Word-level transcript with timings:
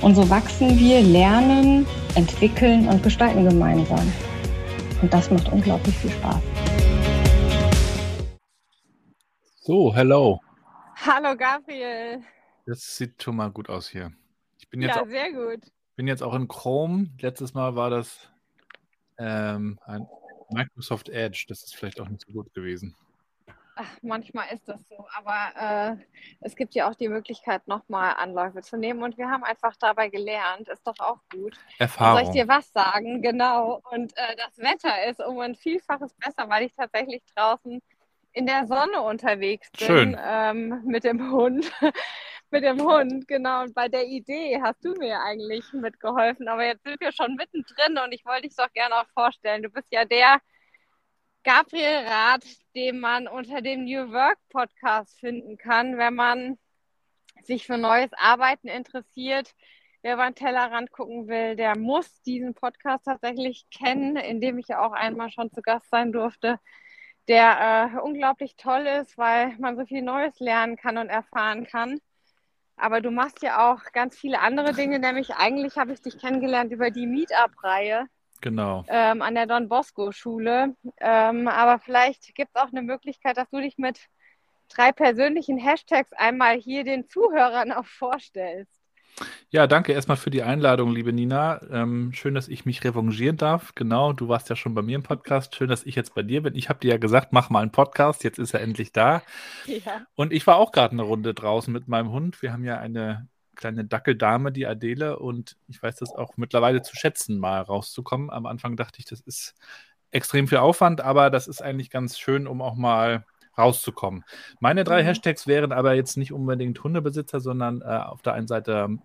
Und 0.00 0.14
so 0.14 0.30
wachsen 0.30 0.78
wir, 0.78 1.02
lernen, 1.02 1.84
entwickeln 2.14 2.88
und 2.88 3.02
gestalten 3.02 3.48
gemeinsam. 3.48 4.12
Und 5.02 5.12
das 5.12 5.28
macht 5.28 5.50
unglaublich 5.50 5.96
viel 5.96 6.10
Spaß. 6.10 6.40
So, 9.60 9.92
hello. 9.94 10.40
Hallo 11.04 11.36
Gabriel. 11.36 12.22
Das 12.64 12.96
sieht 12.96 13.20
schon 13.20 13.36
mal 13.36 13.50
gut 13.50 13.68
aus 13.68 13.88
hier. 13.88 14.12
Ich 14.60 14.68
bin 14.68 14.82
jetzt 14.82 14.94
ja, 14.94 15.02
auch, 15.02 15.08
sehr 15.08 15.32
gut. 15.32 15.64
bin 15.96 16.06
jetzt 16.06 16.22
auch 16.22 16.34
in 16.34 16.46
Chrome. 16.46 17.08
Letztes 17.20 17.54
Mal 17.54 17.74
war 17.74 17.90
das 17.90 18.30
ähm, 19.18 19.80
ein 19.84 20.06
Microsoft 20.50 21.08
Edge. 21.08 21.46
Das 21.48 21.64
ist 21.64 21.74
vielleicht 21.74 22.00
auch 22.00 22.08
nicht 22.08 22.24
so 22.24 22.32
gut 22.32 22.54
gewesen. 22.54 22.94
Ach, 23.80 23.98
manchmal 24.02 24.52
ist 24.52 24.68
das 24.68 24.80
so, 24.88 25.06
aber 25.16 25.96
äh, 25.96 26.04
es 26.40 26.56
gibt 26.56 26.74
ja 26.74 26.90
auch 26.90 26.96
die 26.96 27.08
Möglichkeit, 27.08 27.68
nochmal 27.68 28.14
Anläufe 28.18 28.60
zu 28.60 28.76
nehmen 28.76 29.04
und 29.04 29.16
wir 29.18 29.30
haben 29.30 29.44
einfach 29.44 29.76
dabei 29.76 30.08
gelernt, 30.08 30.68
ist 30.68 30.84
doch 30.84 30.98
auch 30.98 31.20
gut. 31.30 31.56
Erfahrung. 31.78 32.18
Soll 32.18 32.24
ich 32.24 32.40
dir 32.40 32.48
was 32.48 32.72
sagen? 32.72 33.22
Genau. 33.22 33.80
Und 33.92 34.16
äh, 34.16 34.34
das 34.36 34.58
Wetter 34.58 35.04
ist 35.08 35.20
um 35.20 35.38
ein 35.38 35.54
Vielfaches 35.54 36.12
besser, 36.14 36.48
weil 36.48 36.64
ich 36.64 36.74
tatsächlich 36.74 37.22
draußen 37.36 37.80
in 38.32 38.46
der 38.46 38.66
Sonne 38.66 39.00
unterwegs 39.00 39.70
bin. 39.70 39.86
Schön. 39.86 40.20
Ähm, 40.20 40.82
mit 40.84 41.04
dem 41.04 41.30
Hund. 41.30 41.70
mit 42.50 42.64
dem 42.64 42.80
Hund, 42.80 43.28
genau. 43.28 43.62
Und 43.62 43.74
bei 43.74 43.86
der 43.86 44.06
Idee 44.06 44.60
hast 44.60 44.84
du 44.84 44.94
mir 44.94 45.20
eigentlich 45.20 45.72
mitgeholfen. 45.72 46.48
Aber 46.48 46.64
jetzt 46.64 46.82
sind 46.82 47.00
wir 47.00 47.12
schon 47.12 47.36
mittendrin 47.36 47.96
und 48.04 48.12
ich 48.12 48.24
wollte 48.24 48.48
dich 48.48 48.56
doch 48.56 48.72
gerne 48.72 48.96
auch 48.96 49.08
vorstellen. 49.14 49.62
Du 49.62 49.70
bist 49.70 49.86
ja 49.92 50.04
der 50.04 50.38
Gabriel 51.44 52.04
Rath, 52.06 52.44
den 52.74 53.00
man 53.00 53.28
unter 53.28 53.62
dem 53.62 53.84
New 53.84 54.12
Work 54.12 54.38
Podcast 54.50 55.18
finden 55.20 55.56
kann, 55.56 55.96
wenn 55.96 56.14
man 56.14 56.58
sich 57.44 57.66
für 57.66 57.78
neues 57.78 58.10
Arbeiten 58.12 58.68
interessiert. 58.68 59.54
Wer 60.02 60.14
über 60.14 60.26
den 60.26 60.34
Tellerrand 60.34 60.92
gucken 60.92 61.28
will, 61.28 61.56
der 61.56 61.76
muss 61.76 62.22
diesen 62.22 62.54
Podcast 62.54 63.04
tatsächlich 63.04 63.66
kennen, 63.70 64.16
in 64.16 64.40
dem 64.40 64.58
ich 64.58 64.68
ja 64.68 64.84
auch 64.84 64.92
einmal 64.92 65.30
schon 65.30 65.50
zu 65.50 65.62
Gast 65.62 65.88
sein 65.90 66.12
durfte, 66.12 66.60
der 67.28 67.92
äh, 67.94 68.00
unglaublich 68.00 68.56
toll 68.56 68.86
ist, 68.86 69.18
weil 69.18 69.56
man 69.58 69.76
so 69.76 69.86
viel 69.86 70.02
Neues 70.02 70.38
lernen 70.40 70.76
kann 70.76 70.98
und 70.98 71.08
erfahren 71.08 71.66
kann. 71.66 72.00
Aber 72.76 73.00
du 73.00 73.10
machst 73.10 73.42
ja 73.42 73.72
auch 73.72 73.82
ganz 73.92 74.16
viele 74.16 74.40
andere 74.40 74.72
Dinge, 74.72 74.98
nämlich 74.98 75.34
eigentlich 75.34 75.76
habe 75.76 75.92
ich 75.92 76.00
dich 76.00 76.18
kennengelernt 76.18 76.72
über 76.72 76.90
die 76.90 77.06
Meetup-Reihe 77.06 78.06
Genau. 78.40 78.84
Ähm, 78.88 79.22
an 79.22 79.34
der 79.34 79.46
Don 79.46 79.68
Bosco 79.68 80.12
Schule. 80.12 80.74
Ähm, 81.00 81.48
aber 81.48 81.78
vielleicht 81.78 82.34
gibt 82.34 82.50
es 82.54 82.62
auch 82.62 82.68
eine 82.70 82.82
Möglichkeit, 82.82 83.36
dass 83.36 83.50
du 83.50 83.60
dich 83.60 83.78
mit 83.78 83.98
drei 84.68 84.92
persönlichen 84.92 85.58
Hashtags 85.58 86.12
einmal 86.12 86.56
hier 86.56 86.84
den 86.84 87.08
Zuhörern 87.08 87.72
auch 87.72 87.86
vorstellst. 87.86 88.72
Ja, 89.50 89.66
danke 89.66 89.92
erstmal 89.92 90.16
für 90.16 90.30
die 90.30 90.42
Einladung, 90.42 90.92
liebe 90.92 91.12
Nina. 91.12 91.60
Ähm, 91.72 92.12
schön, 92.12 92.34
dass 92.34 92.46
ich 92.46 92.66
mich 92.66 92.84
revanchieren 92.84 93.36
darf. 93.36 93.74
Genau, 93.74 94.12
du 94.12 94.28
warst 94.28 94.48
ja 94.48 94.54
schon 94.56 94.74
bei 94.74 94.82
mir 94.82 94.94
im 94.94 95.02
Podcast. 95.02 95.56
Schön, 95.56 95.68
dass 95.68 95.84
ich 95.84 95.96
jetzt 95.96 96.14
bei 96.14 96.22
dir 96.22 96.42
bin. 96.42 96.54
Ich 96.54 96.68
habe 96.68 96.78
dir 96.78 96.92
ja 96.92 96.98
gesagt, 96.98 97.32
mach 97.32 97.50
mal 97.50 97.62
einen 97.62 97.72
Podcast. 97.72 98.22
Jetzt 98.22 98.38
ist 98.38 98.54
er 98.54 98.60
endlich 98.60 98.92
da. 98.92 99.22
Ja. 99.66 100.06
Und 100.14 100.32
ich 100.32 100.46
war 100.46 100.56
auch 100.56 100.70
gerade 100.70 100.92
eine 100.92 101.02
Runde 101.02 101.34
draußen 101.34 101.72
mit 101.72 101.88
meinem 101.88 102.12
Hund. 102.12 102.42
Wir 102.42 102.52
haben 102.52 102.64
ja 102.64 102.78
eine 102.78 103.26
kleine 103.58 103.84
Dackeldame, 103.84 104.52
die 104.52 104.66
Adele, 104.66 105.18
und 105.18 105.56
ich 105.66 105.82
weiß 105.82 105.96
das 105.96 106.14
auch 106.14 106.38
mittlerweile 106.38 106.80
zu 106.80 106.96
schätzen, 106.96 107.38
mal 107.38 107.60
rauszukommen. 107.60 108.30
Am 108.30 108.46
Anfang 108.46 108.76
dachte 108.76 109.00
ich, 109.00 109.04
das 109.04 109.20
ist 109.20 109.54
extrem 110.10 110.48
viel 110.48 110.58
Aufwand, 110.58 111.02
aber 111.02 111.28
das 111.28 111.48
ist 111.48 111.60
eigentlich 111.60 111.90
ganz 111.90 112.18
schön, 112.18 112.46
um 112.46 112.62
auch 112.62 112.76
mal 112.76 113.26
rauszukommen. 113.58 114.24
Meine 114.60 114.84
drei 114.84 115.02
mhm. 115.02 115.06
Hashtags 115.06 115.46
wären 115.46 115.72
aber 115.72 115.94
jetzt 115.94 116.16
nicht 116.16 116.32
unbedingt 116.32 116.82
Hundebesitzer, 116.82 117.40
sondern 117.40 117.82
äh, 117.82 117.84
auf 117.84 118.22
der 118.22 118.34
einen 118.34 118.46
Seite 118.46 118.96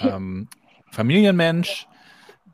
ähm, 0.00 0.48
Familienmensch, 0.90 1.86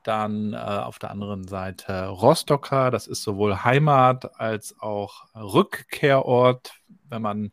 dann 0.03 0.53
äh, 0.53 0.56
auf 0.56 0.98
der 0.98 1.10
anderen 1.10 1.47
Seite 1.47 2.09
Rostocker, 2.09 2.91
das 2.91 3.06
ist 3.06 3.22
sowohl 3.22 3.62
Heimat 3.62 4.41
als 4.41 4.75
auch 4.81 5.27
Rückkehrort, 5.34 6.72
wenn 7.09 7.22
man 7.22 7.53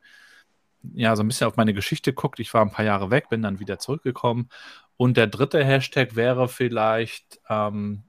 ja 0.94 1.16
so 1.16 1.24
ein 1.24 1.28
bisschen 1.28 1.48
auf 1.48 1.58
meine 1.58 1.74
Geschichte 1.74 2.14
guckt, 2.14 2.40
ich 2.40 2.54
war 2.54 2.62
ein 2.62 2.72
paar 2.72 2.86
Jahre 2.86 3.12
weg, 3.12 3.30
bin 3.30 3.42
dann 3.42 3.60
wieder 3.60 3.80
zurückgekommen. 3.80 4.50
Und 4.98 5.18
der 5.18 5.28
dritte 5.28 5.64
Hashtag 5.64 6.16
wäre 6.16 6.48
vielleicht 6.48 7.40
ähm, 7.50 8.04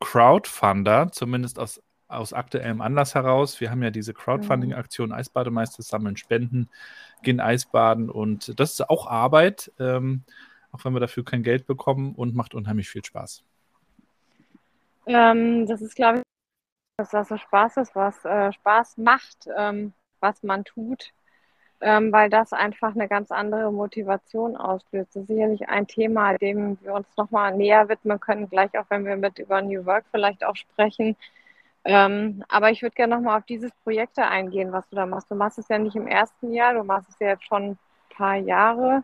Crowdfunder, 0.00 1.10
zumindest 1.12 1.58
aus, 1.58 1.82
aus 2.08 2.32
aktuellem 2.32 2.80
Anlass 2.80 3.14
heraus. 3.14 3.60
Wir 3.60 3.70
haben 3.70 3.82
ja 3.82 3.90
diese 3.90 4.14
Crowdfunding-Aktion 4.14 5.12
Eisbademeister 5.12 5.82
sammeln 5.82 6.16
Spenden, 6.16 6.68
gehen 7.22 7.40
Eisbaden 7.40 8.10
und 8.10 8.58
das 8.58 8.72
ist 8.72 8.90
auch 8.90 9.06
Arbeit, 9.06 9.72
ähm, 9.78 10.24
auch 10.72 10.84
wenn 10.84 10.92
wir 10.92 11.00
dafür 11.00 11.24
kein 11.24 11.42
Geld 11.42 11.66
bekommen 11.66 12.14
und 12.14 12.34
macht 12.34 12.54
unheimlich 12.54 12.88
viel 12.88 13.04
Spaß. 13.04 13.44
Ähm, 15.06 15.66
das 15.66 15.80
ist, 15.82 15.96
glaube 15.96 16.18
ich, 16.18 16.22
dass 16.98 17.10
das 17.10 17.28
so 17.28 17.36
Spaß 17.36 17.78
ist, 17.78 17.94
was 17.94 18.24
äh, 18.24 18.52
Spaß 18.52 18.98
macht, 18.98 19.48
ähm, 19.56 19.92
was 20.20 20.42
man 20.42 20.64
tut 20.64 21.12
ähm, 21.80 22.12
weil 22.12 22.30
das 22.30 22.52
einfach 22.52 22.94
eine 22.94 23.08
ganz 23.08 23.30
andere 23.30 23.72
Motivation 23.72 24.56
auslöst. 24.56 25.14
Das 25.14 25.22
ist 25.22 25.28
sicherlich 25.28 25.68
ein 25.68 25.86
Thema, 25.86 26.36
dem 26.36 26.78
wir 26.82 26.94
uns 26.94 27.06
nochmal 27.16 27.56
näher 27.56 27.88
widmen 27.88 28.20
können, 28.20 28.48
gleich 28.48 28.78
auch 28.78 28.86
wenn 28.88 29.04
wir 29.04 29.16
mit 29.16 29.38
über 29.38 29.62
New 29.62 29.84
Work 29.86 30.04
vielleicht 30.10 30.44
auch 30.44 30.56
sprechen. 30.56 31.16
Ähm, 31.84 32.44
aber 32.48 32.70
ich 32.70 32.82
würde 32.82 32.94
gerne 32.94 33.16
nochmal 33.16 33.38
auf 33.38 33.46
dieses 33.46 33.72
Projekt 33.84 34.18
eingehen, 34.18 34.72
was 34.72 34.88
du 34.90 34.96
da 34.96 35.06
machst. 35.06 35.30
Du 35.30 35.34
machst 35.34 35.58
es 35.58 35.68
ja 35.68 35.78
nicht 35.78 35.96
im 35.96 36.06
ersten 36.06 36.52
Jahr, 36.52 36.74
du 36.74 36.84
machst 36.84 37.08
es 37.08 37.18
ja 37.18 37.28
jetzt 37.28 37.46
schon 37.46 37.70
ein 37.70 37.78
paar 38.10 38.36
Jahre. 38.36 39.02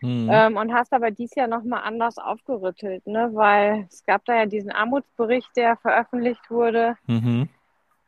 Mhm. 0.00 0.28
Ähm, 0.30 0.56
und 0.56 0.72
hast 0.72 0.92
aber 0.92 1.10
dies 1.10 1.34
Jahr 1.34 1.48
nochmal 1.48 1.82
anders 1.82 2.18
aufgerüttelt, 2.18 3.06
ne? 3.06 3.30
weil 3.32 3.86
es 3.90 4.04
gab 4.04 4.24
da 4.26 4.36
ja 4.36 4.46
diesen 4.46 4.70
Armutsbericht, 4.70 5.48
der 5.56 5.76
veröffentlicht 5.76 6.50
wurde. 6.50 6.96
Mhm. 7.06 7.48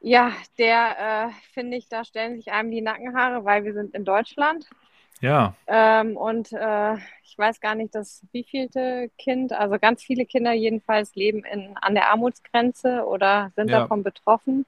Ja, 0.01 0.33
der 0.59 1.29
äh, 1.29 1.31
finde 1.53 1.77
ich, 1.77 1.89
da 1.89 2.05
stellen 2.05 2.37
sich 2.37 2.51
einem 2.51 2.71
die 2.71 2.81
Nackenhaare, 2.81 3.45
weil 3.45 3.65
wir 3.65 3.75
sind 3.75 3.95
in 3.95 4.05
Deutschland. 4.05 4.69
Ja. 5.21 5.55
Ähm, 5.67 6.17
und 6.17 6.53
äh, 6.53 6.95
ich 7.23 7.37
weiß 7.37 7.61
gar 7.61 7.75
nicht, 7.75 7.95
das 7.95 8.23
wievielte 8.33 9.11
Kind, 9.19 9.53
also 9.53 9.79
ganz 9.79 10.03
viele 10.03 10.25
Kinder 10.25 10.53
jedenfalls 10.53 11.15
leben 11.15 11.45
in, 11.45 11.77
an 11.77 11.95
der 11.95 12.09
Armutsgrenze 12.09 13.05
oder 13.07 13.53
sind 13.57 13.69
ja. 13.69 13.81
davon 13.81 14.03
betroffen. 14.03 14.65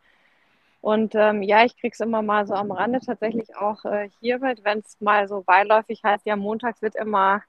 Und 0.82 1.14
ähm, 1.14 1.42
ja, 1.42 1.64
ich 1.64 1.78
kriege 1.78 1.94
es 1.94 2.00
immer 2.00 2.20
mal 2.20 2.46
so 2.46 2.54
am 2.54 2.70
Rande 2.70 3.00
tatsächlich 3.00 3.56
auch 3.56 3.84
äh, 3.86 4.10
hier 4.20 4.38
mit, 4.38 4.64
wenn 4.64 4.80
es 4.80 5.00
mal 5.00 5.28
so 5.28 5.40
beiläufig 5.40 6.02
heißt, 6.04 6.26
ja, 6.26 6.36
montags 6.36 6.82
wird 6.82 6.96
immer 6.96 7.42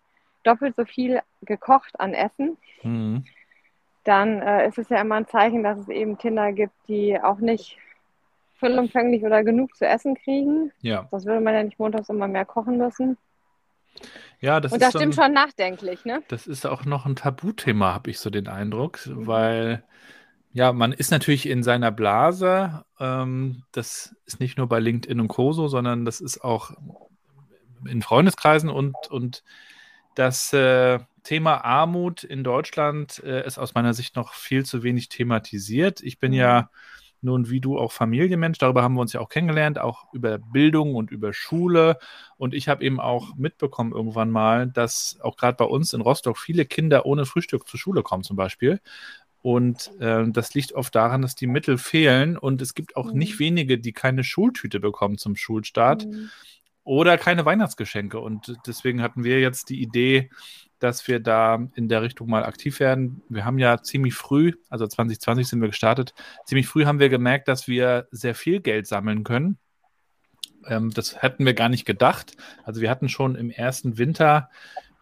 doppelt 0.43 0.75
so 0.75 0.85
viel 0.85 1.21
gekocht 1.41 1.99
an 1.99 2.13
Essen. 2.13 2.57
Mhm 2.83 3.25
dann 4.03 4.41
äh, 4.41 4.67
ist 4.67 4.77
es 4.77 4.89
ja 4.89 5.01
immer 5.01 5.15
ein 5.15 5.27
Zeichen, 5.27 5.63
dass 5.63 5.77
es 5.79 5.89
eben 5.89 6.17
Kinder 6.17 6.51
gibt, 6.51 6.73
die 6.87 7.19
auch 7.21 7.39
nicht 7.39 7.77
vollumfänglich 8.55 9.23
oder 9.23 9.43
genug 9.43 9.75
zu 9.75 9.85
essen 9.85 10.15
kriegen. 10.15 10.71
Ja. 10.81 11.07
Das 11.11 11.25
würde 11.25 11.41
man 11.41 11.53
ja 11.53 11.63
nicht 11.63 11.79
montags 11.79 12.09
immer 12.09 12.27
mehr 12.27 12.45
kochen 12.45 12.77
müssen. 12.77 13.17
Ja, 14.39 14.59
das 14.59 14.71
Und 14.71 14.81
das 14.81 14.89
stimmt 14.89 15.15
schon 15.15 15.33
nachdenklich, 15.33 16.05
ne? 16.05 16.23
Das 16.27 16.47
ist 16.47 16.65
auch 16.65 16.85
noch 16.85 17.05
ein 17.05 17.15
Tabuthema, 17.15 17.93
habe 17.93 18.09
ich 18.09 18.19
so 18.19 18.29
den 18.29 18.47
Eindruck, 18.47 19.05
mhm. 19.05 19.27
weil 19.27 19.83
ja, 20.51 20.71
man 20.71 20.91
ist 20.91 21.11
natürlich 21.11 21.47
in 21.47 21.63
seiner 21.63 21.91
Blase. 21.91 22.85
Ähm, 22.99 23.63
das 23.71 24.15
ist 24.25 24.39
nicht 24.39 24.57
nur 24.57 24.67
bei 24.67 24.79
LinkedIn 24.79 25.19
und 25.19 25.27
Co. 25.27 25.51
so, 25.51 25.67
sondern 25.67 26.05
das 26.05 26.21
ist 26.21 26.43
auch 26.43 26.71
in 27.85 28.01
Freundeskreisen 28.01 28.69
und, 28.69 28.95
und 29.09 29.43
das 30.15 30.53
äh, 30.53 30.99
Thema 31.23 31.63
Armut 31.63 32.23
in 32.23 32.43
Deutschland 32.43 33.23
äh, 33.23 33.45
ist 33.45 33.57
aus 33.57 33.73
meiner 33.73 33.93
Sicht 33.93 34.15
noch 34.15 34.33
viel 34.33 34.65
zu 34.65 34.83
wenig 34.83 35.09
thematisiert. 35.09 36.01
Ich 36.01 36.19
bin 36.19 36.33
ja 36.33 36.69
nun 37.23 37.49
wie 37.49 37.61
du 37.61 37.79
auch 37.79 37.91
Familienmensch, 37.91 38.57
darüber 38.57 38.83
haben 38.83 38.95
wir 38.95 39.01
uns 39.01 39.13
ja 39.13 39.21
auch 39.21 39.29
kennengelernt, 39.29 39.79
auch 39.79 40.13
über 40.13 40.37
Bildung 40.37 40.95
und 40.95 41.09
über 41.09 41.33
Schule. 41.33 41.97
Und 42.37 42.53
ich 42.53 42.67
habe 42.67 42.83
eben 42.83 42.99
auch 42.99 43.35
mitbekommen 43.35 43.93
irgendwann 43.93 44.29
mal, 44.29 44.67
dass 44.67 45.17
auch 45.21 45.37
gerade 45.37 45.55
bei 45.57 45.65
uns 45.65 45.93
in 45.93 46.01
Rostock 46.01 46.37
viele 46.37 46.65
Kinder 46.65 47.05
ohne 47.05 47.25
Frühstück 47.25 47.67
zur 47.67 47.79
Schule 47.79 48.03
kommen 48.03 48.23
zum 48.23 48.35
Beispiel. 48.35 48.81
Und 49.41 49.91
äh, 49.99 50.23
das 50.27 50.53
liegt 50.53 50.73
oft 50.73 50.93
daran, 50.95 51.21
dass 51.21 51.35
die 51.35 51.47
Mittel 51.47 51.77
fehlen 51.77 52.37
und 52.37 52.61
es 52.61 52.75
gibt 52.75 52.95
auch 52.95 53.11
mhm. 53.11 53.17
nicht 53.17 53.39
wenige, 53.39 53.77
die 53.77 53.93
keine 53.93 54.23
Schultüte 54.23 54.79
bekommen 54.79 55.17
zum 55.17 55.35
Schulstart 55.35 56.05
mhm. 56.05 56.29
oder 56.83 57.17
keine 57.17 57.45
Weihnachtsgeschenke. 57.45 58.19
Und 58.19 58.57
deswegen 58.67 59.01
hatten 59.01 59.23
wir 59.23 59.39
jetzt 59.41 59.69
die 59.69 59.81
Idee, 59.81 60.29
dass 60.83 61.07
wir 61.07 61.19
da 61.19 61.67
in 61.75 61.87
der 61.87 62.01
Richtung 62.01 62.29
mal 62.29 62.43
aktiv 62.43 62.79
werden. 62.79 63.21
Wir 63.29 63.45
haben 63.45 63.57
ja 63.57 63.81
ziemlich 63.81 64.13
früh, 64.13 64.53
also 64.69 64.85
2020 64.85 65.47
sind 65.47 65.61
wir 65.61 65.69
gestartet, 65.69 66.13
ziemlich 66.45 66.67
früh 66.67 66.85
haben 66.85 66.99
wir 66.99 67.09
gemerkt, 67.09 67.47
dass 67.47 67.67
wir 67.67 68.07
sehr 68.11 68.35
viel 68.35 68.59
Geld 68.59 68.85
sammeln 68.87 69.23
können. 69.23 69.57
Ähm, 70.67 70.91
das 70.91 71.21
hätten 71.21 71.45
wir 71.45 71.53
gar 71.53 71.69
nicht 71.69 71.85
gedacht. 71.85 72.35
Also 72.63 72.81
wir 72.81 72.89
hatten 72.89 73.09
schon 73.09 73.35
im 73.35 73.49
ersten 73.49 73.97
Winter 73.97 74.49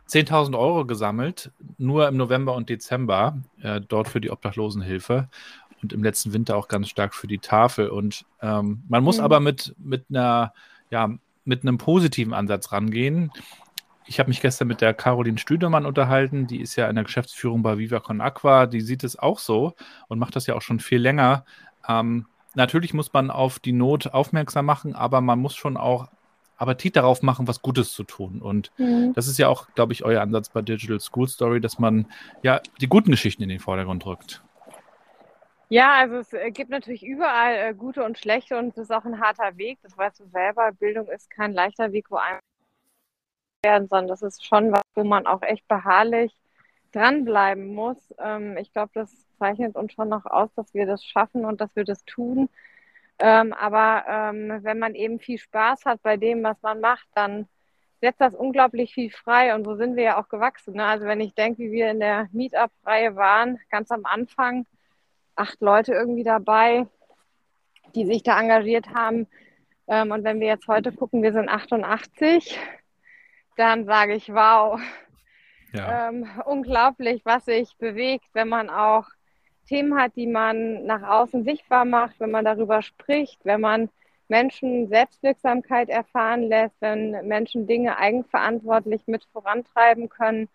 10.000 0.07 0.57
Euro 0.57 0.85
gesammelt, 0.85 1.51
nur 1.77 2.07
im 2.07 2.17
November 2.17 2.53
und 2.55 2.69
Dezember, 2.69 3.41
äh, 3.61 3.81
dort 3.81 4.07
für 4.07 4.21
die 4.21 4.29
Obdachlosenhilfe 4.29 5.29
und 5.81 5.93
im 5.93 6.03
letzten 6.03 6.33
Winter 6.33 6.57
auch 6.57 6.67
ganz 6.67 6.89
stark 6.89 7.15
für 7.15 7.27
die 7.27 7.39
Tafel. 7.39 7.89
Und 7.89 8.25
ähm, 8.41 8.83
man 8.87 9.03
muss 9.03 9.17
mhm. 9.17 9.23
aber 9.23 9.39
mit, 9.39 9.73
mit 9.79 10.05
einer, 10.09 10.53
ja, 10.89 11.09
mit 11.43 11.63
einem 11.63 11.77
positiven 11.77 12.33
Ansatz 12.33 12.71
rangehen. 12.71 13.31
Ich 14.05 14.19
habe 14.19 14.29
mich 14.29 14.41
gestern 14.41 14.67
mit 14.67 14.81
der 14.81 14.93
Caroline 14.93 15.37
Stüdemann 15.37 15.85
unterhalten, 15.85 16.47
die 16.47 16.59
ist 16.59 16.75
ja 16.75 16.89
in 16.89 16.95
der 16.95 17.03
Geschäftsführung 17.03 17.61
bei 17.61 17.77
Viva 17.77 17.99
Con 17.99 18.19
Aqua, 18.19 18.65
die 18.65 18.81
sieht 18.81 19.03
es 19.03 19.17
auch 19.17 19.39
so 19.39 19.73
und 20.07 20.19
macht 20.19 20.35
das 20.35 20.47
ja 20.47 20.55
auch 20.55 20.61
schon 20.61 20.79
viel 20.79 20.99
länger. 20.99 21.45
Ähm, 21.87 22.25
natürlich 22.55 22.93
muss 22.93 23.13
man 23.13 23.29
auf 23.31 23.59
die 23.59 23.71
Not 23.71 24.07
aufmerksam 24.07 24.65
machen, 24.65 24.95
aber 24.95 25.21
man 25.21 25.39
muss 25.39 25.55
schon 25.55 25.77
auch 25.77 26.09
Appetit 26.57 26.95
darauf 26.95 27.23
machen, 27.23 27.47
was 27.47 27.61
Gutes 27.61 27.91
zu 27.91 28.03
tun. 28.03 28.41
Und 28.41 28.71
mhm. 28.77 29.13
das 29.13 29.27
ist 29.27 29.39
ja 29.39 29.47
auch, 29.47 29.67
glaube 29.73 29.93
ich, 29.93 30.03
euer 30.03 30.21
Ansatz 30.21 30.49
bei 30.49 30.61
Digital 30.61 30.99
School 30.99 31.27
Story, 31.27 31.59
dass 31.59 31.79
man 31.79 32.05
ja 32.43 32.61
die 32.79 32.87
guten 32.87 33.11
Geschichten 33.11 33.41
in 33.43 33.49
den 33.49 33.59
Vordergrund 33.59 34.05
rückt. 34.05 34.43
Ja, 35.69 35.93
also 35.93 36.17
es 36.17 36.33
äh, 36.33 36.51
gibt 36.51 36.69
natürlich 36.69 37.01
überall 37.01 37.55
äh, 37.55 37.73
gute 37.73 38.03
und 38.03 38.17
schlechte 38.19 38.59
und 38.59 38.77
es 38.77 38.77
ist 38.77 38.91
auch 38.91 39.05
ein 39.05 39.19
harter 39.19 39.57
Weg. 39.57 39.79
Das 39.81 39.97
weißt 39.97 40.19
du 40.19 40.25
selber. 40.27 40.71
Bildung 40.73 41.07
ist 41.07 41.31
kein 41.31 41.53
leichter 41.53 41.93
Weg, 41.93 42.11
wo 42.11 42.17
einem 42.17 42.39
werden, 43.63 43.87
sondern 43.87 44.07
das 44.07 44.21
ist 44.21 44.45
schon 44.45 44.71
was, 44.71 44.81
wo 44.95 45.03
man 45.03 45.27
auch 45.27 45.41
echt 45.41 45.67
beharrlich 45.67 46.35
dranbleiben 46.91 47.73
muss. 47.73 47.97
Ähm, 48.19 48.57
ich 48.57 48.73
glaube, 48.73 48.91
das 48.93 49.11
zeichnet 49.39 49.75
uns 49.75 49.93
schon 49.93 50.09
noch 50.09 50.25
aus, 50.25 50.49
dass 50.55 50.73
wir 50.73 50.85
das 50.85 51.03
schaffen 51.05 51.45
und 51.45 51.61
dass 51.61 51.75
wir 51.75 51.85
das 51.85 52.03
tun. 52.05 52.49
Ähm, 53.19 53.53
aber 53.53 54.03
ähm, 54.07 54.59
wenn 54.63 54.79
man 54.79 54.95
eben 54.95 55.19
viel 55.19 55.37
Spaß 55.37 55.85
hat 55.85 56.01
bei 56.01 56.17
dem, 56.17 56.43
was 56.43 56.61
man 56.61 56.81
macht, 56.81 57.07
dann 57.13 57.47
setzt 58.01 58.19
das 58.19 58.33
unglaublich 58.33 58.93
viel 58.93 59.11
frei. 59.11 59.53
Und 59.53 59.63
so 59.63 59.75
sind 59.75 59.95
wir 59.95 60.03
ja 60.03 60.21
auch 60.21 60.27
gewachsen. 60.27 60.73
Ne? 60.73 60.85
Also 60.85 61.05
wenn 61.05 61.21
ich 61.21 61.35
denke, 61.35 61.59
wie 61.59 61.71
wir 61.71 61.91
in 61.91 61.99
der 61.99 62.27
Meetup-Reihe 62.31 63.15
waren, 63.15 63.59
ganz 63.69 63.91
am 63.91 64.05
Anfang, 64.05 64.65
acht 65.35 65.61
Leute 65.61 65.93
irgendwie 65.93 66.23
dabei, 66.23 66.87
die 67.93 68.05
sich 68.05 68.23
da 68.23 68.39
engagiert 68.39 68.93
haben. 68.93 69.27
Und 69.85 70.23
wenn 70.23 70.39
wir 70.39 70.47
jetzt 70.47 70.67
heute 70.67 70.91
gucken, 70.91 71.21
wir 71.21 71.33
sind 71.33 71.49
88, 71.49 72.57
dann 73.61 73.85
sage 73.85 74.15
ich, 74.15 74.33
wow, 74.33 74.79
ja. 75.71 76.09
ähm, 76.09 76.27
unglaublich, 76.45 77.21
was 77.25 77.45
sich 77.45 77.77
bewegt, 77.77 78.25
wenn 78.33 78.49
man 78.49 78.69
auch 78.69 79.05
Themen 79.67 79.97
hat, 79.99 80.15
die 80.15 80.27
man 80.27 80.85
nach 80.85 81.03
außen 81.03 81.43
sichtbar 81.43 81.85
macht, 81.85 82.19
wenn 82.19 82.31
man 82.31 82.43
darüber 82.43 82.81
spricht, 82.81 83.45
wenn 83.45 83.61
man 83.61 83.89
Menschen 84.27 84.87
Selbstwirksamkeit 84.87 85.89
erfahren 85.89 86.43
lässt, 86.43 86.75
wenn 86.79 87.11
Menschen 87.27 87.67
Dinge 87.67 87.97
eigenverantwortlich 87.97 89.03
mit 89.05 89.25
vorantreiben 89.31 90.09
können. 90.09 90.49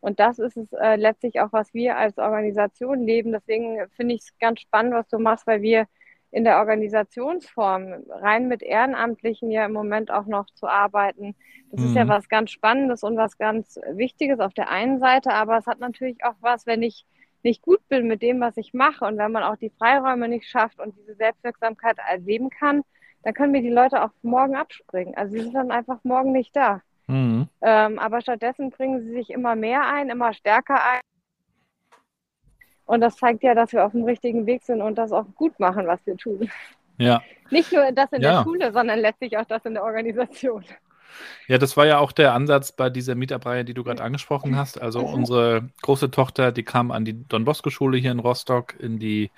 Und 0.00 0.20
das 0.20 0.38
ist 0.38 0.56
es 0.56 0.72
äh, 0.72 0.96
letztlich 0.96 1.40
auch, 1.40 1.52
was 1.52 1.74
wir 1.74 1.96
als 1.96 2.16
Organisation 2.18 3.04
leben. 3.04 3.32
Deswegen 3.32 3.88
finde 3.96 4.14
ich 4.14 4.22
es 4.22 4.38
ganz 4.38 4.60
spannend, 4.60 4.94
was 4.94 5.08
du 5.08 5.18
machst, 5.18 5.46
weil 5.46 5.62
wir 5.62 5.86
in 6.32 6.44
der 6.44 6.58
Organisationsform 6.58 8.04
rein 8.08 8.48
mit 8.48 8.62
Ehrenamtlichen 8.62 9.50
ja 9.50 9.66
im 9.66 9.72
Moment 9.72 10.10
auch 10.10 10.26
noch 10.26 10.46
zu 10.54 10.66
arbeiten. 10.66 11.36
Das 11.70 11.80
mhm. 11.80 11.86
ist 11.86 11.94
ja 11.94 12.04
mhm. 12.04 12.08
was 12.08 12.28
ganz 12.28 12.50
Spannendes 12.50 13.02
und 13.02 13.16
was 13.16 13.36
ganz 13.36 13.78
Wichtiges 13.92 14.40
auf 14.40 14.54
der 14.54 14.70
einen 14.70 14.98
Seite, 14.98 15.32
aber 15.34 15.58
es 15.58 15.66
hat 15.66 15.78
natürlich 15.78 16.24
auch 16.24 16.34
was, 16.40 16.66
wenn 16.66 16.82
ich 16.82 17.04
nicht 17.42 17.60
gut 17.60 17.86
bin 17.88 18.06
mit 18.06 18.22
dem, 18.22 18.40
was 18.40 18.56
ich 18.56 18.72
mache 18.72 19.04
und 19.04 19.18
wenn 19.18 19.32
man 19.32 19.42
auch 19.42 19.56
die 19.56 19.70
Freiräume 19.70 20.28
nicht 20.28 20.48
schafft 20.48 20.80
und 20.80 20.96
diese 20.96 21.14
Selbstwirksamkeit 21.14 21.98
erleben 22.08 22.50
kann, 22.50 22.82
dann 23.24 23.34
können 23.34 23.52
mir 23.52 23.62
die 23.62 23.68
Leute 23.68 24.02
auch 24.02 24.10
morgen 24.22 24.56
abspringen. 24.56 25.14
Also 25.16 25.32
sie 25.32 25.42
sind 25.42 25.54
dann 25.54 25.70
einfach 25.70 25.98
morgen 26.02 26.32
nicht 26.32 26.56
da. 26.56 26.80
Mhm. 27.08 27.48
Ähm, 27.60 27.98
aber 27.98 28.20
stattdessen 28.20 28.70
bringen 28.70 29.02
sie 29.02 29.10
sich 29.10 29.30
immer 29.30 29.54
mehr 29.54 29.86
ein, 29.86 30.08
immer 30.08 30.32
stärker 30.32 30.74
ein. 30.82 31.00
Und 32.92 33.00
das 33.00 33.16
zeigt 33.16 33.42
ja, 33.42 33.54
dass 33.54 33.72
wir 33.72 33.86
auf 33.86 33.92
dem 33.92 34.04
richtigen 34.04 34.44
Weg 34.44 34.64
sind 34.64 34.82
und 34.82 34.96
das 34.98 35.12
auch 35.12 35.24
gut 35.34 35.58
machen, 35.58 35.86
was 35.86 36.04
wir 36.04 36.14
tun. 36.14 36.50
Ja. 36.98 37.22
Nicht 37.48 37.72
nur 37.72 37.90
das 37.90 38.12
in 38.12 38.20
ja. 38.20 38.36
der 38.36 38.42
Schule, 38.42 38.70
sondern 38.70 38.98
letztlich 38.98 39.38
auch 39.38 39.46
das 39.46 39.64
in 39.64 39.72
der 39.72 39.82
Organisation. 39.82 40.62
Ja, 41.48 41.56
das 41.56 41.74
war 41.78 41.86
ja 41.86 41.96
auch 41.96 42.12
der 42.12 42.34
Ansatz 42.34 42.72
bei 42.72 42.90
dieser 42.90 43.14
Meetup-Reihe, 43.14 43.64
die 43.64 43.72
du 43.72 43.82
gerade 43.82 44.02
angesprochen 44.02 44.56
hast. 44.56 44.78
Also 44.78 45.00
unsere 45.00 45.70
große 45.80 46.10
Tochter, 46.10 46.52
die 46.52 46.64
kam 46.64 46.90
an 46.90 47.06
die 47.06 47.26
Don 47.26 47.46
Bosco-Schule 47.46 47.96
hier 47.96 48.12
in 48.12 48.18
Rostock 48.18 48.78
in 48.78 48.98
die 48.98 49.30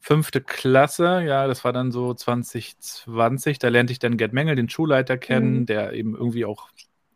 fünfte 0.00 0.40
Klasse. 0.40 1.22
Ja, 1.22 1.46
das 1.46 1.62
war 1.62 1.72
dann 1.72 1.92
so 1.92 2.14
2020. 2.14 3.60
Da 3.60 3.68
lernte 3.68 3.92
ich 3.92 4.00
dann 4.00 4.16
Gerd 4.16 4.32
Mengel, 4.32 4.56
den 4.56 4.68
Schulleiter, 4.68 5.18
kennen, 5.18 5.60
mhm. 5.60 5.66
der 5.66 5.92
eben 5.92 6.16
irgendwie 6.16 6.44
auch 6.44 6.68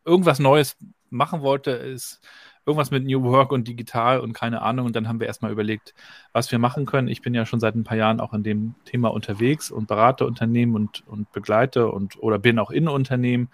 irgendwas 0.04 0.38
Neues 0.38 0.76
machen 1.10 1.42
wollte. 1.42 1.72
Ist 1.72 2.20
irgendwas 2.66 2.90
mit 2.90 3.04
New 3.04 3.22
Work 3.22 3.52
und 3.52 3.66
digital 3.66 4.20
und 4.20 4.32
keine 4.32 4.62
Ahnung. 4.62 4.86
Und 4.86 4.96
dann 4.96 5.08
haben 5.08 5.20
wir 5.20 5.26
erstmal 5.26 5.52
überlegt, 5.52 5.94
was 6.32 6.50
wir 6.52 6.58
machen 6.58 6.86
können. 6.86 7.08
Ich 7.08 7.22
bin 7.22 7.34
ja 7.34 7.46
schon 7.46 7.60
seit 7.60 7.74
ein 7.74 7.84
paar 7.84 7.96
Jahren 7.96 8.20
auch 8.20 8.32
in 8.32 8.42
dem 8.42 8.74
Thema 8.84 9.08
unterwegs 9.12 9.70
und 9.70 9.88
berate 9.88 10.26
Unternehmen 10.26 10.74
und, 10.74 11.02
und 11.06 11.32
begleite 11.32 11.88
und 11.88 12.22
oder 12.22 12.38
bin 12.38 12.58
auch 12.58 12.70
in 12.70 12.88
Unternehmen. 12.88 13.48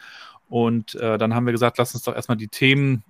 Und 0.48 0.94
äh, 0.96 1.18
dann 1.18 1.34
haben 1.34 1.46
wir 1.46 1.52
gesagt, 1.52 1.78
lass 1.78 1.94
uns 1.94 2.04
doch 2.04 2.14
erstmal 2.14 2.38
die 2.38 2.48
Themen 2.48 3.04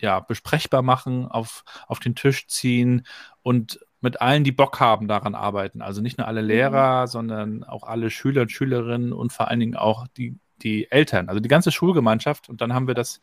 ja, 0.00 0.20
besprechbar 0.20 0.82
machen, 0.82 1.26
auf, 1.26 1.64
auf 1.88 1.98
den 1.98 2.14
Tisch 2.14 2.46
ziehen 2.46 3.06
und 3.42 3.80
mit 4.00 4.20
allen, 4.20 4.44
die 4.44 4.52
Bock 4.52 4.80
haben, 4.80 5.08
daran 5.08 5.34
arbeiten. 5.34 5.80
Also 5.80 6.02
nicht 6.02 6.18
nur 6.18 6.28
alle 6.28 6.42
mhm. 6.42 6.48
Lehrer, 6.48 7.02
mhm. 7.02 7.06
sondern 7.06 7.64
auch 7.64 7.84
alle 7.84 8.10
Schüler 8.10 8.42
und 8.42 8.52
Schülerinnen 8.52 9.12
und 9.12 9.32
vor 9.32 9.48
allen 9.48 9.60
Dingen 9.60 9.76
auch 9.76 10.06
die, 10.16 10.36
die 10.62 10.90
Eltern, 10.90 11.28
also 11.28 11.40
die 11.40 11.48
ganze 11.48 11.72
Schulgemeinschaft. 11.72 12.48
Und 12.48 12.60
dann 12.60 12.74
haben 12.74 12.86
wir 12.86 12.94
das 12.94 13.20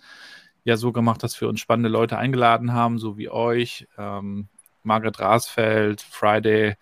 ja 0.63 0.77
so 0.77 0.91
gemacht, 0.91 1.23
dass 1.23 1.39
wir 1.41 1.49
uns 1.49 1.59
spannende 1.59 1.89
Leute 1.89 2.17
eingeladen 2.17 2.73
haben, 2.73 2.99
so 2.99 3.17
wie 3.17 3.29
euch, 3.29 3.87
ähm, 3.97 4.47
Margaret 4.83 5.19
Rasfeld, 5.19 6.01
Friday, 6.01 6.75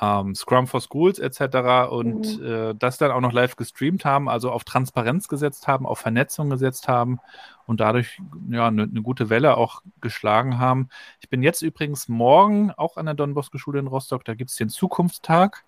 ähm, 0.00 0.34
Scrum 0.34 0.66
for 0.66 0.80
Schools 0.80 1.18
etc. 1.18 1.90
und 1.90 2.40
mhm. 2.40 2.46
äh, 2.46 2.74
das 2.74 2.98
dann 2.98 3.12
auch 3.12 3.20
noch 3.20 3.32
live 3.32 3.56
gestreamt 3.56 4.04
haben, 4.04 4.28
also 4.28 4.50
auf 4.50 4.64
Transparenz 4.64 5.28
gesetzt 5.28 5.68
haben, 5.68 5.86
auf 5.86 5.98
Vernetzung 5.98 6.50
gesetzt 6.50 6.88
haben 6.88 7.20
und 7.66 7.80
dadurch 7.80 8.18
ja 8.50 8.66
eine 8.66 8.88
ne 8.88 9.02
gute 9.02 9.30
Welle 9.30 9.56
auch 9.56 9.82
geschlagen 10.00 10.58
haben. 10.58 10.88
Ich 11.20 11.28
bin 11.28 11.42
jetzt 11.42 11.62
übrigens 11.62 12.08
morgen 12.08 12.72
auch 12.72 12.96
an 12.96 13.06
der 13.06 13.14
Don 13.14 13.34
Bosco 13.34 13.58
Schule 13.58 13.78
in 13.78 13.86
Rostock, 13.86 14.24
da 14.24 14.34
gibt 14.34 14.50
es 14.50 14.56
den 14.56 14.68
Zukunftstag. 14.68 15.64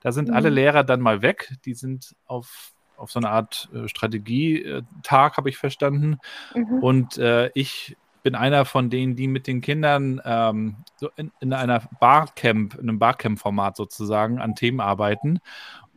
Da 0.00 0.12
sind 0.12 0.28
mhm. 0.28 0.34
alle 0.34 0.50
Lehrer 0.50 0.84
dann 0.84 1.00
mal 1.00 1.22
weg, 1.22 1.54
die 1.64 1.74
sind 1.74 2.14
auf 2.26 2.73
auf 2.96 3.10
so 3.10 3.18
eine 3.18 3.30
Art 3.30 3.68
äh, 3.74 3.88
Strategietag, 3.88 5.36
habe 5.36 5.48
ich 5.48 5.56
verstanden. 5.56 6.18
Mhm. 6.54 6.78
Und 6.80 7.18
äh, 7.18 7.50
ich 7.54 7.96
bin 8.22 8.34
einer 8.34 8.64
von 8.64 8.88
denen, 8.88 9.16
die 9.16 9.28
mit 9.28 9.46
den 9.46 9.60
Kindern 9.60 10.20
ähm, 10.24 10.76
so 10.96 11.10
in, 11.16 11.30
in, 11.40 11.52
einer 11.52 11.82
Barcamp, 12.00 12.74
in 12.74 12.88
einem 12.88 12.98
Barcamp-Format 12.98 13.76
sozusagen 13.76 14.40
an 14.40 14.54
Themen 14.54 14.80
arbeiten. 14.80 15.40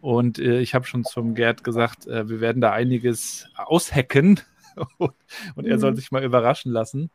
Und 0.01 0.37
äh, 0.37 0.59
ich 0.59 0.75
habe 0.75 0.85
schon 0.85 1.05
zum 1.05 1.35
Gerd 1.35 1.63
gesagt, 1.63 2.05
äh, 2.05 2.29
wir 2.29 2.41
werden 2.41 2.61
da 2.61 2.73
einiges 2.73 3.47
aushacken 3.55 4.41
und, 4.97 5.13
und 5.55 5.65
mhm. 5.65 5.71
er 5.71 5.79
soll 5.79 5.91
mhm. 5.91 5.95
sich 5.95 6.11
mal 6.11 6.23
überraschen 6.23 6.71
lassen. 6.71 7.09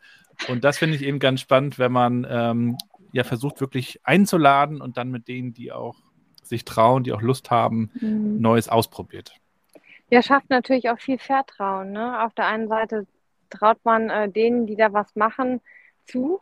Und 0.48 0.64
das 0.64 0.78
finde 0.78 0.96
ich 0.96 1.02
eben 1.02 1.18
ganz 1.18 1.40
spannend, 1.40 1.78
wenn 1.78 1.92
man 1.92 2.26
ähm, 2.28 2.78
ja 3.12 3.22
versucht, 3.22 3.60
wirklich 3.60 4.00
einzuladen 4.04 4.80
und 4.80 4.96
dann 4.96 5.10
mit 5.10 5.28
denen, 5.28 5.52
die 5.52 5.72
auch 5.72 5.96
sich 6.42 6.64
trauen, 6.64 7.04
die 7.04 7.12
auch 7.12 7.22
Lust 7.22 7.50
haben, 7.50 7.90
mhm. 8.00 8.40
Neues 8.40 8.68
ausprobiert. 8.68 9.34
Ja, 10.12 10.22
schafft 10.22 10.50
natürlich 10.50 10.90
auch 10.90 11.00
viel 11.00 11.18
Vertrauen. 11.18 11.92
Ne? 11.92 12.22
Auf 12.22 12.34
der 12.34 12.46
einen 12.46 12.68
Seite 12.68 13.06
traut 13.50 13.78
man 13.84 14.10
äh, 14.10 14.28
denen, 14.28 14.66
die 14.66 14.76
da 14.76 14.92
was 14.92 15.16
machen, 15.16 15.60
zu, 16.04 16.40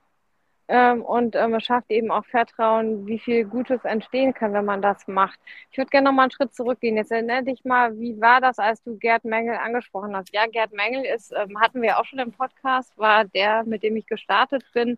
ähm, 0.72 1.02
und 1.02 1.34
ähm, 1.34 1.54
es 1.54 1.64
schafft 1.64 1.90
eben 1.90 2.12
auch 2.12 2.24
Vertrauen, 2.26 3.04
wie 3.08 3.18
viel 3.18 3.44
Gutes 3.44 3.84
entstehen 3.84 4.32
kann, 4.32 4.52
wenn 4.52 4.64
man 4.64 4.80
das 4.80 5.08
macht. 5.08 5.36
Ich 5.72 5.78
würde 5.78 5.90
gerne 5.90 6.08
noch 6.08 6.14
mal 6.14 6.22
einen 6.22 6.30
Schritt 6.30 6.54
zurückgehen. 6.54 6.96
Jetzt 6.96 7.10
erinnere 7.10 7.42
dich 7.42 7.64
mal, 7.64 7.98
wie 7.98 8.20
war 8.20 8.40
das, 8.40 8.60
als 8.60 8.80
du 8.84 8.96
Gerd 8.96 9.24
Mengel 9.24 9.56
angesprochen 9.56 10.14
hast? 10.14 10.32
Ja, 10.32 10.46
Gerd 10.46 10.72
Mengel 10.72 11.04
ist, 11.04 11.32
ähm, 11.32 11.60
hatten 11.60 11.82
wir 11.82 11.98
auch 11.98 12.04
schon 12.04 12.20
im 12.20 12.30
Podcast, 12.30 12.96
war 12.96 13.24
der, 13.24 13.64
mit 13.64 13.82
dem 13.82 13.96
ich 13.96 14.06
gestartet 14.06 14.64
bin, 14.72 14.96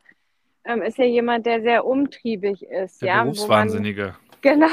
ähm, 0.67 0.83
ist 0.83 0.99
ja 0.99 1.07
jemand, 1.07 1.47
der 1.47 1.63
sehr 1.63 1.87
umtriebig 1.87 2.63
ist. 2.65 3.01
Der 3.01 3.09
ja, 3.09 3.23
Berufswahnsinnige. 3.23 4.15
Genau, 4.43 4.67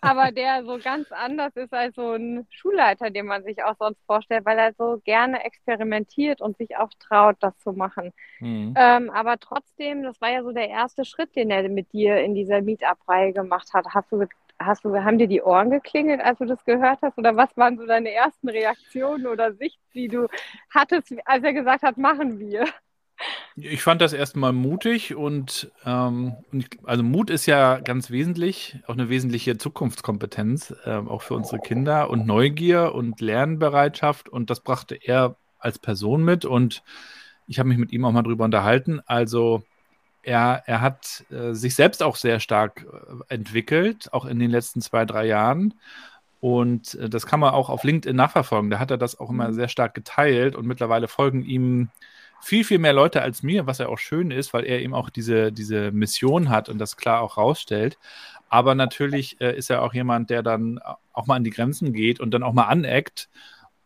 aber 0.00 0.32
der 0.32 0.64
so 0.64 0.78
ganz 0.82 1.10
anders 1.12 1.54
ist 1.54 1.72
als 1.72 1.94
so 1.94 2.12
ein 2.12 2.46
Schulleiter, 2.50 3.10
den 3.10 3.26
man 3.26 3.44
sich 3.44 3.62
auch 3.62 3.76
sonst 3.78 4.04
vorstellt, 4.06 4.44
weil 4.44 4.58
er 4.58 4.72
so 4.74 5.00
gerne 5.04 5.44
experimentiert 5.44 6.40
und 6.40 6.56
sich 6.58 6.76
auch 6.76 6.90
traut, 6.98 7.36
das 7.40 7.56
zu 7.60 7.72
machen. 7.72 8.12
Mhm. 8.40 8.74
Ähm, 8.76 9.10
aber 9.10 9.38
trotzdem, 9.38 10.02
das 10.02 10.20
war 10.20 10.30
ja 10.30 10.42
so 10.42 10.50
der 10.52 10.68
erste 10.68 11.04
Schritt, 11.04 11.36
den 11.36 11.50
er 11.50 11.68
mit 11.68 11.92
dir 11.92 12.18
in 12.18 12.34
dieser 12.34 12.60
Meetup-Reihe 12.60 13.32
gemacht 13.32 13.72
hat. 13.72 13.86
Hast 13.94 14.10
du, 14.10 14.26
hast 14.58 14.84
du, 14.84 14.94
haben 14.96 15.18
dir 15.18 15.28
die 15.28 15.42
Ohren 15.42 15.70
geklingelt, 15.70 16.20
als 16.20 16.38
du 16.38 16.44
das 16.44 16.64
gehört 16.64 17.00
hast? 17.02 17.16
Oder 17.16 17.36
was 17.36 17.56
waren 17.56 17.78
so 17.78 17.86
deine 17.86 18.10
ersten 18.12 18.48
Reaktionen 18.48 19.26
oder 19.28 19.54
Sicht, 19.54 19.78
die 19.94 20.08
du 20.08 20.26
hattest, 20.70 21.14
als 21.24 21.44
er 21.44 21.52
gesagt 21.52 21.82
hat, 21.84 21.98
machen 21.98 22.40
wir? 22.40 22.66
Ich 23.56 23.82
fand 23.82 24.00
das 24.00 24.12
erstmal 24.12 24.52
mutig 24.52 25.14
und 25.14 25.70
ähm, 25.86 26.34
also 26.82 27.04
Mut 27.04 27.30
ist 27.30 27.46
ja 27.46 27.78
ganz 27.78 28.10
wesentlich, 28.10 28.80
auch 28.86 28.94
eine 28.94 29.08
wesentliche 29.08 29.56
Zukunftskompetenz, 29.56 30.74
äh, 30.84 30.96
auch 30.96 31.22
für 31.22 31.34
unsere 31.34 31.60
Kinder 31.60 32.10
und 32.10 32.26
Neugier 32.26 32.94
und 32.94 33.20
Lernbereitschaft 33.20 34.28
und 34.28 34.50
das 34.50 34.58
brachte 34.58 34.96
er 34.96 35.36
als 35.60 35.78
Person 35.78 36.24
mit 36.24 36.44
und 36.44 36.82
ich 37.46 37.60
habe 37.60 37.68
mich 37.68 37.78
mit 37.78 37.92
ihm 37.92 38.04
auch 38.04 38.12
mal 38.12 38.22
drüber 38.22 38.44
unterhalten. 38.44 39.00
Also 39.06 39.62
er, 40.24 40.62
er 40.66 40.80
hat 40.80 41.24
äh, 41.30 41.52
sich 41.52 41.74
selbst 41.74 42.02
auch 42.02 42.16
sehr 42.16 42.40
stark 42.40 42.84
äh, 42.90 43.34
entwickelt, 43.34 44.12
auch 44.12 44.24
in 44.24 44.38
den 44.38 44.50
letzten 44.50 44.80
zwei, 44.80 45.04
drei 45.04 45.26
Jahren. 45.26 45.74
Und 46.40 46.94
äh, 46.94 47.08
das 47.08 47.26
kann 47.26 47.40
man 47.40 47.54
auch 47.54 47.68
auf 47.68 47.84
LinkedIn 47.84 48.16
nachverfolgen. 48.16 48.70
Da 48.70 48.78
hat 48.78 48.90
er 48.90 48.98
das 48.98 49.20
auch 49.20 49.30
immer 49.30 49.48
mhm. 49.48 49.54
sehr 49.54 49.68
stark 49.68 49.94
geteilt 49.94 50.56
und 50.56 50.66
mittlerweile 50.66 51.08
folgen 51.08 51.44
ihm 51.44 51.90
viel, 52.44 52.64
viel 52.64 52.78
mehr 52.78 52.92
Leute 52.92 53.22
als 53.22 53.42
mir, 53.42 53.66
was 53.66 53.78
ja 53.78 53.88
auch 53.88 53.98
schön 53.98 54.30
ist, 54.30 54.52
weil 54.52 54.64
er 54.64 54.80
eben 54.80 54.94
auch 54.94 55.10
diese, 55.10 55.52
diese 55.52 55.90
Mission 55.92 56.50
hat 56.50 56.68
und 56.68 56.78
das 56.78 56.96
klar 56.96 57.20
auch 57.20 57.36
rausstellt. 57.36 57.98
Aber 58.48 58.74
natürlich 58.74 59.40
äh, 59.40 59.56
ist 59.56 59.70
er 59.70 59.82
auch 59.82 59.94
jemand, 59.94 60.30
der 60.30 60.42
dann 60.42 60.78
auch 61.12 61.26
mal 61.26 61.36
an 61.36 61.44
die 61.44 61.50
Grenzen 61.50 61.92
geht 61.92 62.20
und 62.20 62.32
dann 62.32 62.42
auch 62.42 62.52
mal 62.52 62.64
aneckt. 62.64 63.28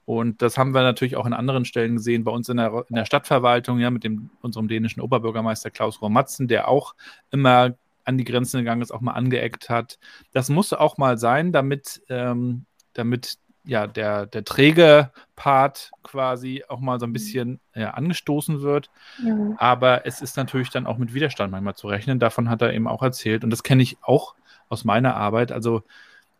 Und 0.05 0.43
das 0.43 0.59
haben 0.59 0.75
wir 0.75 0.83
natürlich 0.83 1.17
auch 1.17 1.27
in 1.27 1.33
anderen 1.35 1.65
Stellen 1.65 1.97
gesehen, 1.97 2.25
bei 2.25 2.31
uns 2.31 2.49
in 2.49 2.57
der, 2.57 2.85
in 2.89 2.97
der 2.97 3.05
Stadtverwaltung, 3.05 3.79
ja, 3.79 3.91
mit 3.91 4.05
dem, 4.05 4.31
unserem 4.41 4.67
dänischen 4.67 5.03
Oberbürgermeister 5.03 5.71
Klaus 5.71 6.01
Romatzen, 6.03 6.49
der 6.49 6.69
auch 6.69 6.95
immer 7.31 7.75
an 8.05 8.17
die 8.19 8.25
Grenzen 8.25 8.59
gegangen 8.59 8.83
ist, 8.83 8.91
auch 8.91 9.03
mal 9.03 9.13
angeeckt 9.13 9.69
hat. 9.69 9.99
Das 10.33 10.49
musste 10.49 10.81
auch 10.81 10.97
mal 10.97 11.19
sein, 11.19 11.53
damit, 11.53 12.03
ähm, 12.09 12.65
damit 12.95 13.39
ja, 13.69 13.87
der, 13.87 14.25
der 14.25 14.45
träge 14.45 15.11
Part 15.37 15.91
quasi 16.03 16.65
auch 16.69 16.81
mal 16.81 16.99
so 16.99 17.07
ein 17.07 17.11
mhm. 17.11 17.13
bisschen 17.13 17.61
ja, 17.75 17.91
angestoßen 17.91 18.63
wird. 18.63 18.91
Ja. 19.23 19.37
Aber 19.59 20.07
es 20.07 20.23
ist 20.23 20.39
natürlich 20.39 20.71
dann 20.71 20.87
auch 20.87 20.97
mit 20.97 21.13
Widerstand 21.13 21.53
manchmal 21.53 21.75
zu 21.75 21.87
rechnen. 21.87 22.19
Davon 22.19 22.49
hat 22.49 22.63
er 22.63 22.73
eben 22.73 22.89
auch 22.89 23.03
erzählt. 23.03 23.45
Und 23.45 23.51
das 23.51 23.63
kenne 23.63 23.83
ich 23.83 23.99
auch 24.01 24.35
aus 24.71 24.85
meiner 24.85 25.17
Arbeit. 25.17 25.53
Also 25.53 25.83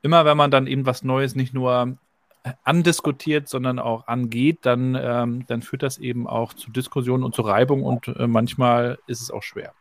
immer, 0.01 0.25
wenn 0.25 0.39
man 0.39 0.51
dann 0.51 0.67
eben 0.67 0.87
was 0.87 1.05
Neues 1.05 1.35
nicht 1.35 1.53
nur 1.53 1.99
andiskutiert, 2.65 3.47
sondern 3.47 3.79
auch 3.79 4.07
angeht, 4.07 4.61
dann, 4.63 4.97
ähm, 4.99 5.45
dann 5.49 5.61
führt 5.61 5.83
das 5.83 5.99
eben 5.99 6.27
auch 6.27 6.55
zu 6.55 6.71
Diskussionen 6.71 7.25
und 7.25 7.35
zu 7.35 7.43
Reibung 7.43 7.83
und 7.83 8.09
äh, 8.09 8.27
manchmal 8.27 8.99
ist 9.07 9.21
es 9.21 9.31
auch 9.31 9.43
schwer. 9.43 9.75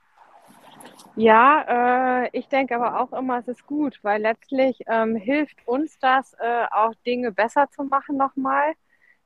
Ja, 1.19 2.25
äh, 2.25 2.29
ich 2.37 2.47
denke 2.47 2.75
aber 2.75 3.01
auch 3.01 3.11
immer, 3.17 3.39
es 3.39 3.47
ist 3.47 3.65
gut, 3.65 3.97
weil 4.03 4.21
letztlich 4.21 4.77
ähm, 4.87 5.15
hilft 5.15 5.57
uns 5.67 5.97
das, 5.99 6.33
äh, 6.39 6.65
auch 6.71 6.93
Dinge 7.07 7.31
besser 7.31 7.67
zu 7.71 7.83
machen 7.83 8.17
nochmal, 8.17 8.73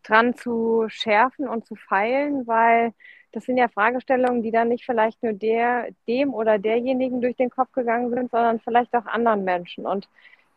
dran 0.04 0.34
zu 0.36 0.86
schärfen 0.90 1.48
und 1.50 1.66
zu 1.66 1.76
feilen, 1.76 2.48
weil 2.48 2.94
das 3.34 3.46
sind 3.46 3.58
ja 3.58 3.68
Fragestellungen, 3.68 4.42
die 4.42 4.52
dann 4.52 4.70
nicht 4.70 4.86
vielleicht 4.86 5.22
nur 5.24 5.34
der, 5.34 5.90
dem 6.08 6.34
oder 6.34 6.60
derjenigen 6.60 7.22
durch 7.22 7.36
den 7.36 7.50
Kopf 7.50 7.72
gegangen 7.74 8.10
sind, 8.10 8.32
sondern 8.32 8.60
vielleicht 8.62 8.94
auch 8.96 9.06
anderen 9.06 9.44
Menschen. 9.44 9.86
Und 9.86 10.08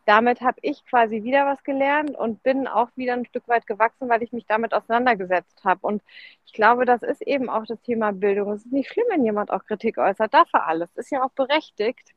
damit 0.05 0.41
habe 0.41 0.57
ich 0.61 0.85
quasi 0.85 1.23
wieder 1.23 1.45
was 1.45 1.63
gelernt 1.63 2.11
und 2.15 2.43
bin 2.43 2.67
auch 2.67 2.89
wieder 2.95 3.13
ein 3.13 3.25
Stück 3.25 3.47
weit 3.47 3.65
gewachsen, 3.65 4.07
weil 4.07 4.21
ich 4.21 4.31
mich 4.31 4.45
damit 4.45 4.73
auseinandergesetzt 4.73 5.63
habe. 5.63 5.85
Und 5.85 6.03
ich 6.45 6.53
glaube, 6.53 6.85
das 6.85 7.01
ist 7.01 7.21
eben 7.23 7.49
auch 7.49 7.65
das 7.65 7.81
Thema 7.81 8.11
Bildung. 8.11 8.51
Es 8.51 8.65
ist 8.65 8.71
nicht 8.71 8.91
schlimm, 8.91 9.05
wenn 9.09 9.25
jemand 9.25 9.51
auch 9.51 9.65
Kritik 9.65 9.97
äußert, 9.97 10.33
dafür 10.33 10.67
alles. 10.67 10.89
Ist 10.95 11.11
ja 11.11 11.23
auch 11.23 11.31
berechtigt. 11.31 12.13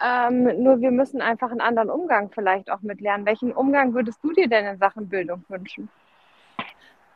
Ähm, 0.00 0.62
nur 0.62 0.80
wir 0.80 0.90
müssen 0.90 1.20
einfach 1.20 1.50
einen 1.50 1.60
anderen 1.60 1.90
Umgang 1.90 2.30
vielleicht 2.32 2.70
auch 2.70 2.82
mit 2.82 3.00
lernen. 3.00 3.26
Welchen 3.26 3.52
Umgang 3.52 3.94
würdest 3.94 4.22
du 4.22 4.32
dir 4.32 4.48
denn 4.48 4.66
in 4.66 4.78
Sachen 4.78 5.08
Bildung 5.08 5.44
wünschen? 5.48 5.88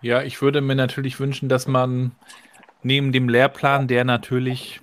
Ja, 0.01 0.23
ich 0.23 0.41
würde 0.41 0.61
mir 0.61 0.75
natürlich 0.75 1.21
wünschen, 1.21 1.49
dass 1.49 1.67
man 1.67 2.13
neben 2.83 3.13
dem 3.13 3.29
Lehrplan, 3.29 3.87
der 3.87 4.05
natürlich 4.05 4.81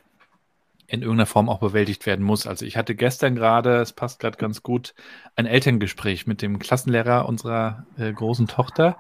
in 0.88 1.02
irgendeiner 1.02 1.26
Form 1.26 1.50
auch 1.50 1.60
bewältigt 1.60 2.06
werden 2.06 2.26
muss. 2.26 2.48
Also 2.48 2.66
ich 2.66 2.78
hatte 2.78 2.96
gestern 2.96 3.36
gerade, 3.36 3.78
es 3.78 3.92
passt 3.92 4.20
gerade 4.20 4.38
ganz 4.38 4.64
gut, 4.64 4.94
ein 5.36 5.46
Elterngespräch 5.46 6.28
mit 6.28 6.42
dem 6.42 6.60
Klassenlehrer 6.60 7.28
unserer 7.28 7.86
äh, 7.98 8.12
großen 8.12 8.48
Tochter. 8.48 8.98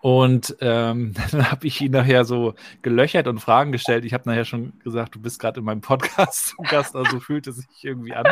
Und 0.00 0.56
ähm, 0.60 1.14
dann 1.30 1.48
habe 1.48 1.64
ich 1.68 1.80
ihn 1.80 1.92
nachher 1.92 2.24
so 2.24 2.54
gelöchert 2.82 3.28
und 3.28 3.38
Fragen 3.38 3.70
gestellt. 3.70 4.04
Ich 4.04 4.12
habe 4.12 4.28
nachher 4.28 4.44
schon 4.44 4.72
gesagt, 4.82 5.14
du 5.14 5.20
bist 5.20 5.38
gerade 5.38 5.60
in 5.60 5.64
meinem 5.64 5.80
Podcast 5.80 6.48
zu 6.56 6.56
Gast, 6.62 6.96
also 6.96 7.20
fühlt 7.20 7.46
es 7.46 7.56
sich 7.56 7.84
irgendwie 7.84 8.12
an. 8.12 8.26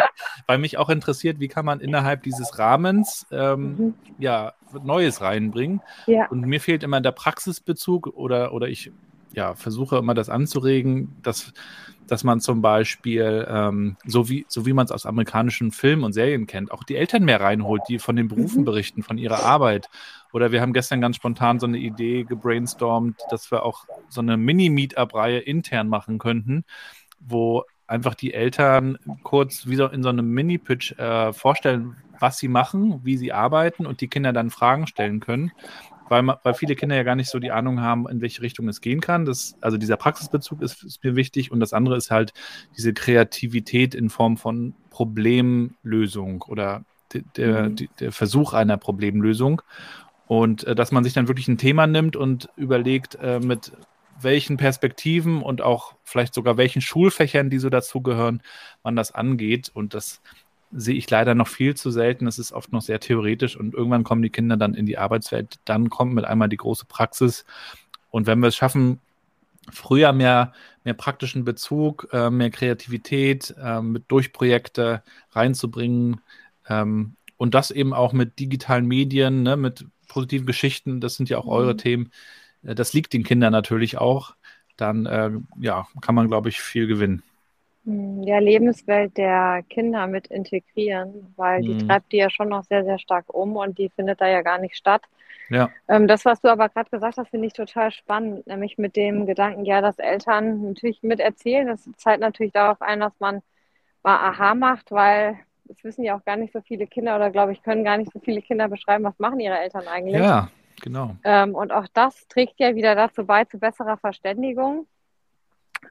Weil 0.49 0.59
mich 0.59 0.77
auch 0.77 0.91
interessiert, 0.91 1.39
wie 1.39 1.47
kann 1.47 1.65
man 1.65 1.79
innerhalb 1.79 2.25
dieses 2.25 2.59
Rahmens 2.59 3.25
ähm, 3.31 3.77
mhm. 3.77 3.95
ja 4.19 4.53
Neues 4.83 5.21
reinbringen. 5.21 5.81
Ja. 6.07 6.27
Und 6.27 6.41
mir 6.41 6.61
fehlt 6.61 6.83
immer 6.83 7.01
der 7.01 7.13
Praxisbezug 7.13 8.09
oder, 8.09 8.53
oder 8.53 8.67
ich 8.67 8.91
ja, 9.35 9.55
versuche 9.55 9.99
immer 9.99 10.15
das 10.15 10.29
anzuregen, 10.29 11.17
dass 11.23 11.53
dass 12.11 12.25
man 12.25 12.41
zum 12.41 12.61
Beispiel, 12.61 13.47
ähm, 13.49 13.97
so 14.05 14.29
wie, 14.29 14.45
so 14.49 14.67
wie 14.67 14.73
man 14.73 14.85
es 14.85 14.91
aus 14.91 15.07
amerikanischen 15.07 15.71
Filmen 15.71 16.03
und 16.03 16.13
Serien 16.13 16.49
kennt, 16.49 16.73
auch 16.73 16.83
die 16.83 16.97
Eltern 16.97 17.25
mehr 17.25 17.41
reinholt, 17.41 17.83
die 17.89 18.01
von 18.01 18.17
den 18.17 18.27
Berufen 18.27 18.63
mhm. 18.63 18.65
berichten, 18.65 19.03
von 19.05 19.17
ihrer 19.17 19.45
Arbeit. 19.45 19.89
Oder 20.33 20.51
wir 20.51 20.61
haben 20.61 20.73
gestern 20.73 21.01
ganz 21.01 21.17
spontan 21.17 21.61
so 21.61 21.67
eine 21.67 21.79
Idee 21.79 22.25
gebrainstormt, 22.25 23.21
dass 23.31 23.53
wir 23.53 23.65
auch 23.65 23.85
so 24.09 24.21
eine 24.21 24.37
Mini-Meetup-Reihe 24.37 25.39
intern 25.39 25.87
machen 25.87 26.19
könnten, 26.19 26.65
wo 27.21 27.63
einfach 27.87 28.17
die 28.17 28.35
Eltern 28.35 28.99
kurz 29.23 29.69
wie 29.69 29.77
so 29.77 29.87
in 29.87 30.03
so 30.03 30.09
einem 30.09 30.31
Mini-Pitch 30.31 30.99
äh, 30.99 31.33
vorstellen, 31.33 31.97
was 32.19 32.39
sie 32.39 32.49
machen, 32.49 33.01
wie 33.05 33.17
sie 33.17 33.33
arbeiten 33.33 33.87
und 33.87 34.01
die 34.01 34.09
Kinder 34.09 34.33
dann 34.33 34.51
Fragen 34.51 34.89
stellen 34.89 35.21
können 35.21 35.53
weil, 36.11 36.27
weil 36.43 36.55
viele 36.55 36.75
Kinder 36.75 36.97
ja 36.97 37.05
gar 37.05 37.15
nicht 37.15 37.31
so 37.31 37.39
die 37.39 37.53
Ahnung 37.53 37.81
haben, 37.81 38.09
in 38.09 38.21
welche 38.21 38.43
Richtung 38.43 38.69
es 38.69 38.81
gehen 38.81 39.01
kann. 39.01 39.25
Das, 39.25 39.57
also 39.61 39.79
dieser 39.79 39.97
Praxisbezug 39.97 40.61
ist, 40.61 40.83
ist 40.83 41.03
mir 41.05 41.17
wichtig 41.17 41.51
und 41.53 41.61
das 41.61 41.73
andere 41.73 41.97
ist 41.97 42.11
halt 42.11 42.33
diese 42.77 42.93
Kreativität 42.93 43.95
in 43.95 44.11
Form 44.11 44.37
von 44.37 44.75
Problemlösung 44.91 46.43
oder 46.43 46.85
de, 47.15 47.23
der, 47.37 47.71
mhm. 47.71 47.77
der 48.01 48.13
Versuch 48.13 48.53
einer 48.53 48.77
Problemlösung. 48.77 49.63
Und 50.27 50.65
äh, 50.65 50.75
dass 50.75 50.93
man 50.93 51.05
sich 51.05 51.13
dann 51.13 51.29
wirklich 51.29 51.49
ein 51.49 51.59
Thema 51.59 51.87
nimmt 51.87 52.17
und 52.17 52.49
überlegt, 52.57 53.17
äh, 53.17 53.41
mit 53.41 53.73
welchen 54.21 54.57
Perspektiven 54.57 55.43
und 55.43 55.63
auch 55.63 55.95
vielleicht 56.05 56.35
sogar 56.35 56.57
welchen 56.57 56.83
Schulfächern, 56.83 57.51
die 57.51 57.59
so 57.59 57.71
dazugehören, 57.71 58.43
man 58.83 58.97
das 58.97 59.13
angeht. 59.13 59.71
Und 59.73 59.95
das 59.95 60.21
sehe 60.73 60.95
ich 60.95 61.11
leider 61.11 61.35
noch 61.35 61.49
viel 61.49 61.75
zu 61.75 61.91
selten. 61.91 62.27
Es 62.27 62.39
ist 62.39 62.53
oft 62.53 62.73
noch 62.73 62.83
sehr 62.83 63.01
theoretisch 63.01 63.57
und 63.57 63.75
irgendwann 63.75 64.05
kommen 64.05 64.23
die 64.23 64.31
Kinder 64.31 64.57
dann 64.57 64.75
in 64.75 64.87
die 64.87 64.99
Arbeitswelt. 64.99 65.59
Dann 65.65 65.91
kommt 65.91 66.15
mit 66.15 66.25
einmal 66.25 66.49
die 66.49 66.57
große 66.57 66.87
Praxis. 66.87 67.45
Und 68.11 68.27
wenn 68.27 68.41
wir 68.41 68.49
es 68.49 68.57
schaffen, 68.57 69.01
früher 69.71 70.13
mehr, 70.13 70.53
mehr 70.85 70.95
praktischen 70.95 71.45
Bezug, 71.45 72.09
äh, 72.13 72.31
mehr 72.31 72.51
Kreativität 72.51 73.55
äh, 73.63 73.83
mit 73.83 74.05
Durchprojekte 74.09 75.03
reinzubringen 75.33 76.21
ähm, 76.69 77.15
und 77.37 77.55
das 77.55 77.71
eben 77.71 77.93
auch 77.93 78.13
mit 78.13 78.39
digitalen 78.39 78.87
Medien, 78.87 79.43
ne, 79.43 79.57
mit 79.57 79.87
positiven 80.09 80.47
Geschichten, 80.47 81.01
das 81.01 81.15
sind 81.15 81.29
ja 81.29 81.39
auch 81.39 81.45
mhm. 81.45 81.51
eure 81.51 81.77
Themen. 81.77 82.11
Äh, 82.63 82.75
das 82.75 82.93
liegt 82.93 83.13
den 83.13 83.25
Kindern 83.25 83.53
natürlich 83.53 83.99
auch. 83.99 84.35
Dann 84.77 85.07
äh, 85.07 85.31
ja, 85.61 85.87
kann 86.01 86.15
man, 86.15 86.29
glaube 86.29 86.49
ich, 86.49 86.61
viel 86.61 86.87
gewinnen. 86.87 87.23
Hm, 87.85 88.23
ja, 88.25 88.39
Lebenswelt 88.39 89.17
der 89.17 89.63
Kinder 89.69 90.07
mit 90.07 90.27
integrieren, 90.27 91.33
weil 91.37 91.63
die 91.63 91.75
mhm. 91.75 91.89
treibt 91.89 92.13
die 92.13 92.19
ja 92.19 92.29
schon 92.29 92.49
noch 92.49 92.65
sehr, 92.65 92.85
sehr 92.85 92.99
stark 92.99 93.33
um 93.33 93.57
und 93.57 93.79
die 93.79 93.89
findet 93.89 94.21
da 94.21 94.29
ja 94.29 94.43
gar 94.43 94.59
nicht 94.59 94.77
statt. 94.77 95.03
Ja. 95.49 95.71
Ähm, 95.89 96.07
das, 96.07 96.25
was 96.25 96.41
du 96.41 96.49
aber 96.49 96.69
gerade 96.69 96.91
gesagt 96.91 97.17
hast, 97.17 97.31
finde 97.31 97.47
ich 97.47 97.55
total 97.55 97.91
spannend, 97.91 98.47
nämlich 98.47 98.79
mit 98.79 98.97
dem 98.97 99.27
Gedanken, 99.27 99.65
ja, 99.65 99.81
dass 99.81 99.99
Eltern 99.99 100.63
natürlich 100.63 101.03
mit 101.03 101.21
erzählen. 101.21 101.67
Das 101.67 101.89
zahlt 101.97 102.21
natürlich 102.21 102.53
darauf 102.53 102.81
ein, 102.83 103.01
dass 103.01 103.19
man 103.19 103.43
mal 104.03 104.17
Aha 104.17 104.55
macht, 104.55 104.93
weil 104.93 105.39
es 105.69 105.83
wissen 105.83 106.05
ja 106.05 106.17
auch 106.17 106.25
gar 106.25 106.37
nicht 106.37 106.53
so 106.53 106.61
viele 106.61 106.87
Kinder 106.87 107.17
oder 107.17 107.31
glaube 107.31 107.53
ich, 107.53 107.63
können 107.63 107.85
gar 107.85 107.97
nicht 107.97 108.13
so 108.13 108.21
viele 108.21 108.43
Kinder 108.43 108.69
beschreiben, 108.69 109.05
was 109.05 109.19
machen 109.19 109.41
ihre 109.41 109.59
Eltern 109.59 109.89
eigentlich. 109.89 110.21
Ja, 110.21 110.51
genau. 110.83 111.17
Ähm, 111.25 111.55
und 111.55 111.73
auch 111.73 111.87
das 111.95 112.29
trägt 112.29 112.61
ja 112.61 112.75
wieder 112.75 112.95
dazu 112.95 113.25
bei, 113.25 113.45
zu 113.45 113.59
besserer 113.59 113.97
Verständigung 113.97 114.87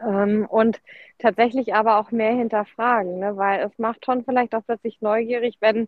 Ähm, 0.01 0.45
und 0.49 0.81
tatsächlich 1.17 1.73
aber 1.73 1.99
auch 1.99 2.11
mehr 2.11 2.33
hinterfragen, 2.33 3.19
ne? 3.19 3.37
weil 3.37 3.61
es 3.61 3.77
macht 3.77 4.05
schon 4.05 4.23
vielleicht 4.23 4.55
auch 4.55 4.65
plötzlich 4.65 5.01
neugierig, 5.01 5.57
wenn 5.59 5.87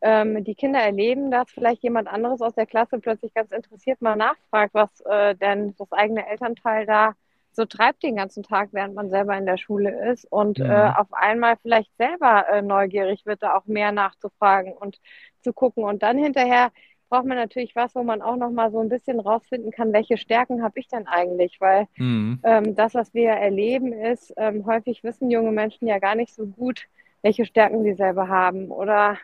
ähm, 0.00 0.44
die 0.44 0.54
Kinder 0.54 0.80
erleben, 0.80 1.30
dass 1.30 1.50
vielleicht 1.50 1.82
jemand 1.82 2.08
anderes 2.08 2.40
aus 2.40 2.54
der 2.54 2.66
Klasse 2.66 2.98
plötzlich 3.00 3.34
ganz 3.34 3.50
interessiert 3.50 4.00
mal 4.00 4.16
nachfragt, 4.16 4.74
was 4.74 5.00
äh, 5.06 5.34
denn 5.34 5.74
das 5.76 5.90
eigene 5.92 6.26
Elternteil 6.28 6.86
da 6.86 7.14
so 7.52 7.64
treibt 7.64 8.04
den 8.04 8.14
ganzen 8.14 8.44
Tag, 8.44 8.68
während 8.72 8.94
man 8.94 9.10
selber 9.10 9.36
in 9.36 9.44
der 9.44 9.56
Schule 9.56 10.10
ist 10.12 10.24
und 10.30 10.58
mhm. 10.58 10.66
äh, 10.66 10.92
auf 10.96 11.12
einmal 11.12 11.56
vielleicht 11.60 11.90
selber 11.96 12.48
äh, 12.48 12.62
neugierig 12.62 13.26
wird, 13.26 13.42
da 13.42 13.56
auch 13.56 13.66
mehr 13.66 13.90
nachzufragen 13.90 14.72
und 14.72 15.00
zu 15.42 15.52
gucken 15.52 15.82
und 15.82 16.04
dann 16.04 16.18
hinterher 16.18 16.70
braucht 17.08 17.26
man 17.26 17.36
natürlich 17.36 17.74
was, 17.74 17.94
wo 17.94 18.02
man 18.02 18.22
auch 18.22 18.36
noch 18.36 18.50
mal 18.50 18.70
so 18.70 18.80
ein 18.80 18.88
bisschen 18.88 19.20
rausfinden 19.20 19.70
kann, 19.70 19.92
welche 19.92 20.18
Stärken 20.18 20.62
habe 20.62 20.78
ich 20.78 20.88
denn 20.88 21.06
eigentlich? 21.06 21.60
Weil 21.60 21.86
mhm. 21.96 22.40
ähm, 22.42 22.74
das, 22.74 22.94
was 22.94 23.14
wir 23.14 23.30
erleben, 23.30 23.92
ist, 23.92 24.32
ähm, 24.36 24.66
häufig 24.66 25.02
wissen 25.04 25.30
junge 25.30 25.52
Menschen 25.52 25.88
ja 25.88 25.98
gar 25.98 26.14
nicht 26.14 26.34
so 26.34 26.46
gut, 26.46 26.86
welche 27.22 27.44
Stärken 27.44 27.82
sie 27.82 27.94
selber 27.94 28.28
haben 28.28 28.70
oder 28.70 29.18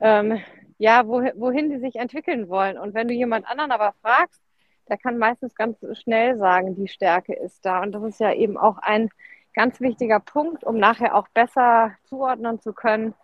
ähm, 0.00 0.40
ja, 0.78 1.06
wo, 1.06 1.22
wohin 1.36 1.70
sie 1.70 1.78
sich 1.78 1.96
entwickeln 1.96 2.48
wollen. 2.48 2.78
Und 2.78 2.94
wenn 2.94 3.08
du 3.08 3.14
jemand 3.14 3.46
anderen 3.46 3.70
aber 3.70 3.94
fragst, 4.02 4.42
der 4.88 4.98
kann 4.98 5.18
meistens 5.18 5.54
ganz 5.54 5.78
schnell 5.98 6.36
sagen, 6.36 6.76
die 6.76 6.88
Stärke 6.88 7.34
ist 7.34 7.64
da. 7.64 7.82
Und 7.82 7.92
das 7.92 8.02
ist 8.04 8.20
ja 8.20 8.32
eben 8.32 8.56
auch 8.56 8.78
ein 8.78 9.08
ganz 9.54 9.80
wichtiger 9.80 10.20
Punkt, 10.20 10.64
um 10.64 10.76
nachher 10.76 11.14
auch 11.14 11.28
besser 11.28 11.92
zuordnen 12.04 12.60
zu 12.60 12.72
können, 12.72 13.14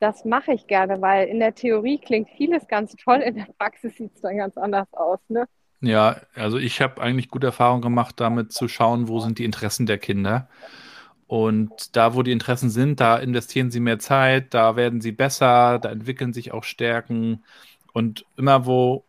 das 0.00 0.24
mache 0.24 0.52
ich 0.52 0.66
gerne, 0.66 1.00
weil 1.00 1.28
in 1.28 1.38
der 1.38 1.54
Theorie 1.54 1.98
klingt 1.98 2.30
vieles 2.30 2.66
ganz 2.66 2.96
toll, 2.96 3.18
in 3.18 3.36
der 3.36 3.48
Praxis 3.58 3.96
sieht 3.96 4.14
es 4.14 4.22
dann 4.22 4.38
ganz 4.38 4.56
anders 4.56 4.88
aus. 4.92 5.20
Ne? 5.28 5.46
Ja, 5.82 6.16
also 6.34 6.58
ich 6.58 6.80
habe 6.80 7.00
eigentlich 7.00 7.28
gute 7.28 7.48
Erfahrungen 7.48 7.82
gemacht, 7.82 8.18
damit 8.18 8.52
zu 8.52 8.66
schauen, 8.66 9.08
wo 9.08 9.20
sind 9.20 9.38
die 9.38 9.44
Interessen 9.44 9.86
der 9.86 9.98
Kinder. 9.98 10.48
Und 11.26 11.96
da, 11.96 12.14
wo 12.14 12.22
die 12.22 12.32
Interessen 12.32 12.70
sind, 12.70 12.98
da 12.98 13.16
investieren 13.18 13.70
sie 13.70 13.78
mehr 13.78 13.98
Zeit, 13.98 14.52
da 14.52 14.74
werden 14.74 15.00
sie 15.00 15.12
besser, 15.12 15.78
da 15.78 15.90
entwickeln 15.90 16.32
sich 16.32 16.52
auch 16.52 16.64
Stärken. 16.64 17.44
Und 17.92 18.24
immer 18.36 18.66
wo, 18.66 19.04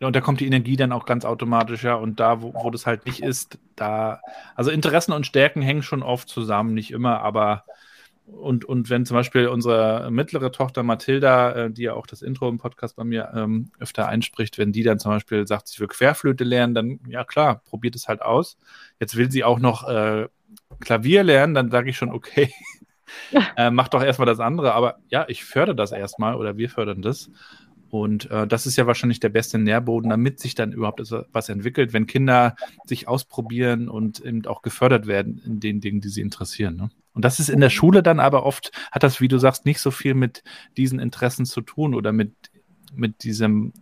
und 0.00 0.14
da 0.14 0.20
kommt 0.20 0.40
die 0.40 0.46
Energie 0.46 0.76
dann 0.76 0.92
auch 0.92 1.06
ganz 1.06 1.24
automatisch, 1.24 1.84
ja. 1.84 1.94
Und 1.94 2.20
da, 2.20 2.42
wo, 2.42 2.52
wo 2.54 2.70
das 2.70 2.86
halt 2.86 3.06
nicht 3.06 3.20
ist, 3.20 3.58
da, 3.76 4.20
also 4.56 4.70
Interessen 4.70 5.12
und 5.12 5.26
Stärken 5.26 5.62
hängen 5.62 5.82
schon 5.82 6.02
oft 6.02 6.28
zusammen, 6.28 6.74
nicht 6.74 6.90
immer, 6.90 7.20
aber 7.22 7.64
und, 8.26 8.64
und 8.64 8.88
wenn 8.90 9.04
zum 9.04 9.16
Beispiel 9.16 9.48
unsere 9.48 10.10
mittlere 10.10 10.52
Tochter 10.52 10.82
Mathilda, 10.82 11.52
äh, 11.52 11.70
die 11.70 11.82
ja 11.82 11.94
auch 11.94 12.06
das 12.06 12.22
Intro 12.22 12.48
im 12.48 12.58
Podcast 12.58 12.96
bei 12.96 13.04
mir 13.04 13.32
ähm, 13.34 13.70
öfter 13.78 14.08
einspricht, 14.08 14.58
wenn 14.58 14.72
die 14.72 14.82
dann 14.82 14.98
zum 14.98 15.12
Beispiel 15.12 15.46
sagt, 15.46 15.68
sie 15.68 15.80
will 15.80 15.88
Querflöte 15.88 16.44
lernen, 16.44 16.74
dann 16.74 17.00
ja 17.08 17.24
klar, 17.24 17.62
probiert 17.64 17.96
es 17.96 18.08
halt 18.08 18.22
aus. 18.22 18.58
Jetzt 19.00 19.16
will 19.16 19.30
sie 19.30 19.44
auch 19.44 19.58
noch 19.58 19.88
äh, 19.88 20.28
Klavier 20.80 21.24
lernen, 21.24 21.54
dann 21.54 21.70
sage 21.70 21.90
ich 21.90 21.96
schon, 21.96 22.10
okay, 22.10 22.52
äh, 23.56 23.70
mach 23.70 23.88
doch 23.88 24.02
erstmal 24.02 24.26
das 24.26 24.40
andere. 24.40 24.74
Aber 24.74 24.98
ja, 25.08 25.24
ich 25.28 25.44
fördere 25.44 25.76
das 25.76 25.92
erstmal 25.92 26.34
oder 26.36 26.56
wir 26.56 26.70
fördern 26.70 27.02
das. 27.02 27.30
Und 27.92 28.30
äh, 28.30 28.46
das 28.46 28.64
ist 28.64 28.76
ja 28.76 28.86
wahrscheinlich 28.86 29.20
der 29.20 29.28
beste 29.28 29.58
Nährboden, 29.58 30.08
damit 30.08 30.40
sich 30.40 30.54
dann 30.54 30.72
überhaupt 30.72 31.02
was 31.32 31.50
entwickelt, 31.50 31.92
wenn 31.92 32.06
Kinder 32.06 32.56
sich 32.86 33.06
ausprobieren 33.06 33.90
und 33.90 34.20
eben 34.20 34.46
auch 34.46 34.62
gefördert 34.62 35.06
werden 35.06 35.42
in 35.44 35.60
den 35.60 35.82
Dingen, 35.82 36.00
die 36.00 36.08
sie 36.08 36.22
interessieren. 36.22 36.76
Ne? 36.76 36.90
Und 37.12 37.22
das 37.22 37.38
ist 37.38 37.50
in 37.50 37.60
der 37.60 37.68
Schule 37.68 38.02
dann 38.02 38.18
aber 38.18 38.46
oft, 38.46 38.72
hat 38.90 39.02
das, 39.02 39.20
wie 39.20 39.28
du 39.28 39.36
sagst, 39.36 39.66
nicht 39.66 39.78
so 39.78 39.90
viel 39.90 40.14
mit 40.14 40.42
diesen 40.78 41.00
Interessen 41.00 41.44
zu 41.44 41.60
tun 41.60 41.94
oder 41.94 42.12
mit, 42.12 42.32
mit 42.94 43.24
diesem, 43.24 43.74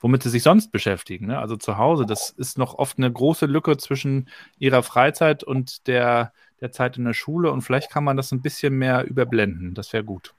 womit 0.00 0.22
sie 0.22 0.30
sich 0.30 0.42
sonst 0.42 0.72
beschäftigen. 0.72 1.26
Ne? 1.26 1.38
Also 1.38 1.56
zu 1.56 1.76
Hause, 1.76 2.06
das 2.06 2.30
ist 2.30 2.56
noch 2.56 2.76
oft 2.76 2.96
eine 2.96 3.12
große 3.12 3.44
Lücke 3.44 3.76
zwischen 3.76 4.30
ihrer 4.58 4.82
Freizeit 4.82 5.44
und 5.44 5.86
der, 5.86 6.32
der 6.62 6.72
Zeit 6.72 6.96
in 6.96 7.04
der 7.04 7.12
Schule. 7.12 7.52
Und 7.52 7.60
vielleicht 7.60 7.90
kann 7.90 8.04
man 8.04 8.16
das 8.16 8.32
ein 8.32 8.40
bisschen 8.40 8.72
mehr 8.78 9.04
überblenden. 9.04 9.74
Das 9.74 9.92
wäre 9.92 10.02
gut. 10.02 10.32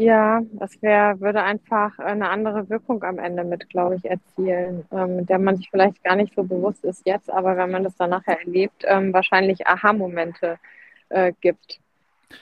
Ja, 0.00 0.42
das 0.52 0.80
wäre, 0.80 1.20
würde 1.20 1.42
einfach 1.42 1.98
eine 1.98 2.30
andere 2.30 2.70
Wirkung 2.70 3.02
am 3.02 3.18
Ende 3.18 3.42
mit, 3.42 3.68
glaube 3.68 3.96
ich, 3.96 4.04
erzielen, 4.04 4.84
ähm, 4.92 5.16
mit 5.16 5.28
der 5.28 5.40
man 5.40 5.56
sich 5.56 5.68
vielleicht 5.72 6.04
gar 6.04 6.14
nicht 6.14 6.36
so 6.36 6.44
bewusst 6.44 6.84
ist 6.84 7.04
jetzt, 7.04 7.28
aber 7.28 7.56
wenn 7.56 7.72
man 7.72 7.82
das 7.82 7.96
dann 7.96 8.10
nachher 8.10 8.38
erlebt, 8.38 8.84
ähm, 8.86 9.12
wahrscheinlich 9.12 9.66
Aha-Momente 9.66 10.60
äh, 11.08 11.32
gibt. 11.40 11.80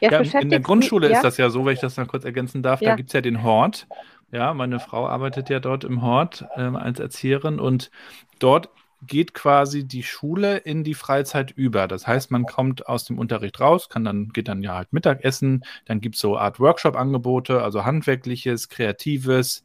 Ja, 0.01 0.21
in 0.21 0.51
der 0.51 0.61
Grundschule 0.61 1.09
ist 1.09 1.23
das 1.23 1.39
ja 1.39 1.49
so, 1.49 1.65
wenn 1.65 1.73
ich 1.73 1.81
das 1.81 1.97
noch 1.97 2.07
kurz 2.09 2.27
ergänzen 2.27 2.63
darf, 2.63 2.83
ja. 2.83 2.91
da 2.91 2.97
gibt 2.97 3.09
es 3.09 3.15
ja 3.15 3.23
den 3.23 3.43
Hort. 3.43 3.87
Ja, 4.33 4.53
meine 4.53 4.79
Frau 4.79 5.09
arbeitet 5.09 5.49
ja 5.49 5.59
dort 5.59 5.83
im 5.85 6.03
Hort 6.03 6.45
äh, 6.57 6.61
als 6.61 7.01
Erzieherin 7.01 7.59
und 7.59 7.91
dort 8.39 8.69
geht 9.03 9.35
quasi 9.35 9.87
die 9.87 10.03
Schule 10.03 10.59
in 10.59 10.85
die 10.85 10.95
Freizeit 10.95 11.51
über. 11.51 11.87
Das 11.89 12.07
heißt, 12.07 12.31
man 12.31 12.45
kommt 12.45 12.87
aus 12.87 13.05
dem 13.05 13.19
Unterricht 13.19 13.61
raus, 13.61 13.89
kann 13.89 14.05
dann, 14.05 14.31
geht 14.31 14.49
dann 14.49 14.63
ja 14.63 14.75
halt 14.75 14.93
Mittagessen, 14.93 15.65
dann 15.85 16.01
gibt 16.01 16.15
es 16.15 16.21
so 16.21 16.39
Art 16.39 16.59
Workshop-Angebote, 16.61 17.63
also 17.63 17.85
handwerkliches, 17.85 18.69
kreatives. 18.69 19.65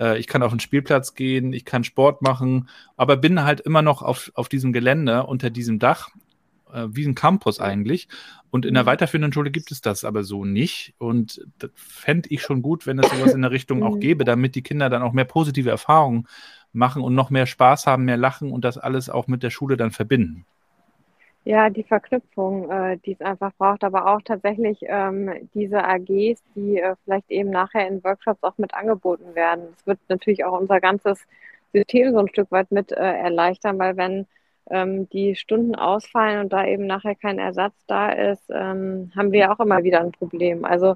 Äh, 0.00 0.18
ich 0.18 0.26
kann 0.26 0.42
auf 0.42 0.50
den 0.50 0.60
Spielplatz 0.60 1.14
gehen, 1.14 1.52
ich 1.52 1.64
kann 1.64 1.84
Sport 1.84 2.22
machen, 2.22 2.68
aber 2.96 3.16
bin 3.16 3.44
halt 3.44 3.60
immer 3.60 3.82
noch 3.82 4.02
auf, 4.02 4.32
auf 4.34 4.48
diesem 4.48 4.72
Gelände 4.72 5.26
unter 5.26 5.50
diesem 5.50 5.78
Dach, 5.78 6.08
äh, 6.72 6.86
wie 6.90 7.06
ein 7.06 7.14
Campus 7.14 7.60
eigentlich. 7.60 8.08
Und 8.50 8.66
in 8.66 8.74
der 8.74 8.82
mhm. 8.82 8.88
weiterführenden 8.88 9.32
Schule 9.32 9.50
gibt 9.50 9.70
es 9.70 9.80
das 9.80 10.04
aber 10.04 10.24
so 10.24 10.44
nicht. 10.44 10.94
Und 10.98 11.40
das 11.58 11.70
fände 11.74 12.28
ich 12.30 12.42
schon 12.42 12.62
gut, 12.62 12.86
wenn 12.86 12.98
es 12.98 13.08
sowas 13.10 13.32
in 13.32 13.42
der 13.42 13.50
Richtung 13.50 13.82
auch 13.82 13.94
mhm. 13.94 14.00
gäbe, 14.00 14.24
damit 14.24 14.54
die 14.56 14.62
Kinder 14.62 14.90
dann 14.90 15.02
auch 15.02 15.12
mehr 15.12 15.24
positive 15.24 15.70
Erfahrungen 15.70 16.26
machen 16.72 17.02
und 17.02 17.14
noch 17.14 17.30
mehr 17.30 17.46
Spaß 17.46 17.86
haben, 17.86 18.04
mehr 18.04 18.16
lachen 18.16 18.50
und 18.52 18.64
das 18.64 18.78
alles 18.78 19.10
auch 19.10 19.26
mit 19.26 19.42
der 19.42 19.50
Schule 19.50 19.76
dann 19.76 19.90
verbinden. 19.90 20.46
Ja, 21.44 21.70
die 21.70 21.82
Verknüpfung, 21.82 22.70
äh, 22.70 22.98
die 23.04 23.12
es 23.12 23.20
einfach 23.20 23.52
braucht, 23.58 23.82
aber 23.82 24.06
auch 24.06 24.22
tatsächlich 24.22 24.78
ähm, 24.82 25.48
diese 25.54 25.82
AGs, 25.82 26.40
die 26.54 26.78
äh, 26.78 26.94
vielleicht 27.04 27.30
eben 27.30 27.50
nachher 27.50 27.88
in 27.88 28.02
Workshops 28.04 28.44
auch 28.44 28.56
mit 28.58 28.74
angeboten 28.74 29.34
werden. 29.34 29.64
Das 29.72 29.86
wird 29.86 29.98
natürlich 30.08 30.44
auch 30.44 30.58
unser 30.58 30.80
ganzes 30.80 31.26
System 31.72 32.12
so 32.12 32.18
ein 32.18 32.28
Stück 32.28 32.52
weit 32.52 32.70
mit 32.70 32.92
äh, 32.92 32.94
erleichtern, 32.94 33.76
weil 33.78 33.96
wenn 33.96 34.26
ähm, 34.70 35.08
die 35.10 35.34
Stunden 35.34 35.74
ausfallen 35.74 36.40
und 36.40 36.52
da 36.52 36.64
eben 36.64 36.86
nachher 36.86 37.16
kein 37.16 37.40
Ersatz 37.40 37.74
da 37.88 38.10
ist, 38.10 38.44
ähm, 38.50 39.10
haben 39.16 39.32
wir 39.32 39.50
auch 39.50 39.58
immer 39.58 39.82
wieder 39.82 40.00
ein 40.00 40.12
Problem. 40.12 40.64
Also 40.64 40.94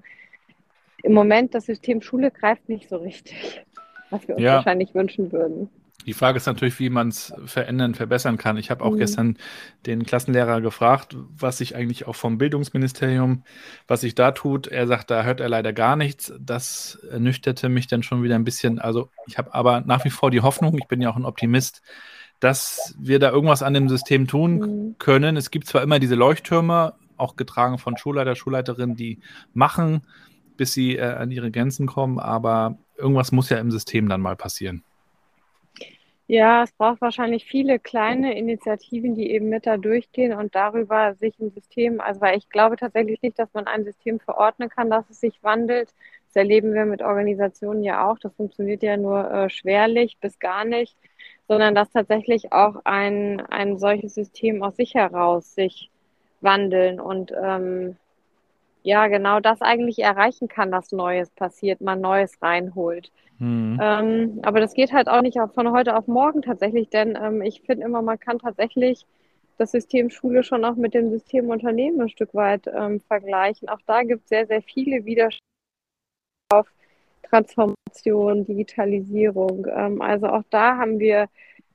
im 1.02 1.12
Moment 1.12 1.54
das 1.54 1.66
System 1.66 2.02
Schule 2.02 2.30
greift 2.30 2.68
nicht 2.68 2.88
so 2.88 2.98
richtig 2.98 3.64
was 4.10 4.26
wir 4.28 4.36
uns 4.36 4.44
ja. 4.44 4.56
wahrscheinlich 4.56 4.94
wünschen 4.94 5.32
würden. 5.32 5.68
Die 6.06 6.12
Frage 6.12 6.36
ist 6.36 6.46
natürlich, 6.46 6.78
wie 6.78 6.88
man 6.88 7.08
es 7.08 7.34
verändern, 7.46 7.94
verbessern 7.94 8.36
kann. 8.36 8.56
Ich 8.58 8.70
habe 8.70 8.84
auch 8.84 8.92
mhm. 8.92 8.98
gestern 8.98 9.38
den 9.86 10.04
Klassenlehrer 10.04 10.60
gefragt, 10.60 11.16
was 11.36 11.58
sich 11.58 11.74
eigentlich 11.74 12.06
auch 12.06 12.14
vom 12.14 12.38
Bildungsministerium, 12.38 13.42
was 13.88 14.02
sich 14.02 14.14
da 14.14 14.30
tut. 14.30 14.68
Er 14.68 14.86
sagt, 14.86 15.10
da 15.10 15.24
hört 15.24 15.40
er 15.40 15.48
leider 15.48 15.72
gar 15.72 15.96
nichts. 15.96 16.32
Das 16.38 17.00
ernüchterte 17.10 17.68
mich 17.68 17.88
dann 17.88 18.04
schon 18.04 18.22
wieder 18.22 18.36
ein 18.36 18.44
bisschen. 18.44 18.78
Also 18.78 19.08
ich 19.26 19.36
habe 19.36 19.52
aber 19.52 19.80
nach 19.80 20.04
wie 20.04 20.10
vor 20.10 20.30
die 20.30 20.42
Hoffnung, 20.42 20.78
ich 20.78 20.86
bin 20.86 21.00
ja 21.00 21.10
auch 21.10 21.16
ein 21.16 21.24
Optimist, 21.24 21.82
dass 22.38 22.94
wir 23.00 23.18
da 23.18 23.30
irgendwas 23.30 23.64
an 23.64 23.74
dem 23.74 23.88
System 23.88 24.28
tun 24.28 24.58
mhm. 24.58 24.98
können. 24.98 25.36
Es 25.36 25.50
gibt 25.50 25.66
zwar 25.66 25.82
immer 25.82 25.98
diese 25.98 26.14
Leuchttürme, 26.14 26.94
auch 27.16 27.34
getragen 27.34 27.78
von 27.78 27.96
Schulleiter, 27.96 28.36
Schulleiterinnen, 28.36 28.94
die 28.94 29.18
machen, 29.54 30.02
bis 30.56 30.72
sie 30.72 30.96
äh, 30.96 31.02
an 31.02 31.30
ihre 31.30 31.50
Grenzen 31.50 31.86
kommen, 31.86 32.18
aber 32.18 32.76
irgendwas 32.96 33.32
muss 33.32 33.50
ja 33.50 33.58
im 33.58 33.70
System 33.70 34.08
dann 34.08 34.20
mal 34.20 34.36
passieren. 34.36 34.82
Ja, 36.28 36.64
es 36.64 36.72
braucht 36.72 37.00
wahrscheinlich 37.00 37.44
viele 37.44 37.78
kleine 37.78 38.36
Initiativen, 38.36 39.14
die 39.14 39.30
eben 39.30 39.48
mit 39.48 39.64
da 39.64 39.76
durchgehen 39.76 40.32
und 40.32 40.56
darüber 40.56 41.14
sich 41.14 41.38
ein 41.38 41.52
System, 41.52 42.00
also 42.00 42.20
weil 42.20 42.36
ich 42.36 42.48
glaube 42.48 42.76
tatsächlich 42.76 43.22
nicht, 43.22 43.38
dass 43.38 43.52
man 43.54 43.68
ein 43.68 43.84
System 43.84 44.18
verordnen 44.18 44.68
kann, 44.68 44.90
dass 44.90 45.08
es 45.08 45.20
sich 45.20 45.44
wandelt. 45.44 45.94
Das 46.26 46.36
erleben 46.36 46.74
wir 46.74 46.84
mit 46.84 47.00
Organisationen 47.00 47.84
ja 47.84 48.10
auch. 48.10 48.18
Das 48.18 48.34
funktioniert 48.34 48.82
ja 48.82 48.96
nur 48.96 49.30
äh, 49.30 49.50
schwerlich 49.50 50.18
bis 50.20 50.40
gar 50.40 50.64
nicht, 50.64 50.96
sondern 51.46 51.76
dass 51.76 51.92
tatsächlich 51.92 52.52
auch 52.52 52.80
ein, 52.84 53.40
ein 53.46 53.78
solches 53.78 54.14
System 54.14 54.64
aus 54.64 54.76
sich 54.76 54.94
heraus 54.94 55.54
sich 55.54 55.90
wandeln 56.40 56.98
und 56.98 57.32
ähm, 57.40 57.96
ja 58.87 59.09
genau 59.09 59.40
das 59.40 59.61
eigentlich 59.62 59.99
erreichen 59.99 60.46
kann, 60.46 60.70
dass 60.70 60.92
Neues 60.92 61.31
passiert, 61.31 61.81
man 61.81 62.01
Neues 62.01 62.40
reinholt. 62.40 63.11
Mhm. 63.38 63.79
Ähm, 63.83 64.40
aber 64.42 64.61
das 64.61 64.75
geht 64.75 64.92
halt 64.92 65.09
auch 65.09 65.22
nicht 65.22 65.38
von 65.55 65.72
heute 65.72 65.96
auf 65.96 66.07
morgen 66.07 66.40
tatsächlich, 66.40 66.88
denn 66.88 67.18
ähm, 67.20 67.42
ich 67.42 67.62
finde 67.62 67.85
immer, 67.85 68.01
man 68.01 68.18
kann 68.18 68.38
tatsächlich 68.38 69.05
das 69.59 69.72
System 69.72 70.09
Schule 70.11 70.44
schon 70.44 70.64
auch 70.64 70.77
mit 70.77 70.94
dem 70.94 71.11
System 71.11 71.51
Unternehmen 71.51 72.01
ein 72.01 72.09
Stück 72.09 72.33
weit 72.35 72.68
ähm, 72.68 73.01
vergleichen. 73.01 73.68
Auch 73.68 73.81
da 73.87 74.03
gibt 74.03 74.22
es 74.25 74.29
sehr, 74.29 74.46
sehr 74.46 74.62
viele 74.62 75.05
Widersprüche 75.05 75.40
auf 76.51 76.68
Transformation, 77.25 78.46
Digitalisierung. 78.46 79.66
Ähm, 79.68 80.01
also 80.01 80.29
auch 80.29 80.44
da 80.51 80.77
haben 80.77 81.01
wir 81.01 81.27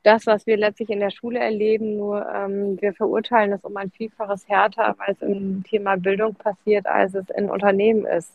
das, 0.03 0.25
was 0.25 0.47
wir 0.47 0.57
letztlich 0.57 0.89
in 0.89 0.99
der 0.99 1.11
Schule 1.11 1.39
erleben, 1.39 1.97
nur 1.97 2.27
ähm, 2.27 2.81
wir 2.81 2.93
verurteilen 2.93 3.53
es 3.53 3.63
um 3.63 3.77
ein 3.77 3.91
Vielfaches 3.91 4.47
härter, 4.47 4.95
weil 4.97 5.13
es 5.13 5.21
im 5.21 5.63
Thema 5.63 5.95
Bildung 5.97 6.35
passiert, 6.35 6.87
als 6.87 7.13
es 7.13 7.29
in 7.29 7.49
Unternehmen 7.49 8.05
ist. 8.05 8.31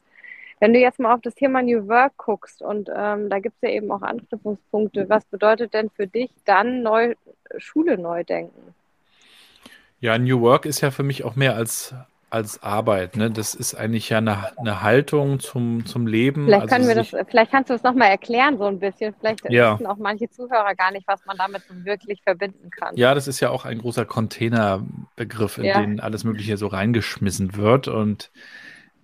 Wenn 0.59 0.72
du 0.72 0.79
jetzt 0.79 0.98
mal 0.98 1.14
auf 1.14 1.20
das 1.20 1.35
Thema 1.35 1.62
New 1.62 1.87
Work 1.88 2.16
guckst 2.16 2.62
und 2.62 2.88
ähm, 2.94 3.29
da 3.29 3.40
gibt 3.40 3.57
es 3.57 3.68
ja 3.68 3.74
eben 3.74 3.90
auch 3.90 4.02
Anknüpfungspunkte, 4.02 5.09
was 5.09 5.24
bedeutet 5.26 5.74
denn 5.74 5.90
für 5.90 6.07
dich 6.07 6.31
dann 6.44 6.83
neu, 6.83 7.14
Schule 7.59 7.98
neu 7.98 8.24
denken? 8.24 8.74
Ja, 10.00 10.18
New 10.18 10.40
Work 10.40 10.66
ist 10.66 10.81
ja 10.81 10.90
für 10.90 11.02
mich 11.02 11.24
auch 11.24 11.37
mehr 11.37 11.57
als, 11.57 11.94
als 12.29 12.62
Arbeit. 12.62 13.17
Ne? 13.17 13.31
Das 13.31 13.55
ist 13.55 13.75
eigentlich 13.75 14.09
ja 14.09 14.19
eine, 14.19 14.59
eine 14.59 14.83
Haltung 14.83 15.39
zum, 15.39 15.87
zum 15.87 16.07
Leben. 16.07 16.47
Vielleicht, 16.47 16.62
also 16.62 16.75
können 16.75 16.89
wir 16.89 16.95
das, 16.97 17.15
vielleicht 17.29 17.53
kannst 17.53 17.71
du 17.71 17.75
es 17.75 17.83
nochmal 17.83 18.09
erklären, 18.11 18.59
so 18.59 18.65
ein 18.65 18.79
bisschen. 18.81 19.15
Vielleicht 19.21 19.49
Ja. 19.51 19.75
wissen 19.75 19.87
auch 19.87 19.97
manche 19.97 20.29
Zuhörer 20.29 20.75
gar 20.75 20.91
nicht, 20.91 21.07
was 21.07 21.25
man 21.25 21.37
damit 21.37 21.62
so 21.69 21.75
wirklich 21.85 22.21
verbinden 22.23 22.71
kann. 22.71 22.97
Ja, 22.97 23.15
das 23.15 23.29
ist 23.29 23.41
ja 23.41 23.51
auch 23.51 23.65
ein 23.65 23.79
großer 23.79 24.05
Containerbegriff, 24.05 25.59
in 25.59 25.65
Ja. 25.65 25.81
den 25.81 26.01
alles 26.01 26.25
Mögliche 26.25 26.57
so 26.57 26.67
reingeschmissen 26.67 27.57
wird. 27.57 27.89
Und 27.89 28.31